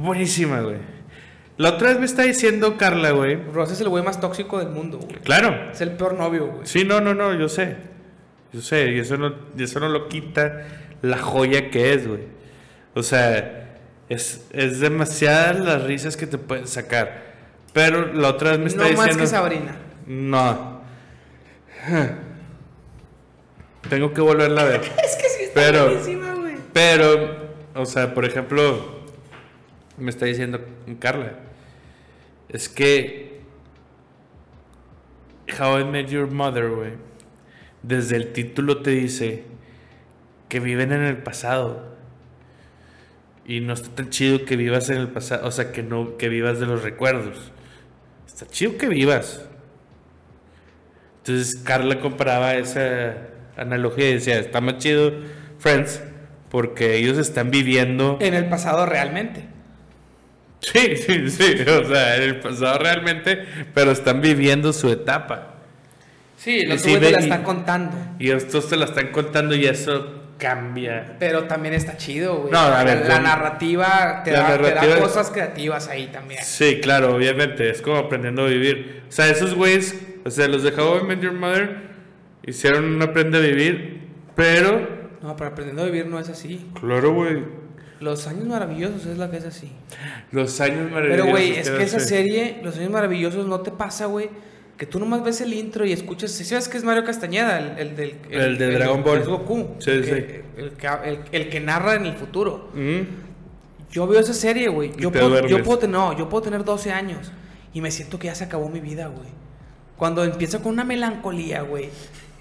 [0.00, 0.76] Buenísima, güey.
[1.56, 3.36] La otra vez me está diciendo Carla, güey.
[3.52, 5.16] Ross es el güey más tóxico del mundo, güey.
[5.22, 5.70] Claro.
[5.72, 6.66] Es el peor novio, güey.
[6.66, 7.76] Sí, no, no, no, yo sé.
[8.52, 10.66] Yo sé, y eso no, y eso no lo quita
[11.02, 12.20] la joya que es, güey.
[12.94, 13.76] O sea,
[14.08, 17.29] es, es demasiadas las risas que te pueden sacar.
[17.72, 19.06] Pero la otra vez me está no diciendo.
[19.12, 19.76] más que Sabrina.
[20.06, 20.80] No.
[23.88, 24.80] Tengo que volverla a ver.
[25.04, 26.56] Es que sí está Pero- buenísima, güey.
[26.72, 27.36] Pero,
[27.74, 29.00] o sea, por ejemplo,
[29.98, 30.60] me está diciendo
[31.00, 31.32] Carla,
[32.48, 33.40] es que
[35.58, 36.92] How I Met Your Mother, güey,
[37.82, 39.44] desde el título te dice
[40.48, 41.88] que viven en el pasado.
[43.46, 46.28] Y no está tan chido que vivas en el pasado, o sea, que no que
[46.28, 47.50] vivas de los recuerdos.
[48.40, 49.42] Está chido que vivas.
[51.18, 53.16] Entonces Carla comparaba esa
[53.54, 55.12] analogía y decía, está más chido
[55.58, 56.00] Friends
[56.48, 58.16] porque ellos están viviendo...
[58.18, 59.44] En el pasado realmente.
[60.60, 63.44] Sí, sí, sí, o sea, en el pasado realmente,
[63.74, 65.56] pero están viviendo su etapa.
[66.38, 67.94] Sí, los Sí, te la están contando.
[68.18, 71.16] Y estos te la están contando y eso cambia.
[71.20, 72.50] Pero también está chido, güey.
[72.52, 76.08] No, a ver, la la- narrativa, te, la da, te da narrativa- cosas creativas ahí
[76.08, 76.40] también.
[76.42, 79.02] Sí, claro, obviamente, es como aprendiendo a vivir.
[79.08, 79.94] O sea, esos güeyes,
[80.24, 81.76] o sea, los de How I Met Your Mother
[82.44, 84.98] hicieron un aprende a vivir, pero...
[85.22, 86.66] No, pero aprendiendo a vivir no es así.
[86.80, 87.44] Claro, güey.
[88.00, 89.70] Los años maravillosos es la que es así.
[90.32, 91.10] Los años maravillosos.
[91.26, 94.30] Pero, güey, es que esa serie, Los años maravillosos, no te pasa, güey.
[94.80, 96.30] Que tú nomás ves el intro y escuchas.
[96.30, 97.58] ¿sí ¿Sabes que es Mario Castañeda?
[97.58, 98.14] El, el del.
[98.30, 99.22] El de Dragon Ball.
[99.24, 99.74] Goku.
[99.78, 100.10] Sí, el sí.
[100.10, 102.70] que, El, que, el- el que narra en el futuro.
[102.72, 103.00] Mm.
[103.90, 104.92] Yo veo esa serie, güey.
[104.96, 107.30] Yo, puedo, yo, puedo no, yo puedo tener 12 años
[107.74, 109.28] y me siento que ya se acabó mi vida, güey.
[109.98, 111.90] Cuando empieza con una melancolía, güey.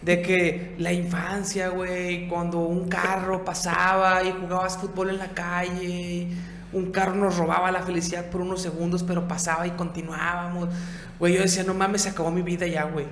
[0.02, 6.30] De que la infancia, güey, cuando un carro pasaba y jugabas fútbol en la calle,
[6.72, 10.70] un carro nos robaba la felicidad por unos segundos, pero pasaba y continuábamos.
[11.18, 13.06] Güey, yo decía, no mames, se acabó mi vida ya, güey.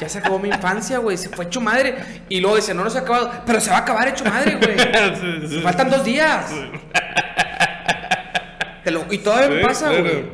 [0.00, 1.96] Ya se acabó mi infancia, güey, se fue hecho madre.
[2.28, 4.56] Y luego decía, no, no se ha acabado, pero se va a acabar hecho madre,
[4.56, 4.78] güey.
[5.62, 6.50] Faltan dos días.
[8.84, 10.04] Te lo- y todavía me pasa, claro.
[10.04, 10.24] güey.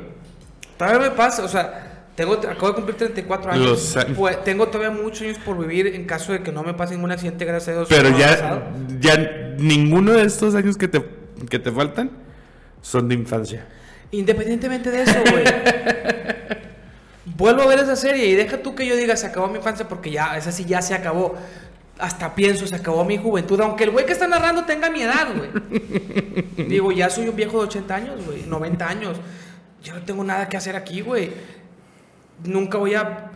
[0.76, 3.94] Todavía me pasa, o sea, tengo, acabo de cumplir 34 años.
[3.96, 4.04] Los.
[4.16, 7.10] Pues, tengo todavía muchos años por vivir en caso de que no me pase ningún
[7.12, 7.88] accidente, gracias a Dios.
[7.88, 8.70] Pero no ya,
[9.00, 9.16] ya
[9.58, 11.04] ninguno de estos años que te,
[11.48, 12.10] que te faltan
[12.84, 13.64] son de infancia.
[14.10, 15.44] Independientemente de eso, güey.
[17.24, 19.88] Vuelvo a ver esa serie y deja tú que yo diga se acabó mi infancia
[19.88, 21.34] porque ya, esa sí ya se acabó.
[21.98, 25.28] Hasta pienso, se acabó mi juventud, aunque el güey que está narrando tenga mi edad,
[25.34, 25.50] güey.
[26.68, 29.16] Digo, ya soy un viejo de 80 años, güey, 90 años.
[29.82, 31.30] Ya no tengo nada que hacer aquí, güey.
[32.44, 33.30] Nunca voy a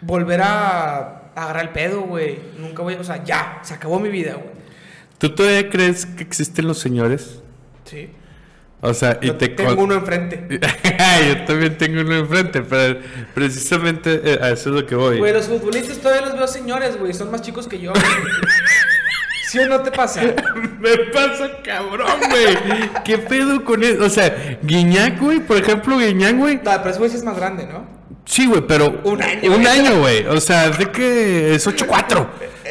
[0.00, 0.98] volver a,
[1.34, 2.38] a agarrar el pedo, güey.
[2.58, 4.54] Nunca voy a, o sea, ya, se acabó mi vida, güey.
[5.18, 7.40] ¿Tú todavía crees que existen los señores?
[7.84, 8.10] Sí.
[8.80, 10.60] O sea, y Yo te tengo uno enfrente.
[10.60, 13.00] Yo también tengo uno enfrente, pero
[13.34, 15.18] precisamente eh, a eso es lo que voy.
[15.18, 17.14] Güey, los futbolistas todavía los veo señores, güey.
[17.14, 17.92] Son más chicos que yo.
[19.48, 20.20] ¿Sí o no te pasa?
[20.80, 22.90] Me pasa cabrón, güey.
[23.04, 24.04] ¿Qué pedo con eso?
[24.04, 26.56] O sea, Guiñac, güey, por ejemplo, Guiñac, güey.
[26.56, 27.95] No, pero ese güey sí es más grande, ¿no?
[28.26, 29.00] Sí, güey, pero.
[29.04, 29.66] Un año, Un güey.
[29.66, 30.26] año, güey.
[30.26, 32.26] O sea, de que es 8-4.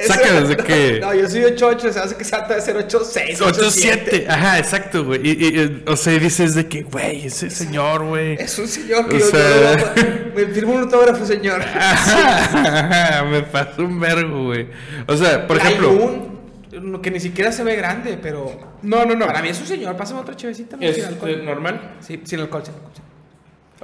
[0.05, 0.99] Sácalos de que.
[1.01, 3.37] No, yo soy 8-8, se hace que salta de ser 8-6.
[3.37, 4.27] 8-7.
[4.27, 5.21] Ajá, exacto, güey.
[5.25, 8.33] Y, y- y, o sea, dices de que, güey, ese señor, güey.
[8.33, 9.93] Es un señor que O yo, sea-
[10.35, 11.61] Me firma un autógrafo, señor.
[11.61, 14.67] Ajá, me pasó un vergo, güey.
[15.07, 15.91] O sea, por Hay ejemplo.
[15.91, 16.35] un
[17.01, 18.75] que ni siquiera se ve grande, pero.
[18.81, 19.25] No, no, no.
[19.25, 19.95] Para mí es un señor.
[19.95, 20.75] Pásame otra chevecita.
[20.81, 21.45] ¿Es sin alcohol.
[21.45, 21.95] normal?
[22.01, 22.91] Sí, sin alcohol, sin alcohol.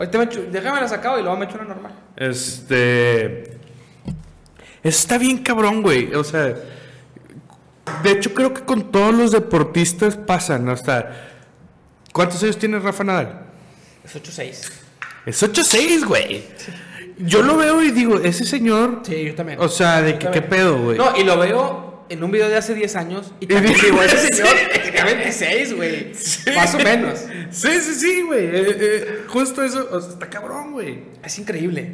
[0.02, 1.92] Ahorita me echo, déjame la sacado y luego me echo una normal.
[2.16, 3.56] Este.
[4.82, 6.12] Está bien cabrón, güey.
[6.16, 6.56] O sea.
[8.02, 10.68] De hecho, creo que con todos los deportistas pasan.
[10.70, 11.30] Hasta.
[12.12, 13.42] ¿Cuántos años tiene Rafa Nadal?
[14.04, 14.72] Es 8-6.
[15.28, 16.46] Es 8-6, güey.
[17.20, 19.02] Yo lo veo y digo, ese señor.
[19.04, 19.60] Sí, yo también.
[19.60, 20.32] O sea, ¿de también.
[20.34, 20.98] qué pedo, güey?
[20.98, 24.18] No, y lo veo en un video de hace 10 años y también digo, ese
[24.34, 26.12] señor tenía 26, güey.
[26.56, 27.20] Más o menos.
[27.52, 28.46] Sí, sí, sí, güey.
[28.46, 29.88] Eh, eh, justo eso.
[29.92, 31.00] o sea, está cabrón, güey.
[31.24, 31.92] Es increíble.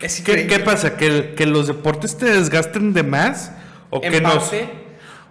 [0.00, 0.56] Es ¿Qué, increíble.
[0.56, 0.96] qué pasa?
[0.96, 3.52] ¿Que, ¿Que los deportes te desgasten de más?
[3.90, 4.68] ¿O En que, nos, parte,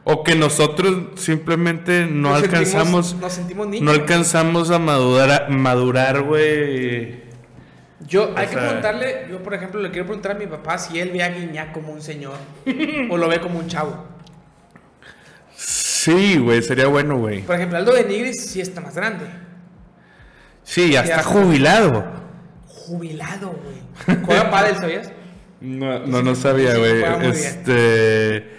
[0.05, 3.83] o que nosotros simplemente no nos sentimos- alcanzamos nos sentimos niños.
[3.83, 7.23] no alcanzamos a madurar, madurar, güey.
[8.05, 10.77] Yo, hay O que sea- preguntarle, yo por ejemplo le quiero preguntar a mi papá
[10.77, 12.35] si él ve a Guiñac como un señor
[13.09, 14.05] o lo ve como un chavo.
[16.03, 17.41] Sí, güey, sería bueno, güey.
[17.43, 19.25] Por ejemplo, Aldo de Nigris sí está más grande.
[20.63, 22.05] Sí, ya está jubilado.
[22.67, 24.17] Jubilado, güey.
[24.25, 25.11] Juega pádel, ¿sabías?
[25.61, 27.03] No, no, no sabía, güey.
[27.29, 28.51] Este.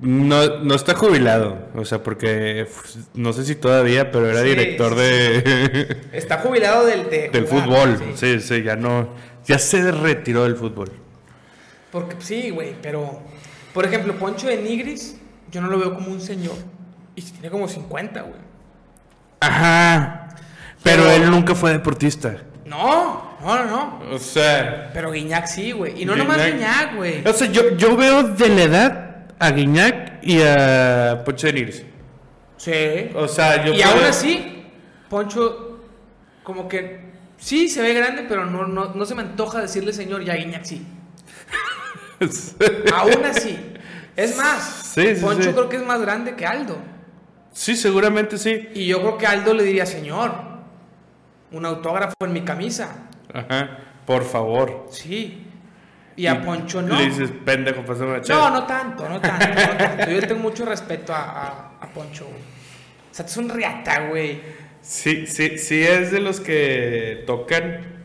[0.00, 1.68] No, no está jubilado.
[1.74, 6.38] O sea, porque f- no sé si todavía, pero era Sí, director sí, de, Está
[6.38, 7.98] jubilado del, de del jugar, fútbol.
[8.14, 8.38] sí.
[8.38, 9.08] Sí, sí, ya no.
[9.46, 10.90] Ya se retiró del fútbol.
[11.92, 13.20] Porque sí, güey, pero
[13.72, 15.16] por ejemplo, Poncho de Nigris,
[15.50, 16.54] yo no lo veo como un señor.
[17.14, 18.40] Y tiene como 50, güey.
[19.40, 20.28] Ajá.
[20.82, 22.36] Pero, Pero- él nunca fue deportista.
[22.64, 24.10] No, no, no, no.
[24.14, 24.90] O sea.
[24.92, 26.02] Pero Guiñac sí, güey.
[26.02, 27.26] Y no nomás Guiñac- güey.
[27.26, 31.82] O sea, yo, yo veo de la edad a Guiñac y a Poncho de Nigris.
[32.56, 33.10] Sí.
[33.14, 34.66] O sea, yo y puedo- aún así,
[35.08, 35.80] Poncho,
[36.42, 40.22] como que sí se ve grande, pero no, no, no se me antoja decirle señor
[40.22, 40.84] y a Guiñac sí.
[42.94, 43.58] aún así.
[44.16, 45.52] Es más, Sí, Poncho sí.
[45.52, 46.78] creo que es más grande que Aldo.
[47.52, 48.68] Sí, seguramente sí.
[48.74, 50.32] Y yo creo que Aldo le diría, señor,
[51.52, 53.08] un autógrafo en mi camisa.
[53.32, 53.78] Ajá.
[54.06, 54.86] Por favor.
[54.90, 55.42] Sí.
[56.16, 56.96] Y a Poncho no.
[56.96, 58.50] Le dices, pendejo, pásame No, chela".
[58.50, 60.10] no tanto, no tanto, no tanto.
[60.10, 61.48] Yo tengo mucho respeto a, a,
[61.82, 62.40] a Poncho, güey.
[63.10, 64.40] O sea, es un riata, güey.
[64.80, 67.95] Sí, sí, sí es de los que tocan.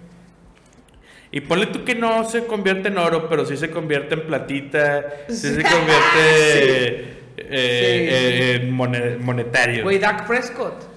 [1.32, 5.06] Y ponle tú que no se convierte en oro, pero sí se convierte en platita,
[5.30, 5.95] sí se convierte
[7.38, 9.84] eh, eh, en mone- monetario.
[9.84, 10.90] Güey, Dak Prescott.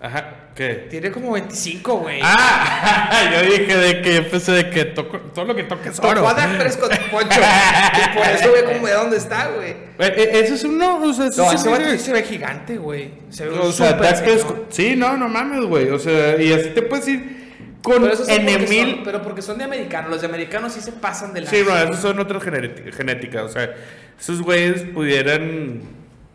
[0.00, 0.88] Ajá, ¿qué?
[0.90, 2.18] Tiene como 25, güey.
[2.22, 6.14] Ah, yo dije de que pensé de que toco, todo lo que toca es oro.
[6.16, 7.40] Tocó a Dak Prescott, Poncho.
[7.40, 9.70] y por eso ve como de dónde está, güey.
[9.70, 13.10] Eh, eh, Eso es uno, o sea, eso No, se ve- se ve gigante, güey.
[13.30, 14.22] Se ve O un sea, Dak.
[14.24, 15.88] Prescott- Sí, no, no mames, güey.
[15.90, 17.41] O sea, y así te puedes ir
[17.82, 19.00] con N mil.
[19.04, 20.10] pero porque son de americanos.
[20.10, 21.50] Los de americanos sí se pasan de la.
[21.50, 23.42] Sí, no, esos son otras genéti- genéticas.
[23.44, 23.74] O sea,
[24.18, 25.80] esos güeyes pudieran.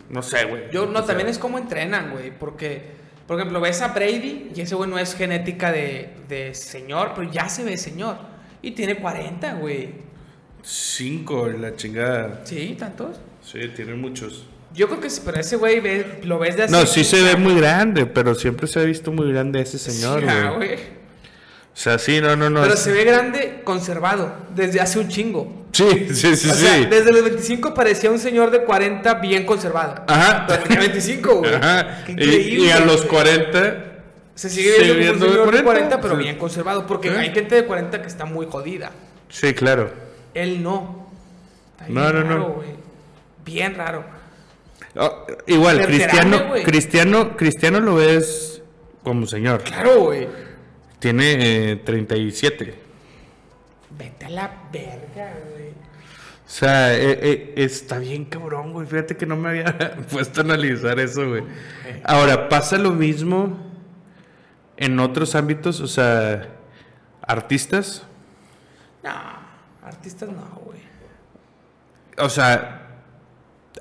[0.09, 0.63] No sé, güey.
[0.71, 2.31] Yo, no, O sea, también es como entrenan, güey.
[2.37, 2.81] Porque,
[3.27, 7.29] por ejemplo, ves a Brady y ese güey no es genética de, de señor, pero
[7.31, 8.17] ya se ve señor.
[8.61, 9.89] Y tiene 40, güey.
[10.63, 12.41] Cinco, la chingada.
[12.45, 13.17] Sí, tantos.
[13.41, 14.45] Sí, tienen muchos.
[14.73, 16.73] Yo creo que sí, pero ese güey ve- lo ves de así.
[16.73, 20.19] No, sí se ve muy grande, pero siempre se ha visto muy grande ese señor,
[20.21, 20.67] Sí, ah, güey.
[20.69, 20.79] güey.
[21.77, 22.63] O sea, sí, no, no, no.
[22.63, 25.67] Pero se ve grande conservado desde hace un chingo.
[25.73, 26.65] Sí, sí, sí, o sí.
[26.65, 30.03] sea, desde los 25 parecía un señor de 40 bien conservado.
[30.07, 30.45] Ajá.
[30.47, 31.53] Pero tenía 25, güey.
[31.53, 32.03] Ajá.
[32.03, 32.65] Qué Y, increíble.
[32.65, 33.09] y a los güey.
[33.09, 33.83] 40.
[34.33, 36.23] Se sigue viendo, un viendo de señor de 40, 40, pero sí.
[36.23, 36.87] bien conservado.
[36.87, 37.15] Porque Sí.
[37.15, 38.89] hay gente de 40 que está muy jodida.
[39.29, 39.91] Sí, claro.
[40.33, 41.11] Él no.
[41.79, 42.29] Está No, no, no.
[42.29, 42.69] raro, güey.
[43.45, 44.03] Bien raro.
[44.95, 46.43] Oh, igual, Cristiano.
[46.65, 48.63] Cristiano, Cristiano lo ves
[49.03, 49.61] como señor.
[49.61, 50.27] Claro, güey.
[50.99, 52.75] Tiene eh, 37.
[53.97, 55.69] Vete a la verga, güey.
[55.69, 58.87] O sea, eh, eh, está bien cabrón, güey.
[58.87, 61.43] Fíjate que no me había puesto a analizar eso, güey.
[62.03, 63.57] Ahora, pasa lo mismo
[64.77, 66.47] en otros ámbitos, o sea,
[67.21, 68.03] artistas.
[69.03, 69.11] No,
[69.83, 70.79] artistas no, güey.
[72.17, 73.01] O sea,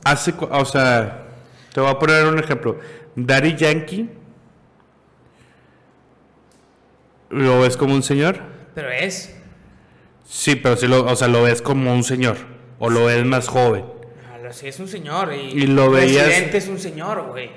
[0.04, 1.26] hace, o sea,
[1.72, 2.78] te voy a poner un ejemplo.
[3.14, 4.10] Daddy Yankee,
[7.30, 8.40] ¿lo ves como un señor?
[8.74, 9.34] Pero es.
[10.24, 12.36] Sí, pero sí lo, o sea, lo ves como un señor.
[12.78, 13.84] O lo ves más joven.
[14.30, 15.32] No, lo- sí es un señor.
[15.32, 17.50] Y, Y lo veías- Residente es un señor, güey.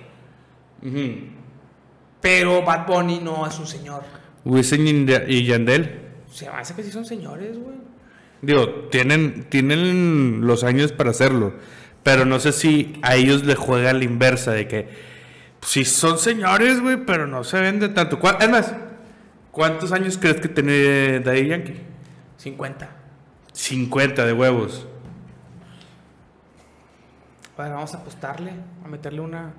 [2.21, 4.03] Pero Bad Bunny no es un señor.
[4.45, 5.99] Wisin y Yandel-.
[6.31, 7.75] Se me hace que sí son señores, güey.
[8.41, 11.53] Digo, tienen, tienen los años para hacerlo.
[12.03, 14.87] Pero no sé si a ellos le juega la inversa de que
[15.59, 18.19] pues, sí son señores, güey, pero no se ven de tanto.
[18.19, 18.73] ¿Cuá- Es más,
[19.51, 21.75] ¿cuántos años crees que tiene Daddy Yankee?
[22.37, 22.89] 50.
[23.53, 24.87] 50 de huevos.
[27.57, 28.51] Bueno, vamos a apostarle,
[28.83, 29.53] a meterle una.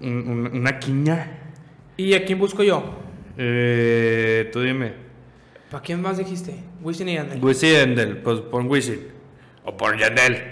[0.00, 1.30] Un- un- una quiña.
[1.96, 2.84] ¿Y a quién busco yo?
[3.36, 4.92] Eh, tú dime.
[5.70, 6.54] ¿Para quién más dijiste?
[6.82, 7.42] Wisin y Yandel.
[7.44, 9.00] Wisin y Yandel, pues pon Wisin.
[9.64, 10.42] O pon Yandel.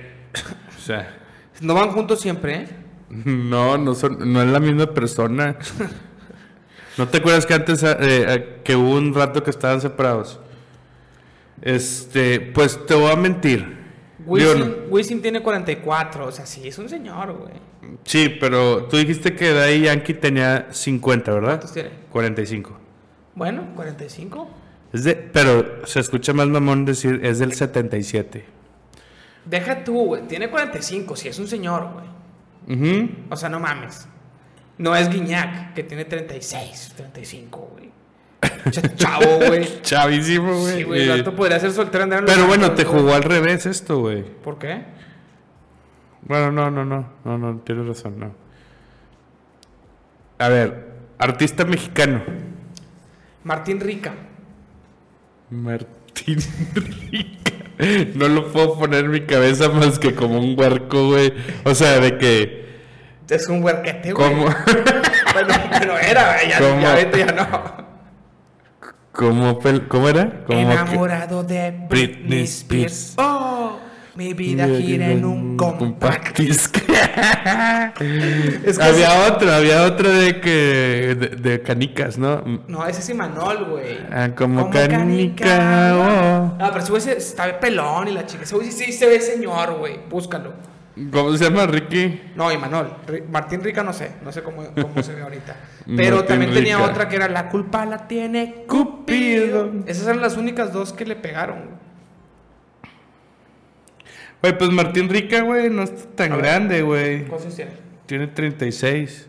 [0.76, 1.16] o sea.
[1.60, 2.68] No van juntos siempre, ¿eh?
[3.08, 5.56] No, no, son, no es la misma persona.
[6.96, 10.40] ¿No te acuerdas que antes eh, eh, que hubo un rato que estaban separados?
[11.60, 13.76] Este, pues te voy a mentir.
[14.24, 17.52] Wisin, Wisin tiene 44, o sea, sí, es un señor, güey.
[18.04, 21.48] Sí, pero tú dijiste que Daddy Yankee tenía 50, ¿verdad?
[21.48, 21.90] ¿Cuántos tiene?
[22.10, 22.76] 45.
[23.34, 24.50] Bueno, 45.
[24.92, 28.44] Es de, pero se escucha más mamón decir es del 77.
[29.44, 30.22] Deja tú, güey.
[30.22, 32.76] Tiene 45, sí, es un señor, güey.
[32.78, 33.10] Ujú.
[33.30, 34.08] O sea, no mames.
[34.78, 37.90] No es Guiñac, que tiene 36, 35, güey.
[38.66, 39.66] Ch- Chavo, güey.
[39.82, 40.76] Chavísimo, güey.
[40.76, 43.64] Sí, güey, el vato podría ser soltero andar en pero bueno, te jugó al revés
[43.66, 44.22] esto, güey.
[44.22, 44.82] ¿Por qué?
[46.22, 48.34] Bueno, no, no, no, no, no, tienes razón, no.
[50.38, 50.88] A ver,
[51.18, 52.22] artista mexicano.
[53.44, 54.12] Martín Rica.
[55.50, 56.38] Martín
[56.74, 57.52] Rica.
[58.14, 61.32] No lo puedo poner en mi cabeza más que como un huerco, güey.
[61.64, 62.65] O sea, de que...
[63.28, 64.28] Es un huerquete, güey.
[64.28, 64.44] Como,
[65.32, 66.48] Bueno, pero era, güey.
[66.50, 66.80] Ya, ¿Cómo?
[66.80, 67.86] ya ahorita ya no.
[69.12, 70.44] como, pel- ¿cómo era?
[70.44, 72.92] Como que- Enamorado de Britney Britney Spears.
[73.10, 73.14] Spears.
[73.18, 73.78] Oh,
[74.14, 76.38] mi vida gira en un compact.
[76.38, 76.76] disc.
[78.64, 82.42] Es que había otra, había otra de que de, de canicas, ¿no?
[82.68, 83.98] No, ese es Imanol, güey.
[84.12, 86.56] Ah, como canica, oh.
[86.60, 88.44] Ah, pero ese güey está pelón y la chica.
[88.44, 89.98] Ese güey sí, sí se ve señor, güey.
[90.08, 90.52] Búscalo.
[91.12, 92.32] ¿Cómo se llama Ricky?
[92.34, 92.90] No, Imanol.
[93.30, 94.12] Martín Rica no sé.
[94.24, 95.54] No sé cómo, cómo se ve ahorita.
[95.96, 96.90] Pero Martín también tenía Rica.
[96.90, 99.72] otra que era La culpa la tiene Cupido.
[99.86, 101.58] Esas eran las únicas dos que le pegaron.
[104.40, 104.56] güey.
[104.58, 106.38] Pues Martín Rica, güey, no está tan ver.
[106.38, 107.24] grande, güey.
[107.26, 107.72] ¿Cuántos tiene?
[108.06, 109.28] Tiene 36.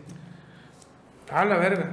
[1.30, 1.90] Ah, la verga.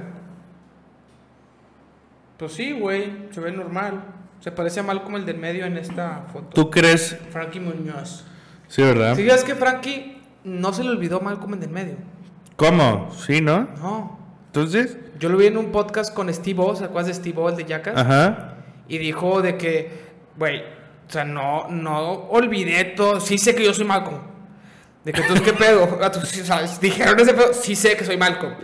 [2.38, 3.12] Pues sí, güey.
[3.30, 4.04] Se ve normal.
[4.40, 6.48] Se parece a Malcolm el del medio en esta foto.
[6.50, 7.18] ¿Tú crees?
[7.30, 8.25] Frankie Muñoz.
[8.68, 9.14] Sí, ¿verdad?
[9.16, 11.96] ¿Sí sabes que Frankie no se le olvidó Malcolm el del medio?
[12.56, 13.10] ¿Cómo?
[13.26, 13.68] Sí, ¿no?
[13.78, 14.18] No.
[14.46, 17.48] Entonces, Yo lo vi en un podcast con Steve O, ¿se acuerdas de Steve O,
[17.48, 17.96] el de Jackass?
[17.96, 18.54] ajá.
[18.88, 19.90] Y dijo de que,
[20.36, 23.20] güey, o sea, no, no olvidé todo.
[23.20, 24.18] Sí sé que yo soy Malcolm.
[25.04, 25.96] De que entonces, ¿qué pedo?
[25.98, 28.54] Gato, sí, o sea, dijeron ese pedo, sí sé que soy Malcolm.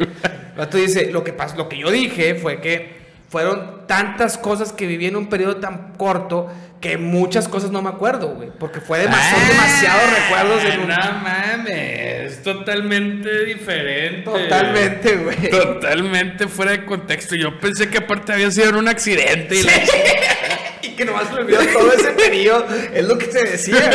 [0.56, 4.86] Gato dice, lo que, pas- lo que yo dije fue que fueron tantas cosas que
[4.86, 6.48] viví en un periodo tan corto
[6.82, 8.50] que muchas cosas no me acuerdo, güey.
[8.58, 10.88] Porque fue demasiado, Ah, demasiados recuerdos en un...
[10.88, 14.22] No mames, es totalmente diferente.
[14.24, 15.48] Totalmente, güey.
[15.50, 17.34] Totalmente fuera de contexto.
[17.36, 19.54] Yo pensé que aparte había sido en un accidente.
[19.54, 19.72] Y la-
[20.82, 22.66] Y que nomás me olvidó todo ese periodo.
[22.92, 23.88] Es lo que se decía,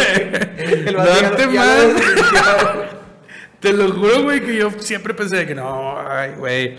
[0.57, 0.83] güey.
[0.93, 1.07] Lo más.
[3.59, 6.77] Te lo juro, güey, que yo siempre pensé que no, ay, güey.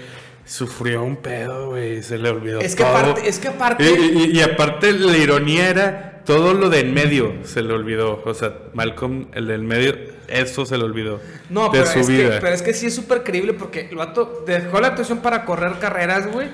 [0.48, 2.02] Sufrió un pedo, güey.
[2.02, 2.60] Se le olvidó.
[2.60, 2.96] Es que todo.
[2.96, 6.94] aparte- es que aparte- Y, y- y aparte, la ironía era todo lo de en
[6.94, 8.22] medio se le olvidó.
[8.24, 9.94] O sea, Malcolm, el del medio,
[10.26, 11.20] eso se le olvidó.
[11.50, 12.30] No, de pero su es, vida.
[12.34, 15.44] que, pero es que sí es súper creíble porque el vato dejó la actuación para
[15.44, 16.48] correr carreras, güey.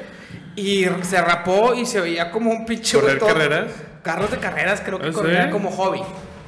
[0.57, 3.73] Y se rapó y se veía como un pinche ¿Correr todo- carreras?
[4.03, 5.15] Carros de carreras creo que ¿Ah, sí?
[5.15, 6.01] corría como hobby.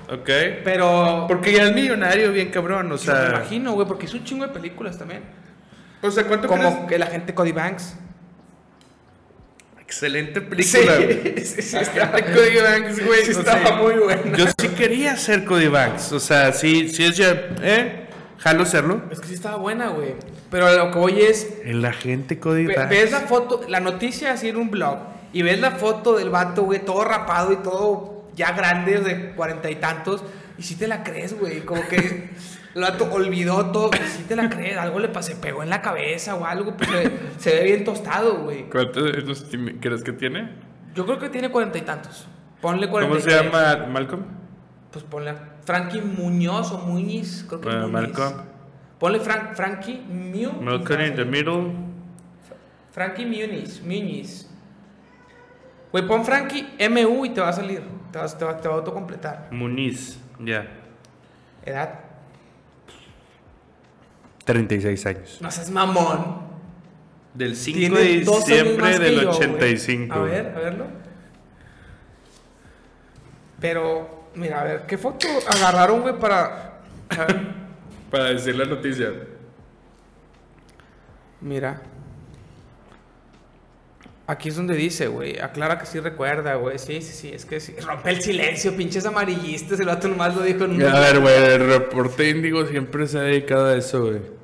[0.09, 0.31] Ok.
[0.63, 1.25] Pero...
[1.27, 2.87] Porque ya es millonario, bien cabrón.
[2.93, 5.23] O yo me sea, imagino, güey, porque hizo un chingo de películas también.
[6.09, 6.89] O sea ¿cuánto Como crees?
[6.89, 7.95] que la gente Cody Banks.
[9.81, 10.97] Excelente película.
[11.37, 13.25] Sí, sí, sí, estaba, Cody Banks, güey.
[13.25, 14.37] sí estaba sea, muy buena.
[14.37, 16.13] Yo sí quería ser Cody Banks.
[16.13, 17.31] O sea, sí, sí es ya.
[17.63, 18.07] ¿Eh?
[18.39, 19.03] Jalo serlo.
[19.11, 20.15] Es que sí estaba buena, güey.
[20.51, 22.91] Pero lo que voy es, El agente Cody Ve- Banks.
[22.91, 24.99] ves la foto, la noticia así en un blog,
[25.33, 29.71] y ves la foto del vato, güey, todo rapado y todo ya grande, de cuarenta
[29.71, 30.23] y tantos,
[30.59, 32.31] y si te la crees, güey, como que
[32.77, 35.81] el vato olvidó todo, si te la crees, algo le pasó, se pegó en la
[35.83, 38.69] cabeza o algo, pues se, se ve bien tostado, güey.
[38.71, 39.47] ¿Cuántos años
[39.81, 40.51] crees que tiene?
[40.95, 42.29] Yo creo que tiene cuarenta y tantos.
[42.61, 44.23] Ponle ¿Cómo cuarenta se llama Malcolm?
[44.91, 48.19] Pues ponle a Frankie Muñoz o Muñiz, creo que es Bueno, Muñiz.
[48.19, 48.43] Malcolm.
[48.99, 50.53] Ponle Frank, Frankie Mew.
[50.61, 51.73] Malcolm in the middle.
[52.93, 54.49] Frankie Muniz, Muniz.
[55.93, 57.83] Güey, pon Frankie MU y te va a salir.
[58.11, 59.49] Te, vas- te va, te va a autocompletar.
[59.51, 60.19] Muniz.
[60.41, 60.67] Ya.
[61.65, 62.01] Edad.
[64.47, 65.39] 36 años.
[65.43, 66.47] No seas mamón.
[67.35, 69.37] Del 5 Tiene de diciembre del yo, güey.
[69.37, 70.15] 85.
[70.15, 70.87] A ver, a verlo.
[73.61, 76.81] Pero, mira, a ver, ¿qué foto agarraron, güey, para.
[78.11, 79.13] Para decir la noticia.
[81.41, 81.83] mira.
[84.29, 85.39] Aquí es donde dice, güey.
[85.41, 86.79] Aclara que sí recuerda, güey.
[86.79, 87.31] Sí, sí, sí.
[87.33, 87.75] Es que sí.
[87.81, 89.79] Rompe el silencio, pinches amarillistas.
[89.79, 90.83] El vato nomás lo dijo en un.
[90.83, 94.36] A ver, güey, el reporte índigo siempre se ha dedicado a eso, güey.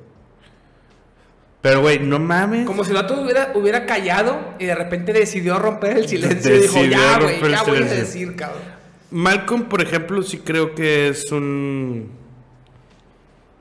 [1.63, 2.67] Pero, güey, no mames.
[2.67, 6.59] Como si el vato hubiera, hubiera callado y de repente decidió romper el silencio y
[6.59, 7.97] dijo, Decidió ya, güey, ya voy a silencio".
[7.97, 8.61] decir, cabrón.
[9.11, 12.11] Malcolm, por ejemplo, sí creo que es un.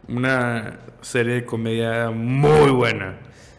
[0.09, 3.19] Una serie de comedia muy buena.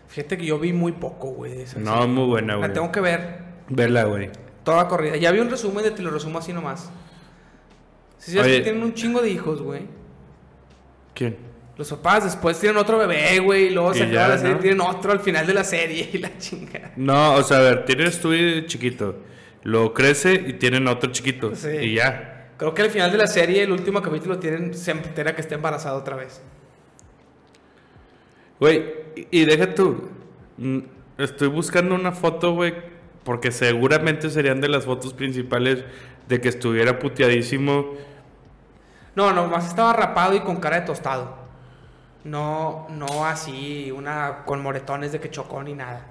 [0.10, 2.08] Fíjate que yo vi muy poco, güey, No, serie.
[2.08, 2.68] muy buena, güey.
[2.68, 3.40] La tengo que ver
[3.70, 4.30] Verla, güey.
[4.64, 5.16] toda corrida.
[5.16, 6.90] Ya vi un resumen de te lo resumo así nomás.
[8.18, 8.58] Si sabes Oye.
[8.58, 9.84] que tienen un chingo de hijos, güey.
[11.14, 11.38] ¿Quién?
[11.76, 14.54] Los papás después tienen otro bebé, güey, y luego Y se acaba ya, la serie
[14.54, 14.60] ¿no?
[14.60, 16.92] y tienen otro al final de la serie y la chingada.
[16.96, 19.16] No, o sea, a ver, tienes tú y chiquito.
[19.64, 21.56] Lo crece y tienen otro chiquito.
[21.56, 21.70] Sí.
[21.70, 22.52] Y ya.
[22.58, 25.56] Creo que al final de la serie, el último capítulo, tienen, se entera que está
[25.56, 26.42] embarazada otra vez.
[28.60, 28.84] Güey,
[29.16, 30.10] y, y deja tú.
[30.58, 30.80] mm,
[31.18, 32.74] Estoy buscando una foto, güey,
[33.24, 35.84] porque seguramente serían de las fotos principales
[36.28, 37.94] de que estuviera puteadísimo.
[39.16, 41.43] No, nomás estaba rapado y con cara de tostado.
[42.24, 46.06] No, no así, una con moretones de que chocó ni nada.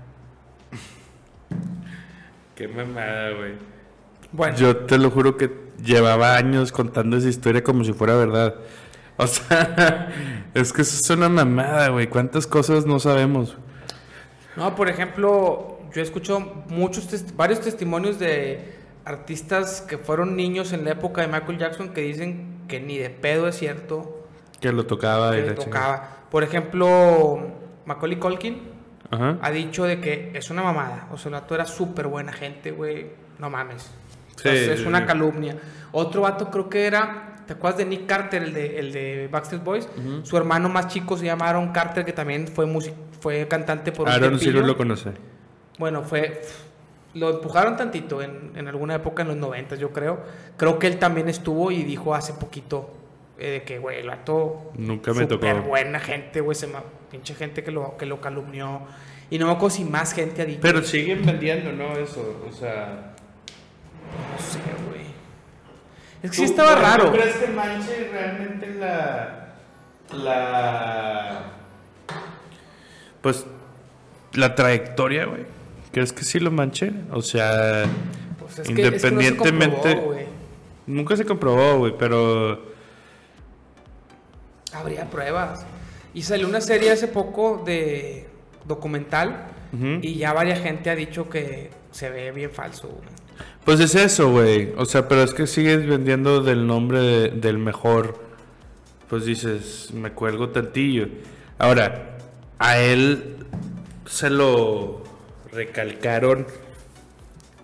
[2.55, 3.55] Qué mamada, güey.
[4.31, 5.51] Bueno, Yo te lo juro que
[5.83, 8.57] llevaba años contando esa historia como si fuera verdad.
[9.17, 10.13] O sea,
[10.55, 12.09] es que eso es una mamada, güey.
[12.09, 13.57] ¿Cuántas cosas no sabemos?
[14.57, 18.75] no, por ejemplo, yo escucho muchos, varios testimonios de
[19.05, 23.11] artistas que fueron niños en la época de Michael Jackson que dicen que ni de
[23.11, 24.22] pedo es cierto
[24.63, 26.09] Que lo tocaba y que la tocaba.
[26.31, 27.41] Por ejemplo,
[27.85, 28.19] Macaulay.
[29.11, 29.37] Ajá.
[29.43, 31.09] ha dicho de que es una mamada.
[31.13, 33.09] O sea, el vato era súper buena gente, güey.
[33.39, 33.91] No mames.
[34.37, 35.57] Sí, es una calumnia.
[35.93, 37.29] Otro vato creo que era...
[37.47, 39.89] ¿Te acuerdas de Nick Carter, el de, el de Backstreet Boys?
[40.23, 42.67] Su hermano más chico se llama Aaron Carter, que también fue,
[43.21, 45.11] fue cantante por un Aaron sí lo conoce.
[45.79, 46.41] Bueno, fue...
[47.15, 50.21] Lo empujaron tantito en, en alguna época en los 90, yo creo.
[50.57, 53.02] Creo que él también estuvo y dijo hace poquito
[53.39, 54.73] eh, de que, güey, el vato...
[54.77, 55.47] Nunca me tocó.
[55.47, 56.55] súper buena gente, güey.
[56.55, 58.83] Se ma- pinche gente que lo, que lo calumnió.
[59.31, 60.61] Y no me acuerdo si más gente ha dicho.
[60.63, 61.97] Pero siguen vendiendo, ¿no?
[61.97, 63.15] Eso, o sea...
[64.31, 65.03] No sé, güey.
[66.23, 67.07] Es que sí estaba raro.
[67.07, 69.55] ¿Tú crees que manche realmente la...
[70.13, 71.43] La...
[73.23, 73.47] Pues...
[74.35, 75.43] La trayectoria, güey.
[75.93, 76.93] ¿Crees que sí lo manche?
[77.11, 77.85] O sea...
[78.39, 79.75] Pues es que- es que no se independientemente...
[79.95, 80.27] comprobó, güey.
[80.87, 82.72] Nunca se comprobó, güey, pero...
[84.73, 85.65] Habría pruebas.
[86.15, 88.27] Y salió una serie hace poco de
[88.65, 89.47] documental.
[90.03, 92.91] Y ya varias gente ha dicho que se ve bien falso.
[93.65, 94.75] Pues es eso, güey.
[94.77, 98.21] O sea, pero es que sigues vendiendo del nombre de- del mejor.
[99.09, 101.09] Pues dices, me cuelgo tantillo.
[101.59, 102.19] Ahora,
[102.59, 103.37] a él
[104.05, 105.03] se lo
[105.53, 106.47] recalcaron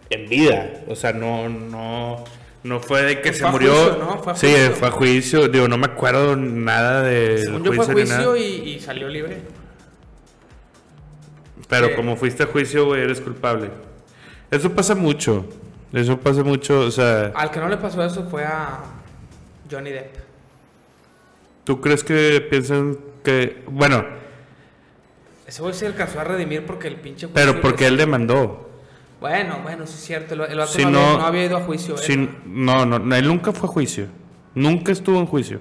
[0.09, 0.73] en vida.
[0.89, 2.25] O sea, no, no,
[2.65, 3.73] no fue de que Pues se fue murió.
[3.75, 4.23] juicio, ¿no?
[4.23, 5.49] Fue sí, fue a juicio.
[5.49, 9.39] Digo, no me acuerdo nada Según yo fue a juicio y, y salió libre.
[11.69, 11.95] Pero Sí.
[11.95, 13.71] como fuiste a juicio, güey, eres culpable.
[14.51, 15.45] Eso pasa mucho.
[15.93, 17.33] Eso pasa mucho, o sea...
[17.35, 18.81] Al que no le pasó eso fue a
[19.71, 20.17] Johnny Depp.
[21.65, 23.63] ¿Tú crees que piensan que...
[23.67, 24.05] Bueno,
[25.47, 28.68] Ese güey se alcanzó a redimir porque el pinche pero porque él demandó.
[29.21, 30.35] Bueno, bueno, sí es cierto.
[30.35, 31.97] El, el vato Si no, no- había, no había ido a juicio.
[31.97, 32.17] Si-
[32.47, 34.07] no, no, no, él nunca fue a juicio.
[34.55, 35.61] Nunca estuvo en juicio.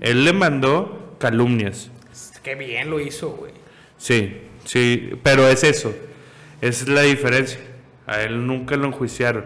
[0.00, 1.90] Él le mandó calumnias.
[2.42, 3.52] Qué bien lo hizo, güey.
[3.98, 5.94] Sí, sí, pero es eso.
[6.60, 7.60] Es la diferencia.
[8.06, 9.44] A él nunca lo enjuiciaron.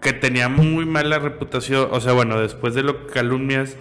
[0.00, 1.88] Que tenía muy mala reputación.
[1.92, 3.76] O sea, bueno, después de lo que calumnias,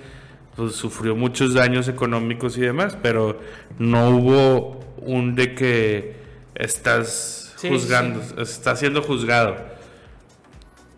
[0.55, 2.97] pues sufrió muchos daños económicos y demás.
[3.01, 3.39] Pero
[3.79, 6.15] no hubo un de que
[6.55, 9.55] estás Sí, juzgando, está siendo juzgado.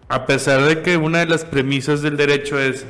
[0.10, 2.88] A pesar de que una de las premisas del derecho es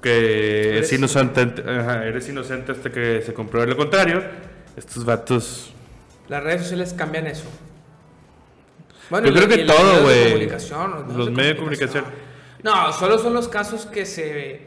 [0.00, 4.22] que Eres es inocente, ajá, eres inocente hasta que se compruebe lo contrario.
[4.78, 5.74] Estos vatos.
[6.28, 7.44] Las redes sociales cambian eso.
[9.10, 10.28] Yo y creo que los todo, güey.
[10.30, 12.04] comunicación, Los medios de comunicación.
[12.62, 14.62] No, solo son los casos que se,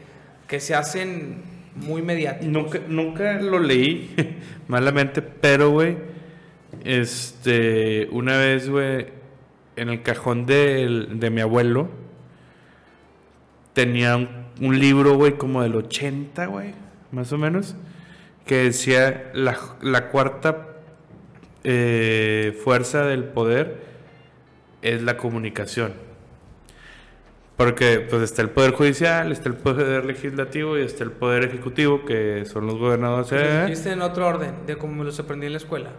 [0.46, 1.42] que se hacen
[1.74, 2.46] muy mediáticos.
[2.46, 4.14] Nunca, nunca lo leí
[4.68, 5.96] malamente, pero, güey,
[6.84, 9.08] este, una vez, güey,
[9.76, 11.88] en el cajón del- de mi abuelo,
[13.72, 14.28] tenía un,
[14.60, 16.74] un libro, güey, como del 80, güey,
[17.12, 17.76] más o menos,
[18.46, 20.66] que decía la, la cuarta
[21.64, 23.82] eh, fuerza del poder
[24.82, 25.92] es la comunicación.
[27.56, 32.06] Porque pues está el poder judicial, está el poder legislativo y está el poder ejecutivo,
[32.06, 33.66] que son los gobernadores.
[33.66, 35.90] Dijiste en otro orden, de como me los aprendí en la escuela.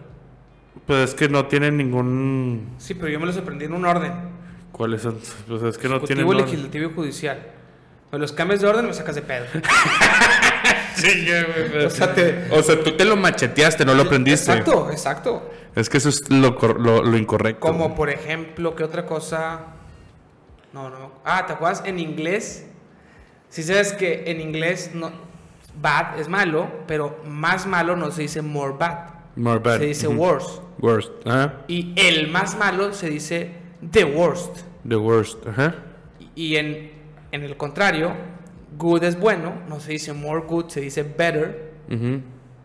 [0.92, 2.74] Pues es que no tienen ningún...
[2.76, 4.12] Sí, pero yo me los aprendí en un orden.
[4.72, 5.18] ¿Cuáles son?
[5.48, 6.26] Pues es que no tienen...
[6.26, 6.44] Orden.
[6.44, 7.46] legislativo y judicial.
[8.12, 9.46] Me los cambias de orden me sacas de pedo.
[11.00, 14.52] Chinga, güey, pero- O sea, te- o sea, tú te lo macheteaste, no lo aprendiste.
[14.52, 15.50] Exacto, exacto.
[15.74, 17.60] Es que eso es lo, cor- lo, lo incorrecto.
[17.60, 19.60] Como por ejemplo, ¿qué otra cosa?
[20.74, 21.12] No, no.
[21.24, 21.82] Ah, ¿te acuerdas?
[21.86, 22.66] En inglés.
[23.48, 25.10] Si sabes que en inglés no,
[25.80, 29.21] bad es malo, pero más malo no se dice more bad.
[29.36, 29.78] More bad.
[29.78, 30.60] Se dice worse.
[30.78, 31.10] Worst.
[31.26, 31.62] Ajá.
[31.68, 33.52] Y el más malo se dice
[33.92, 34.58] the worst.
[34.88, 35.46] The worst.
[35.46, 35.74] Ajá.
[36.34, 36.90] Y en,
[37.30, 38.12] en el contrario,
[38.78, 41.72] good es bueno, no se dice more good, se dice better.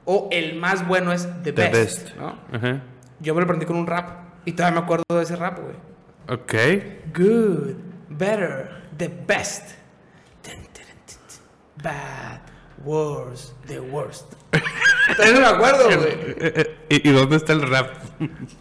[0.06, 1.73] O el más bueno es the, The best.
[2.03, 2.15] best.
[2.15, 2.38] ¿no?
[2.52, 2.81] Ajá.
[3.19, 4.26] Yo me lo aprendí con un rap.
[4.45, 5.76] Y todavía me acuerdo de ese rap, güey.
[6.30, 6.53] Ok.
[7.14, 7.76] Good,
[8.10, 9.72] better, the best.
[11.84, 12.41] Bad,
[12.84, 14.34] worse, the worst.
[15.15, 16.11] Todavía no me acuerdo, güey.
[16.11, 17.91] Eh, eh, ¿Y, y dónde está el rap?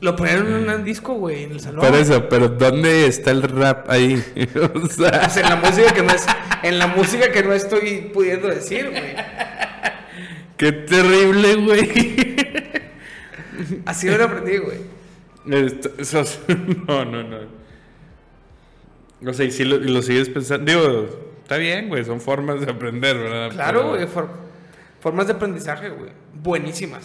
[0.00, 1.80] Lo ponieron en un disco, güey, en el salón.
[1.84, 4.22] Por eso, pero ¿dónde está el rap ahí?
[4.74, 6.26] o sea, Pues en la música que no es,
[6.62, 9.14] en la música que no estoy pudiendo decir, güey.
[10.56, 12.26] qué terrible, güey.
[13.86, 14.78] Así lo aprendí, güey.
[16.88, 17.38] No, no, no.
[19.24, 20.70] O sea, y si lo, sigues pensando.
[20.70, 21.08] Digo,
[21.42, 23.50] está bien, güey, son formas de aprender, ¿verdad?
[23.50, 24.06] Claro, güey.
[24.06, 24.28] for-
[25.00, 26.10] formas de aprendizaje, güey.
[26.46, 27.02] Buenísimas.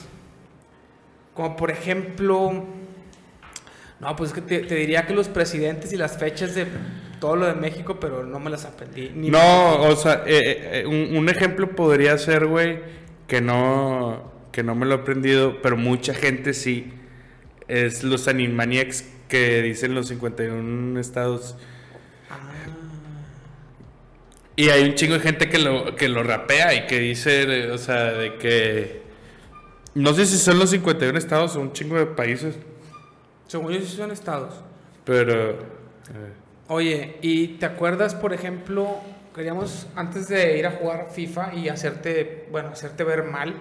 [1.33, 2.63] Como por ejemplo.
[3.99, 6.67] No, pues es que te, te diría que los presidentes y las fechas de
[7.19, 9.09] todo lo de México, pero no me las aprendí.
[9.15, 12.79] Ni me- No, o sea, eh, eh, un, un ejemplo podría ser, güey,
[13.27, 16.93] que no, que no me lo he aprendido, pero mucha gente sí.
[17.67, 21.55] Es los Animaniacs que dicen los 51 estados.
[22.29, 22.37] Ah,
[24.55, 27.71] Y hay un chingo de gente que lo, que lo rapea y que dice, eh,
[27.71, 29.01] o sea, de que...
[29.93, 32.55] No sé si son los 51 estados o un chingo de países,
[33.47, 34.63] según yo, sí son estados.
[35.03, 35.59] pero...
[36.09, 36.33] eh,
[36.67, 39.01] Oye, ¿y te acuerdas, por ejemplo,
[39.35, 43.55] queríamos antes de ir a jugar FIFA y hacerte, bueno, hacerte ver mal,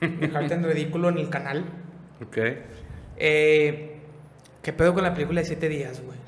[0.00, 1.64] dejarte en ridículo en el canal?
[2.20, 2.38] ok.
[3.16, 4.00] Eh,
[4.62, 6.18] ¿Qué pedo con la película de 7 días, güey?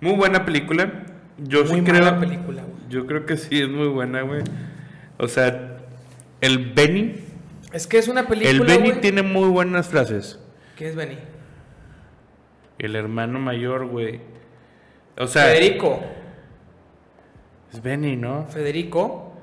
[0.00, 1.04] Muy buena película.
[1.38, 2.20] Yo Muy sí mala creo...
[2.20, 2.82] película, güey.
[2.88, 4.42] Yo creo que sí, es muy buena, güey.
[5.18, 5.78] O sea,
[6.40, 7.27] el Benny...
[7.72, 9.00] Es que es una película, El Benny güey.
[9.00, 10.38] tiene muy buenas frases.
[10.76, 11.18] ¿Quién es Benny?
[12.78, 14.20] El hermano mayor, güey.
[15.18, 15.44] O sea...
[15.44, 16.00] Federico.
[17.72, 18.46] Es Benny, ¿no?
[18.46, 19.34] Federico.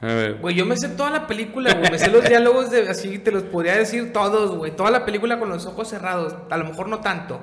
[0.00, 0.34] A ver.
[0.34, 1.90] Güey, yo me sé toda la película, güey.
[1.90, 4.76] Me sé los diálogos de así, te los podría decir todos, güey.
[4.76, 6.36] Toda la película con los ojos cerrados.
[6.50, 7.40] A lo mejor no tanto.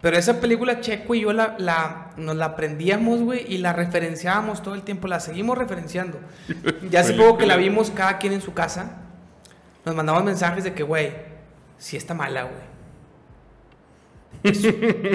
[0.00, 4.60] Pero esa película Checo y yo la, la, nos la aprendíamos, güey, y la referenciábamos
[4.62, 5.06] todo el tiempo.
[5.06, 6.18] La seguimos referenciando.
[6.90, 9.01] Ya hace poco que la vimos cada quien en su casa.
[9.84, 11.12] Nos mandamos mensajes de que, güey,
[11.78, 12.72] sí está mala, güey.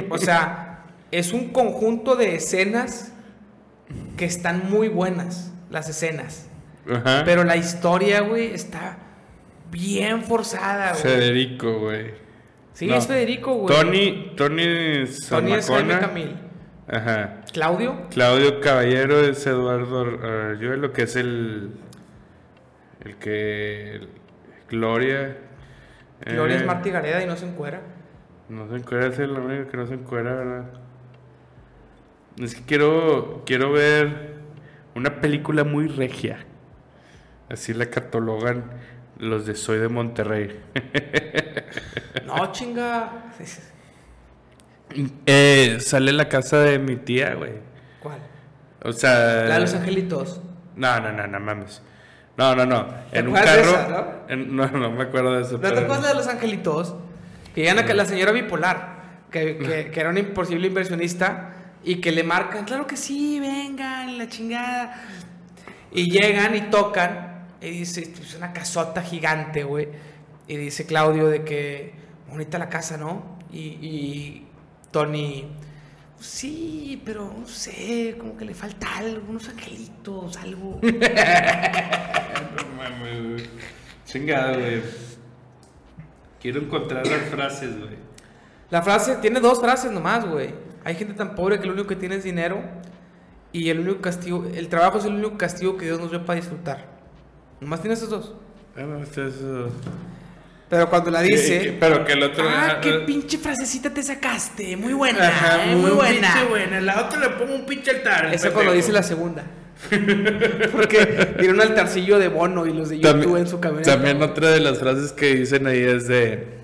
[0.10, 3.14] O sea, es un conjunto de escenas
[4.18, 6.48] que están muy buenas, las escenas.
[6.90, 7.24] Ajá.
[7.26, 8.98] Pero la historia, güey, está
[9.72, 11.04] bien forzada, güey.
[11.04, 12.12] Federico, güey.
[12.74, 12.96] Sí, No.
[12.96, 13.76] es Federico, güey.
[13.76, 14.34] Tony...
[14.36, 16.00] Tony Tony es Jaime.
[16.00, 16.36] Camil.
[16.88, 17.42] Ajá.
[17.52, 21.72] Claudio, Claudio Caballero es Eduardo Arroyo, que es el...
[23.04, 24.08] El que...
[24.70, 25.38] Gloria...
[26.26, 27.82] Gloria eh, es Martí Gareda y no se encuera.
[28.50, 30.66] No se encuera, es el único que no se encuera, ¿verdad?
[32.40, 34.36] Es que quiero, quiero ver
[34.96, 36.46] una película muy regia.
[37.50, 38.66] Así la catalogan
[39.20, 40.60] los de Soy de Monterrey.
[42.26, 43.32] No, chinga.
[45.26, 47.52] Eh, sale la casa de mi tía, güey.
[48.00, 48.20] ¿Cuál?
[48.84, 49.44] O sea...
[49.44, 50.42] La de los angelitos.
[50.76, 51.82] No, no, no, no mames.
[52.38, 52.86] No, no, no.
[53.12, 53.62] ¿Te En un carro...
[53.62, 54.34] esa, no?
[54.34, 55.54] en- no, no me acuerdo de eso.
[55.54, 56.96] ¿No te pero- acuerdas de los angelitos?
[57.56, 61.54] Que llegan a que la señora bipolar, que, que, que era una imposible inversionista,
[61.84, 65.02] y que le marcan, claro que sí, vengan, la chingada.
[65.92, 69.88] Y llegan y tocan, y dice, es una casota gigante, güey.
[70.48, 71.94] Y dice Claudio de que,
[72.30, 73.38] bonita la casa, ¿no?
[73.52, 74.48] Y, y
[74.92, 75.48] Tony,
[76.20, 80.80] sí, pero no sé, como que le falta algo, unos angelitos, algo.
[82.58, 83.50] No mames, güey.
[84.06, 84.82] Chingado, güey.
[86.40, 87.98] Quiero encontrar las frases, güey.
[88.70, 90.54] La frase tiene dos frases nomás, güey.
[90.84, 92.62] Hay gente tan pobre que lo único que tiene es dinero
[93.52, 96.40] y el único castigo, el trabajo es el único castigo que Dios nos dio para
[96.40, 96.86] disfrutar.
[97.60, 98.36] Nomás tiene esos dos.
[98.76, 99.70] Ah, no, esto es, uh,
[100.70, 102.46] Pero cuando la dice, Pero que el otro.
[102.48, 106.34] ah, qué pinche frasecita te sacaste, muy buena, Ajá, eh, muy buena.
[106.34, 106.82] pinche buena.
[106.82, 108.34] La otra le pongo un pinche altar.
[108.34, 109.44] Eso cuando dice la segunda.
[110.72, 111.06] Porque
[111.38, 113.94] tiene un altarcillo de Bono y los de YouTube También, en su camioneta.
[113.94, 116.57] también otra de las frases que dicen ahí es de.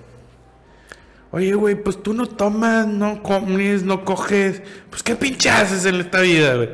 [1.34, 4.62] Oye, güey, pues tú no tomas, no comes, no coges.
[4.88, 6.68] Pues qué pinche en esta vida, güey.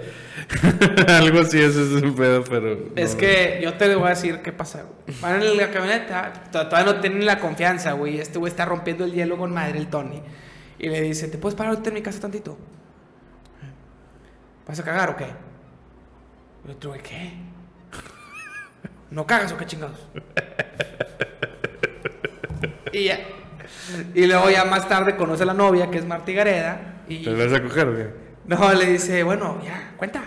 [1.08, 2.78] Algo así, es un pedo, pero.
[2.94, 5.18] Es que yo te voy a decir qué pasa, güey.
[5.22, 8.20] Van en la camioneta, to- todavía no tienen la confianza, güey.
[8.20, 10.20] Este güey está rompiendo el hielo con madre, el Tony.
[10.78, 12.58] Y le dice, ¿te puedes parar ahorita en mi casa tantito?
[14.68, 15.26] ¿Vas a cagar o qué?
[16.68, 17.32] Y otro güey, ¿qué?
[19.10, 20.06] ¿No cagas o qué chingados?
[22.92, 23.20] y ya.
[24.14, 27.02] Y luego ya más tarde conoce a la novia, que es Marta Gareda.
[27.08, 28.06] Y ¿Te vas a coger, güey?
[28.46, 30.22] no, le dice, bueno, ya, cuenta.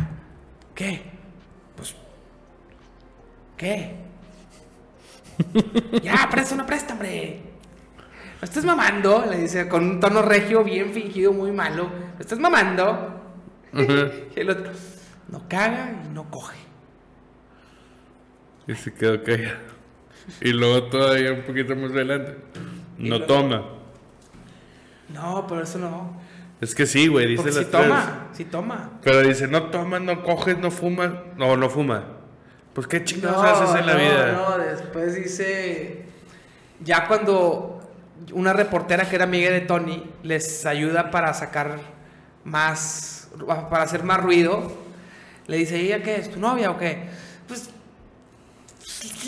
[0.75, 1.01] ¿Qué?
[1.75, 1.95] Pues.
[3.57, 3.95] ¿Qué?
[6.03, 7.41] ya, presta una presta, hombre.
[8.41, 9.25] ¿No estás mamando?
[9.29, 11.89] Le dice con un tono regio bien fingido, muy malo.
[12.15, 13.21] ¿No estás mamando?
[13.73, 14.71] y el otro,
[15.29, 16.57] no caga y no coge.
[18.67, 19.73] Y se quedó callado.
[20.41, 22.37] Y luego todavía un poquito más adelante.
[22.97, 23.63] No luego- toma.
[25.09, 26.21] No, pero eso no.
[26.61, 27.83] Es que sí, güey, dice Porque las si tres.
[27.83, 28.89] toma, si toma.
[29.03, 31.11] Pero dice, no toma, no coges, no fumas.
[31.37, 32.05] No, no fuma.
[32.73, 34.31] Pues qué No, chingados haces en la no, vida.
[34.31, 36.05] no, después dice.
[36.83, 37.81] Ya cuando
[38.31, 41.79] una reportera que era amiga de Tony les ayuda para sacar
[42.45, 43.29] más.
[43.69, 44.71] para hacer más ruido,
[45.47, 46.31] le dice, ¿ella qué es?
[46.31, 47.09] ¿Tu novia o qué?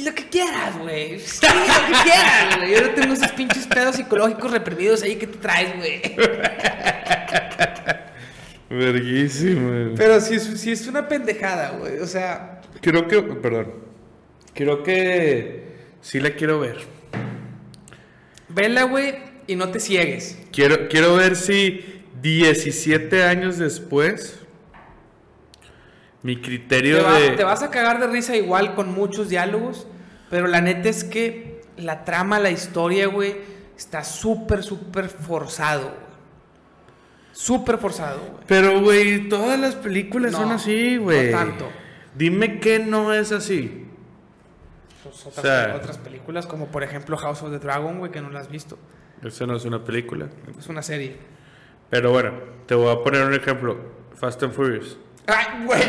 [0.03, 1.19] Lo que quieras, güey.
[1.19, 2.71] Sí, lo que quieras, güey.
[2.75, 6.01] Yo no tengo esos pinches pedos psicológicos reprimidos ahí que te traes, güey.
[8.69, 9.93] Verguísimo.
[9.95, 11.99] Pero sí, es- sí es una pendejada, güey.
[11.99, 13.73] O sea, Creo que, perdón.
[14.53, 15.63] Creo que
[16.01, 16.77] sí la quiero ver.
[18.49, 19.15] vela, güey,
[19.47, 20.37] y no te ciegues.
[20.51, 24.39] Quiero, quiero ver si 17 años después
[26.25, 27.29] mi criterio Te, va- de...
[27.31, 29.85] te vas a cagar de risa igual con muchos diálogos,
[30.31, 33.35] pero la neta es que la trama, la historia, güey,
[33.77, 35.93] está súper, súper forzado.
[37.31, 38.43] Súper forzado, güey.
[38.47, 41.31] Pero, güey, todas las películas No, son así, güey.
[41.31, 41.69] no tanto.
[42.15, 43.85] Dime que no es así.
[45.03, 48.21] Pues O otras, sea- otras películas, como por ejemplo House of the Dragon, güey, que
[48.21, 48.79] no la has visto.
[49.21, 50.27] Eso no es una película.
[50.57, 51.17] Es una serie.
[51.91, 52.31] Pero bueno,
[52.65, 53.77] te voy a poner un ejemplo.
[54.15, 54.97] Fast and Furious.
[55.27, 55.81] ¡Ay, güey!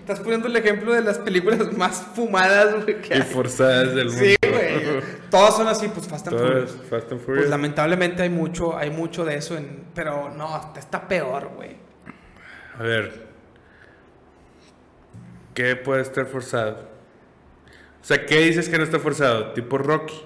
[0.00, 3.22] Estás poniendo el ejemplo de las películas más fumadas, güey, que Y hay.
[3.22, 4.22] forzadas del mundo.
[4.24, 5.00] Sí, güey.
[5.30, 6.70] Todas son así, pues Fast and Furious.
[6.88, 7.48] Fast and Pues Furious.
[7.50, 9.84] lamentablemente hay mucho, hay mucho de eso en.
[9.94, 11.76] Pero no, está peor, güey.
[12.78, 13.28] A ver.
[15.54, 16.88] ¿Qué puede estar forzado?
[18.00, 19.52] O sea, ¿qué dices que no está forzado?
[19.52, 20.18] Tipo Rocky.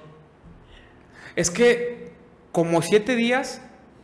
[1.34, 2.12] Es que
[2.52, 3.60] como siete días,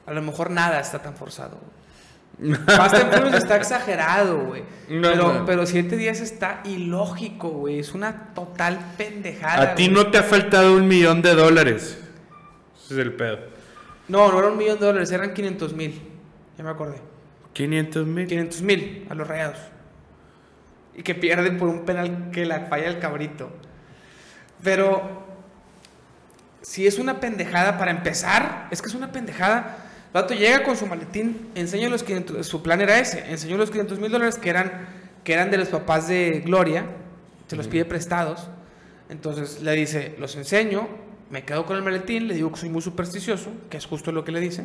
[0.06, 1.58] a lo mejor nada está tan forzado.
[1.58, 1.77] güey.
[2.66, 4.62] Fast and Furious está exagerado, güey.
[4.88, 5.44] No, pero, no.
[5.44, 7.80] pero siete días está ilógico, güey.
[7.80, 9.72] Es una total pendejada.
[9.72, 11.98] A ti no te ha faltado un millón de dólares.
[12.84, 13.38] Ese es el pedo.
[14.06, 16.00] No, no era un millón de dólares, eran 500 mil.
[16.56, 17.00] Ya me acordé.
[17.52, 18.26] 500 mil.
[18.26, 19.58] 500 mil a los rayados.
[20.94, 23.50] Y que pierden por un penal que la falla el cabrito.
[24.62, 25.26] Pero
[26.62, 29.87] si es una pendejada para empezar, es que es una pendejada.
[30.08, 33.70] El vato llega con su maletín, enseña los 500, su plan era ese, enseñó los
[33.70, 34.88] 500 mil dólares que eran,
[35.22, 36.86] que eran de los papás de Gloria,
[37.46, 38.48] se los pide prestados.
[39.10, 40.88] Entonces le dice, los enseño,
[41.30, 44.24] me quedo con el maletín, le digo que soy muy supersticioso, que es justo lo
[44.24, 44.64] que le dice.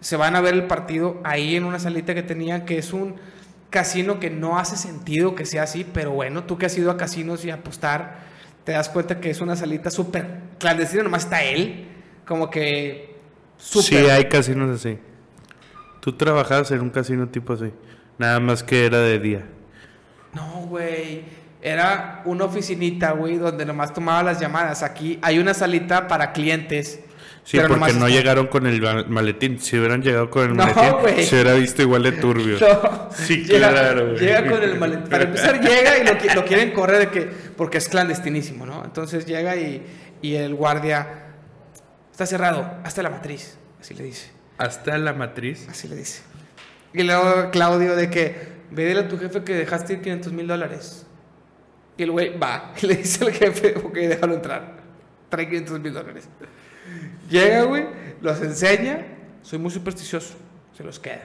[0.00, 3.16] Se van a ver el partido ahí en una salita que tenían, que es un
[3.70, 6.98] casino que no hace sentido que sea así, pero bueno, tú que has ido a
[6.98, 8.18] casinos y a apostar,
[8.64, 10.26] te das cuenta que es una salita súper
[10.58, 11.86] clandestina, nomás está él,
[12.26, 13.13] como que
[13.64, 14.98] Sí, hay casinos así.
[16.00, 17.72] Tú trabajabas en un casino tipo así.
[18.18, 19.44] Nada más que era de día.
[20.34, 21.22] No, güey.
[21.62, 24.82] Era una oficinita, güey, donde nomás tomaba las llamadas.
[24.82, 27.00] Aquí hay una salita para clientes.
[27.42, 29.58] Sí, pero porque no está- llegaron con el ma- maletín.
[29.58, 32.58] Si hubieran llegado con el No, maletín, se hubiera visto igual de turbio.
[32.60, 33.08] No.
[33.12, 34.18] Sí, llega, claro, güey.
[34.18, 35.08] Llega con el maletín.
[35.08, 37.22] Para empezar, llega y lo, lo quieren correr de que,
[37.56, 38.84] porque es clandestinísimo, ¿no?
[38.84, 39.82] Entonces llega y,
[40.20, 41.23] y el guardia
[42.14, 43.56] está cerrado, hasta la matriz.
[43.80, 44.30] Así le dice.
[44.56, 45.66] Hasta la matriz.
[45.68, 46.22] Así le dice.
[46.92, 48.36] Y luego Claudio de que
[48.70, 51.06] ve dile a tu jefe que dejaste ir 500 mil dólares.
[51.96, 54.76] Y el güey va y le dice al jefe, ok, déjalo entrar.
[55.28, 56.28] Trae 500 mil dólares.
[57.28, 57.84] Llega, güey,
[58.20, 59.04] los enseña.
[59.42, 60.34] Soy muy supersticioso.
[60.76, 61.22] Se los queda.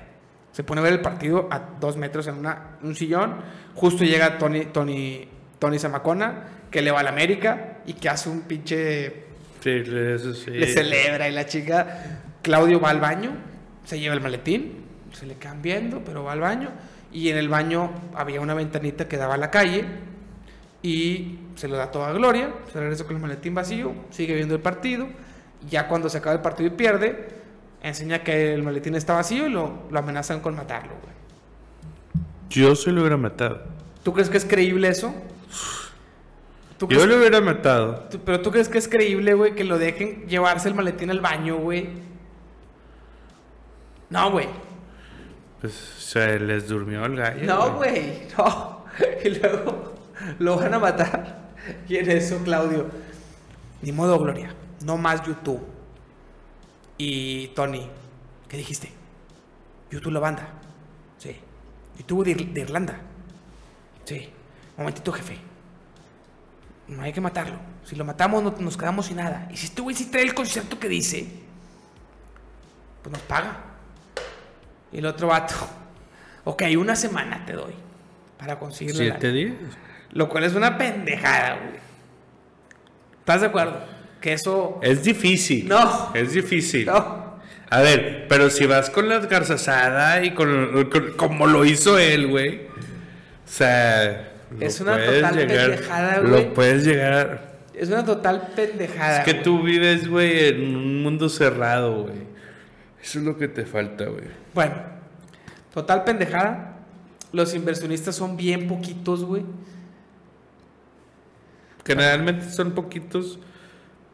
[0.54, 3.36] Se pone a ver el partido a dos metros en una, un sillón.
[3.76, 5.30] Justo llega Tony, Tony,
[5.60, 9.29] Tony Zamacona, que le va a la América y que hace un pinche
[9.62, 10.52] Sí, eso sí.
[10.52, 12.22] le celebra y la chica.
[12.42, 13.32] Claudio va al baño,
[13.84, 16.70] se lleva el maletín, se le quedan viendo, pero va al baño.
[17.12, 19.86] Y en el baño había una ventanita que daba a la calle
[20.82, 22.54] y se lo da todo a Gloria.
[22.72, 25.08] Se regresa con el maletín vacío, sigue viendo el partido.
[25.70, 27.28] Ya cuando se acaba el partido y pierde,
[27.84, 31.14] enseña que el maletín está vacío y lo, lo amenazan con matarlo, güey.
[32.50, 33.62] Yo se lo hubiera matado.
[34.04, 35.14] ¿Tú crees que es creíble eso?
[36.80, 38.08] ¿Tú Yo lo hubiera matado.
[38.10, 41.20] tú- pero tú crees que es creíble, güey, que lo dejen llevarse el maletín al
[41.20, 41.90] baño, güey.
[44.10, 44.48] No, güey.
[45.62, 47.46] Pues se les durmió el gallo.
[47.46, 48.28] No, güey.
[48.38, 48.80] No.
[49.24, 49.94] Y luego
[50.40, 51.52] lo van a matar.
[51.88, 52.88] Y en eso, Claudio.
[53.82, 54.54] Ni modo, Gloria.
[54.84, 55.62] No más YouTube.
[56.98, 57.88] Y Tony.
[58.50, 58.90] ¿Qué dijiste?
[59.92, 60.50] YouTube la banda.
[61.18, 61.36] Sí.
[61.98, 63.00] YouTube de, Ir- de Irlanda.
[64.06, 64.30] Sí.
[64.78, 65.38] Momentito, jefe.
[66.90, 67.56] No hay que matarlo.
[67.86, 69.48] Si lo matamos, no- nos quedamos sin nada.
[69.52, 71.28] Y si este güey sí trae el concierto que dice,
[73.04, 73.58] pues nos paga.
[74.92, 75.56] Y el otro vato.
[76.46, 77.74] Ok, una semana te doy
[78.40, 79.02] para conseguirlo.
[79.02, 79.54] Siete días.
[80.14, 81.76] Lo cual es una pendejada, güey.
[83.20, 83.84] ¿Estás de acuerdo?
[84.20, 84.80] Que eso.
[84.82, 85.68] Es difícil.
[85.68, 86.12] No.
[86.16, 86.88] Es difícil.
[86.88, 87.38] No.
[87.70, 92.28] A ver, pero si vas con las garzasada y con, con- como lo hizo él,
[92.28, 92.62] güey.
[92.66, 92.72] O
[93.46, 96.32] sea, lo Es una total pendejada, güey.
[96.32, 97.50] Lo puedes llegar.
[97.74, 99.20] Es una total pendejada.
[99.20, 99.44] Es que güey.
[99.44, 102.30] tú vives, güey, en un mundo cerrado, güey.
[103.02, 104.26] Eso es lo que te falta, güey.
[104.54, 104.76] Bueno,
[105.74, 106.78] total pendejada.
[107.32, 109.46] Los inversionistas son bien poquitos, güey.
[111.86, 113.40] Generalmente son poquitos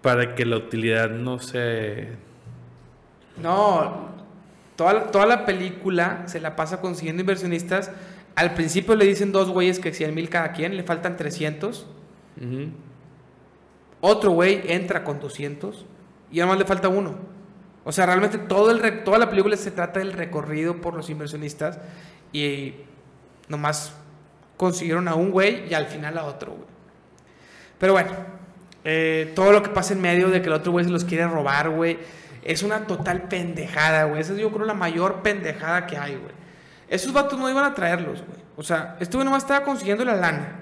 [0.01, 2.09] para que la utilidad no se...
[3.41, 4.09] No,
[4.75, 7.91] toda, toda la película se la pasa consiguiendo inversionistas.
[8.35, 11.87] Al principio le dicen dos güeyes que 100 mil cada quien, le faltan 300.
[12.41, 12.69] Ujú.
[14.01, 15.85] Otro güey entra con 200
[16.31, 17.15] y además le falta uno.
[17.83, 21.09] O sea, realmente todo el, re- toda la película se trata del recorrido por los
[21.09, 21.79] inversionistas
[22.33, 22.73] y
[23.47, 23.93] nomás
[24.57, 26.67] consiguieron a un güey y al final a otro, güey.
[27.77, 28.11] Pero bueno,
[28.83, 31.27] eh, todo lo que pasa en medio de que el otro güey se los quiere
[31.27, 31.99] robar, güey,
[32.43, 34.21] es una total pendejada, güey.
[34.21, 36.33] Esa es yo creo la mayor pendejada que hay, güey.
[36.95, 38.39] Esos vatos no iban a traerlos, güey.
[38.55, 40.59] O sea, este güey nomás estaba consiguiendo la lana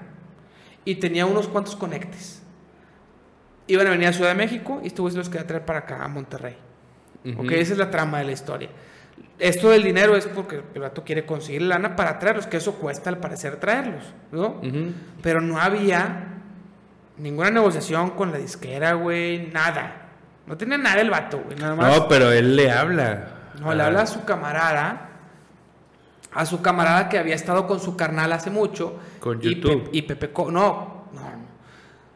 [0.84, 2.42] y tenía unos cuantos conectes.
[3.66, 5.80] Iban a venir a Ciudad de México y este güey se los quería traer para
[5.80, 6.56] acá, a Monterrey.
[7.38, 8.68] Ok, esa es la trama de la historia.
[9.38, 13.10] Esto del dinero es porque el vato quiere conseguir lana para traerlos, que eso cuesta
[13.10, 14.60] al parecer traerlos, ¿no?
[15.22, 16.34] Pero no había
[17.16, 20.08] ninguna negociación con la disquera, güey, nada.
[20.46, 21.96] No tenía nada el vato, güey, nada más.
[21.96, 23.28] No, pero él le habla.
[23.60, 25.03] No, le habla a su camarada,
[26.34, 28.98] a su camarada que había estado con su carnal hace mucho.
[29.20, 29.88] Con y YouTube.
[29.92, 31.44] Y, Pepe, Co- no, no, no.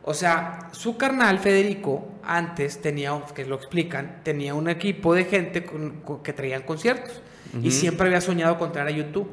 [0.03, 5.65] O sea, su carnal Federico antes tenía, que lo explican, tenía un equipo de gente
[5.65, 7.23] con- con- que traían conciertos.
[7.63, 9.31] Y siempre había soñado con traer a YouTube.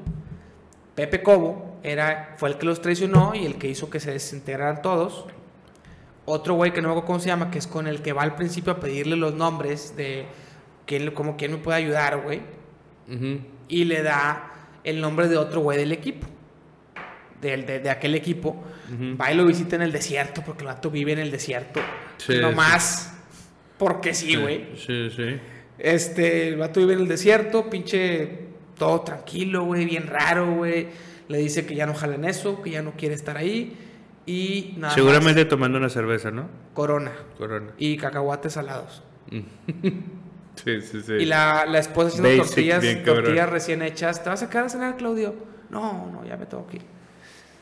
[0.96, 4.82] Pepe Cobo era, fue el que los traicionó y el que hizo que se desintegraran
[4.82, 5.26] todos.
[6.26, 8.24] Otro güey que no me acuerdo cómo se llama, que es con el que va
[8.24, 10.26] al principio a pedirle los nombres de
[10.86, 12.42] quién, como quién me puede ayudar, güey.
[13.68, 14.54] Y le da
[14.86, 16.28] el nombre de otro güey del equipo.
[17.42, 18.64] De, de aquel equipo.
[19.20, 21.80] Va y lo visita en el desierto, porque el vato vive en el desierto.
[22.18, 23.14] Sí, no más.
[23.78, 24.68] Porque sí, güey.
[24.78, 25.38] Sí, sí.
[25.78, 28.40] Este, el vato vive en el desierto, pinche,
[28.78, 30.88] todo tranquilo, güey, bien raro, güey.
[31.28, 33.76] Le dice que ya no jala en eso, que ya no quiere estar ahí.
[34.26, 36.48] Y nada Seguramente tomando una cerveza, ¿no?
[36.74, 37.74] corona Corona.
[37.78, 39.04] y cacahuates salados.
[40.64, 41.14] Sí, sí, sí.
[41.14, 44.24] Y la, la esposa haciendo Basic, tortillas, bien tortillas recién hechas.
[44.24, 45.36] ¿Te vas a quedar a cenar, Claudio?
[45.70, 46.84] No, no, ya me tengo que ir.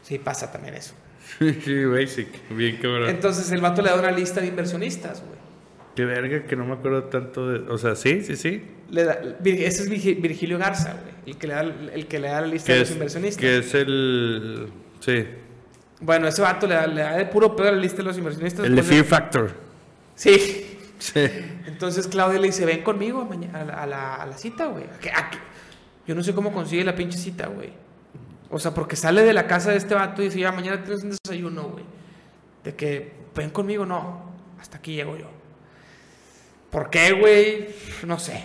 [0.03, 0.93] Sí, pasa también eso.
[1.39, 2.27] Sí, basic.
[2.49, 3.09] Bien cabrón.
[3.09, 5.41] Entonces el vato le da una lista de inversionistas, güey.
[5.95, 7.59] Qué verga que no me acuerdo tanto de...
[7.71, 8.63] O sea, sí, sí, sí.
[8.89, 11.13] Le da- ese es Virgi- Virgilio Garza, güey.
[11.27, 13.39] El que le da, el que le da la lista de es, los inversionistas.
[13.41, 14.67] que es el...
[14.99, 15.25] Sí.
[16.01, 18.65] Bueno, ese vato le da, le da de puro pedo la lista de los inversionistas.
[18.65, 19.51] El de Fear Factor.
[20.15, 20.72] Sí.
[21.65, 24.85] Entonces Claudia le dice, ven conmigo a la, cita, güey.
[26.07, 27.71] Yo no sé cómo consigue la pinche cita, güey.
[28.49, 31.03] O sea, porque sale de la casa de este vato y dice, ya, mañana tienes
[31.03, 31.83] un desayuno, güey.
[32.63, 34.31] De que, ven conmigo, no.
[34.59, 35.27] Hasta aquí llego yo.
[36.69, 37.67] ¿Por qué, güey?
[38.05, 38.43] No sé.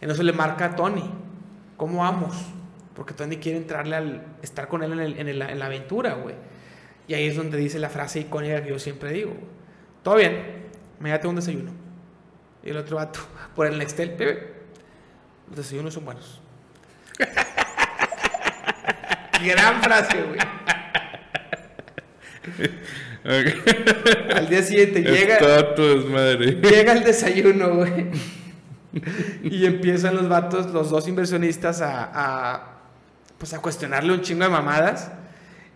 [0.00, 1.10] En eso le marca a Tony.
[1.76, 2.36] ¿Cómo vamos?
[2.94, 4.26] Porque Tony quiere entrarle al...
[4.42, 6.34] Estar con él en, el- en el- en la aventura, güey.
[7.06, 9.32] Y ahí es donde dice la frase icónica que yo siempre digo.
[10.02, 10.57] Todo bien.
[11.00, 11.72] Mañana tengo un desayuno.
[12.64, 13.20] Y el otro vato,
[13.54, 14.54] por el Nextel, bebé.
[15.48, 16.40] Los desayunos son buenos.
[19.44, 20.38] Gran frase, güey.
[24.34, 25.38] Al día siguiente llega,
[26.62, 28.10] llega el desayuno, güey.
[29.44, 32.80] Y empiezan los vatos, los dos inversionistas, a, a,
[33.36, 35.12] pues a cuestionarle un chingo de mamadas.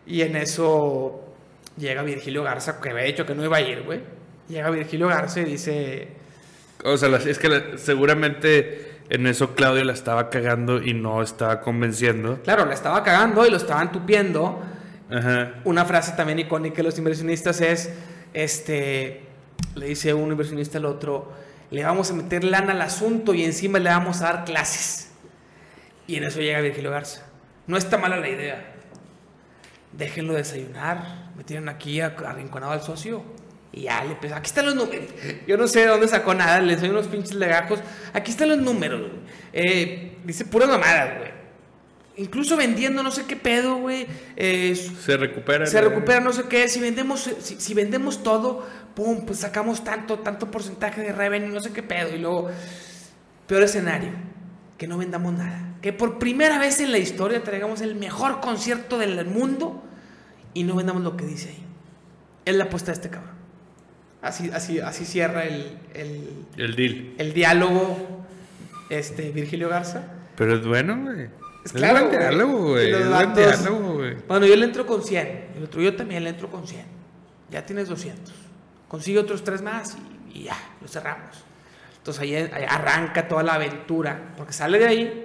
[0.07, 1.35] Y en eso
[1.77, 4.01] llega Virgilio Garza, que había dicho que no iba a ir, güey.
[4.49, 6.09] Llega Virgilio Garza y dice,
[6.85, 11.61] O sea, es que la- seguramente en eso Claudio la estaba cagando y no estaba
[11.61, 12.41] convenciendo.
[12.43, 14.61] Claro, la estaba cagando y lo estaban tupiendo.
[15.11, 15.55] Ajá.
[15.65, 17.91] Una frase también icónica de los inversionistas es,
[18.35, 19.23] este,
[19.75, 21.31] le dice un inversionista al otro,
[21.71, 25.11] le vamos a meter lana al asunto y encima le vamos a dar clases.
[26.07, 27.23] Y en eso llega Virgilio Garza.
[27.67, 28.73] No está mala la idea.
[29.93, 31.31] Déjenlo desayunar.
[31.37, 33.23] Me tienen aquí a- arrinconado al socio.
[33.73, 34.35] Y ya le empezó.
[34.35, 35.07] Aquí están los números.
[35.47, 36.61] Yo no sé de dónde sacó nada.
[36.61, 37.81] Le enseño unos pinches legajos.
[38.13, 39.01] Aquí están los números.
[39.01, 39.13] güey.
[39.53, 41.31] Eh, dice puras mamadas, güey.
[42.17, 44.07] Incluso vendiendo no sé qué pedo, güey.
[44.37, 45.65] Eh, Se recupera.
[45.67, 46.69] se recupera no sé qué.
[46.69, 51.61] Si vendemos, si, si vendemos todo, pum, pues sacamos tanto, tanto porcentaje de revenue, no
[51.61, 52.15] sé qué pedo.
[52.15, 52.51] Y luego,
[53.47, 54.11] peor escenario,
[54.77, 55.77] que no vendamos nada.
[55.81, 59.83] Que por primera vez en la historia traigamos el mejor concierto del mundo
[60.53, 61.65] y no vendamos lo que dice ahí.
[62.45, 63.42] Es la apuesta de este cabrón.
[64.23, 67.13] Así, así, así cierra el, el, El deal.
[67.19, 68.25] el diálogo
[68.89, 70.05] este, Virgilio Garza.
[70.37, 71.27] Pero es bueno, güey.
[71.65, 72.19] Es claro, buen güey.
[72.21, 72.91] diálogo, güey.
[72.93, 74.17] Es buen diálogo, güey.
[74.29, 75.45] Bueno, yo le entro con 100.
[75.57, 76.85] El otro yo también le entro con 100.
[77.51, 78.33] Ya tienes 200.
[78.89, 79.97] Consigue otros tres más
[80.33, 81.45] y, y ya, lo cerramos.
[81.99, 84.33] Entonces ahí, ahí arranca toda la aventura.
[84.37, 85.25] Porque sale de ahí.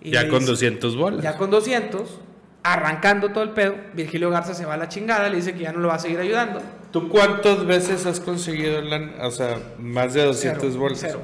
[0.00, 1.22] y Ya con dice- 200 bolas.
[1.22, 2.20] Ya con 200.
[2.62, 3.76] Arrancando todo el pedo.
[3.94, 5.28] Virgilio Garza se va a la chingada.
[5.28, 6.60] Le dice que ya no lo va a seguir ayudando.
[7.00, 10.98] ¿Tú cuántas veces has conseguido, lan- o sea, más de 200 Cero, bolas?
[11.00, 11.20] cero.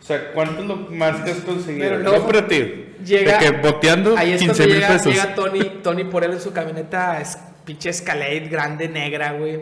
[0.00, 1.80] O sea, ¿cuánto es lo más que has conseguido?
[1.84, 2.86] Pero No luego ti.
[3.04, 5.12] llega- De que boteando Ahí es 15 cuando mil llega, pesos.
[5.12, 9.60] llega Tony, Tony por él en su camioneta, es, pinche Escalade grande, negra, güey.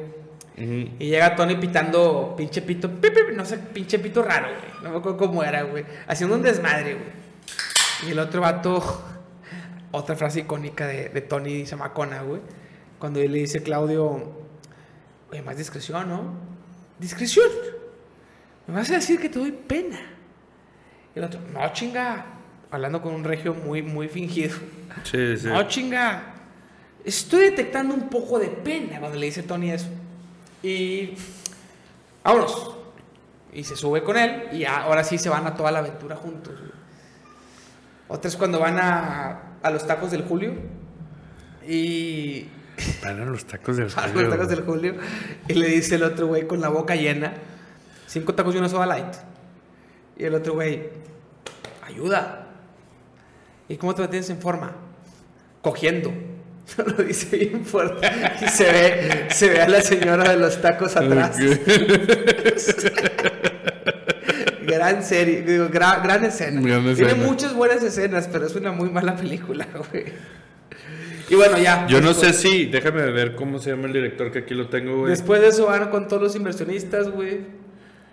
[0.54, 4.82] Y llega Tony pitando pinche pito, pi, pi, no sé, pinche pito raro, güey.
[4.84, 5.84] No me acuerdo cómo era, güey.
[6.06, 8.08] Haciendo un desmadre, güey.
[8.08, 8.82] Y el otro vato,
[9.92, 12.40] otra frase icónica de, de Tony Zamacona, güey.
[12.98, 14.41] Cuando él le dice Claudio,
[15.32, 16.34] oye, más discreción, ¿no?
[16.98, 17.48] Discreción.
[18.66, 19.98] Me vas a decir que te doy pena.
[21.14, 22.26] Y el otro, no, chinga.
[22.70, 24.56] Hablando con un regio muy, muy fingido.
[25.04, 25.46] Sí, sí.
[25.46, 26.34] No, chinga.
[27.04, 29.88] Estoy detectando un poco de pena cuando le dice Tony eso.
[30.62, 31.14] Y.
[32.22, 32.76] Vámonos.
[33.52, 34.48] Y se sube con él.
[34.52, 36.54] Y ahora sí se van a toda la aventura juntos.
[38.08, 40.54] Otra es cuando van a, a los tacos del Julio.
[41.66, 42.48] Y.
[43.02, 44.94] Van a los tacos del A los Julio, tacos del Julio.
[45.48, 47.34] Y le dice el otro güey con la boca llena:
[48.06, 49.14] Cinco tacos y una soda light.
[50.16, 50.82] Y el otro güey:
[51.86, 52.46] Ayuda.
[53.68, 54.72] ¿Y cómo te mantienes en forma?
[55.62, 56.12] Cogiendo.
[56.86, 58.08] Lo dice bien fuerte.
[58.44, 61.36] Y se ve, se ve a la señora de los tacos atrás.
[64.66, 66.60] Gran serie, digo, gra- gran escena.
[66.60, 67.26] Gran Tiene escena.
[67.26, 70.04] muchas buenas escenas, pero es una muy mala película, güey.
[71.28, 71.86] Y bueno, ya.
[71.86, 74.98] Yo no sé si, déjame ver cómo se llama el director que aquí lo tengo,
[74.98, 75.10] güey.
[75.10, 77.40] Después de eso van con todos los inversionistas, güey.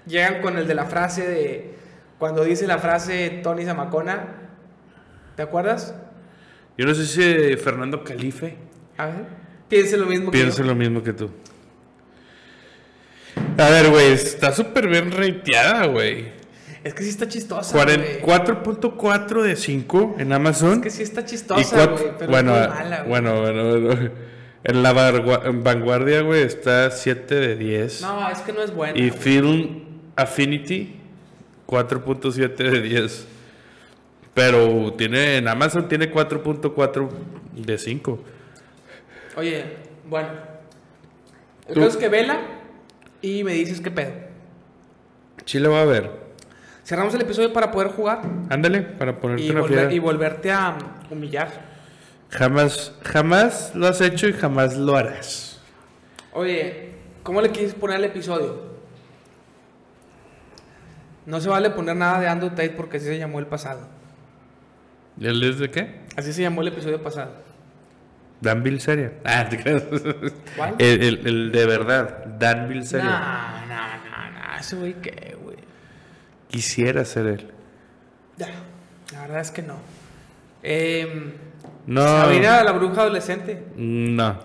[0.05, 1.73] Llegan con el de la frase de.
[2.17, 4.35] Cuando dice la frase Tony Zamacona.
[5.35, 5.95] ¿Te acuerdas?
[6.77, 8.57] Yo no sé si Fernando Calife
[8.97, 9.25] A ver.
[9.69, 10.65] Piense lo mismo que piensa yo.
[10.65, 11.29] lo mismo que tú.
[13.57, 16.38] A ver, güey, está súper bien rateada, güey.
[16.89, 17.77] Es que sí está chistosa.
[17.77, 18.21] Cuaren- güey.
[18.21, 20.73] 4.4 de 5 en Amazon.
[20.73, 22.03] Es que sí está chistosa, güey.
[22.17, 23.09] Pero bueno, es mala, güey.
[23.09, 24.11] bueno, bueno, bueno.
[24.63, 28.01] En la vanguardia, güey, está 7 de 10.
[28.01, 28.97] No, es que no es buena.
[28.97, 29.21] y güey.
[29.21, 29.83] Film
[30.15, 30.95] Affinity,
[31.67, 33.27] 4.7 de 10.
[34.33, 37.09] Pero tiene, en Amazon tiene 4.4
[37.55, 38.19] de 5.
[39.37, 39.63] Oye,
[40.09, 40.27] bueno.
[41.67, 42.39] El caso es que vela
[43.21, 44.11] y me dices qué pedo.
[45.45, 46.28] Sí lo va a ver.
[46.89, 50.75] Cerramos el episodio para poder jugar Ándale, para ponerte y, una volver- y volverte a
[51.11, 51.47] humillar.
[52.31, 55.61] Jamás, jamás lo has hecho y jamás lo harás.
[56.33, 58.69] Oye, ¿cómo le quieres poner al episodio?
[61.27, 63.81] No se vale poner nada de Andrew Tate porque así se llamó el pasado.
[65.21, 66.01] ¿El es de qué?
[66.15, 67.33] Así se llamó el episodio pasado.
[68.41, 69.13] Dan Bilzerian.
[69.25, 69.83] Ah, te creas.
[70.57, 70.73] ¿Cuál?
[70.79, 73.07] El, el- el de verdad, Dan Bilzerian.
[73.11, 74.59] No, no, no, no.
[74.59, 75.48] Ese güey qué, güey.
[76.49, 77.51] Quisiera ser él.
[78.37, 78.47] Ya,
[79.13, 79.75] La verdad es que no.
[80.63, 81.35] Eh,
[81.85, 82.01] No.
[82.01, 83.63] Sabrina, la bruja adolescente.
[83.75, 84.37] No.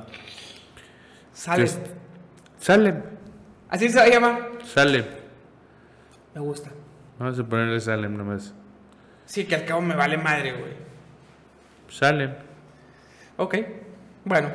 [1.33, 1.65] Sale.
[1.65, 1.81] Es-
[2.59, 3.03] Salem.
[3.69, 4.51] Así se va a llamar.
[4.65, 5.05] Salem.
[6.35, 6.71] Me gusta.
[7.19, 8.55] Vamos a ponerle Salem nomás.
[9.27, 10.73] Sí, que al cabo me vale madre, güey.
[11.89, 12.33] Salem.
[13.37, 13.57] Ok.
[14.25, 14.51] Bueno.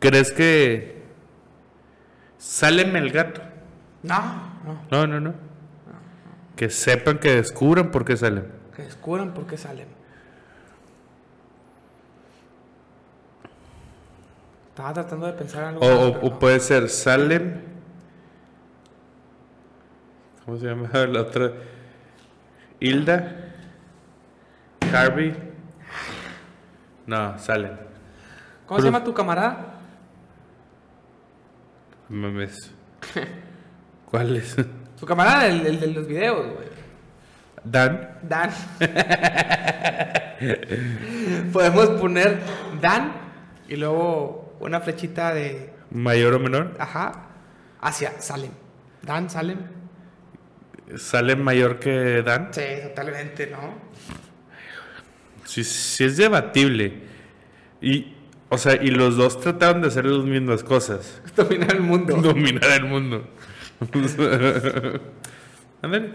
[0.00, 1.02] ¿Crees que
[2.38, 3.42] Salem el gato?
[4.02, 4.20] No,
[4.64, 4.82] no.
[4.90, 5.34] No, no, no.
[6.58, 8.44] Que sepan que descubran por qué Salem.
[8.74, 9.86] Que descubran por qué salen.
[14.70, 15.80] Estaba tratando de pensar algo.
[15.80, 16.38] O, más, o- pero o no.
[16.40, 17.60] puede ser Salem.
[20.44, 21.52] ¿Cómo se llama la otra?
[22.80, 23.52] Hilda.
[24.92, 25.36] Harvey.
[27.06, 27.78] No, salen.
[28.66, 29.74] ¿Cómo se llama tu camarada?
[32.08, 32.72] Mames.
[34.10, 34.56] ¿Cuál es?
[34.98, 36.68] Tu camarada, el, el de los videos, güey.
[37.64, 38.18] Dan.
[38.22, 38.50] Dan.
[41.52, 42.40] Podemos poner
[42.80, 43.12] Dan
[43.68, 45.70] y luego una flechita de.
[45.90, 46.76] ¿Mayor o menor?
[46.78, 47.26] Ajá.
[47.80, 48.50] Hacia Salem.
[49.02, 49.58] Dan, Salem.
[50.96, 52.48] ¿Sale mayor que Dan?
[52.52, 53.74] Sí, totalmente, ¿no?
[55.44, 57.02] Sí, sí es debatible.
[57.80, 58.14] Y,
[58.48, 61.20] o sea, y los dos trataron de hacer las mismas cosas.
[61.36, 62.16] Dominar el mundo.
[62.16, 63.28] Dominar el mundo.
[65.82, 66.12] Ándale.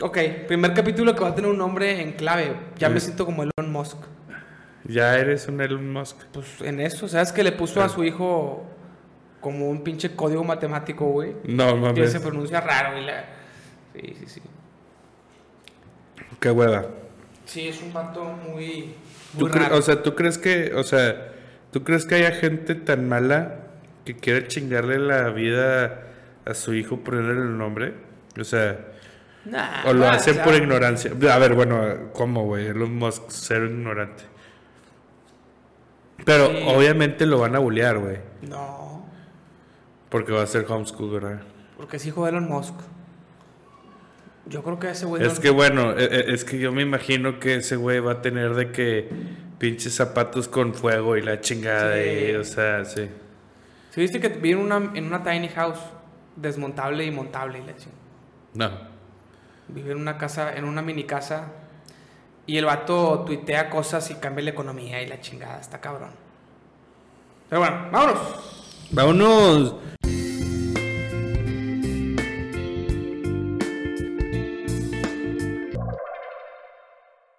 [0.00, 0.18] Ok,
[0.48, 2.56] primer capítulo que va a tener un nombre en clave.
[2.78, 3.98] Ya me siento como Elon Musk.
[4.84, 6.16] Ya eres un Elon Musk.
[6.32, 8.64] Pues en eso, ¿sabes que le puso a su hijo
[9.40, 11.34] como un pinche código matemático, güey?
[11.44, 12.12] No, Que mames.
[12.12, 13.04] se pronuncia raro, güey.
[13.06, 13.24] la-
[13.94, 14.40] Sí, sí, sí.
[16.40, 16.86] Qué hueva.
[17.44, 18.94] Sí, es un vato muy,
[19.38, 19.76] ¿Tú muy cre- raro.
[19.76, 21.32] o sea, ¿tú crees que, o sea,
[21.70, 23.58] tú crees que haya gente tan mala
[24.04, 26.06] que quiere chingarle la vida
[26.44, 27.94] a su hijo ponerle el nombre?
[28.40, 28.78] O sea,
[29.44, 31.10] Nah, o lo nah, hacen o sea, por ignorancia.
[31.32, 32.66] A ver, bueno, ¿cómo, güey?
[32.68, 34.22] Elon Musk, ser ignorante.
[36.24, 36.62] Pero Sí.
[36.68, 38.18] obviamente lo van a bullear, güey.
[38.42, 39.04] No,
[40.08, 41.40] Porque va a ser homeschool, ¿verdad?
[41.76, 42.74] porque es hijo de Elon Musk.
[44.46, 45.24] Yo creo que ese güey.
[45.24, 48.12] Es no- que bueno, e- e- es que yo me imagino que ese güey va
[48.12, 49.08] a tener de que
[49.58, 52.08] pinches zapatos con fuego y la chingada Sí.
[52.30, 53.08] y, o sea, sí.
[53.90, 55.78] ¿Sí viste que vive en una, en una tiny house
[56.36, 57.90] desmontable y montable y la?
[58.54, 58.70] No.
[59.68, 61.52] Vive en una casa, en una mini casa.
[62.46, 65.60] Y el vato tuitea cosas y cambia la economía y la chingada.
[65.60, 66.10] Está cabrón.
[67.48, 68.18] Pero bueno, vámonos.
[68.90, 69.91] Vámonos.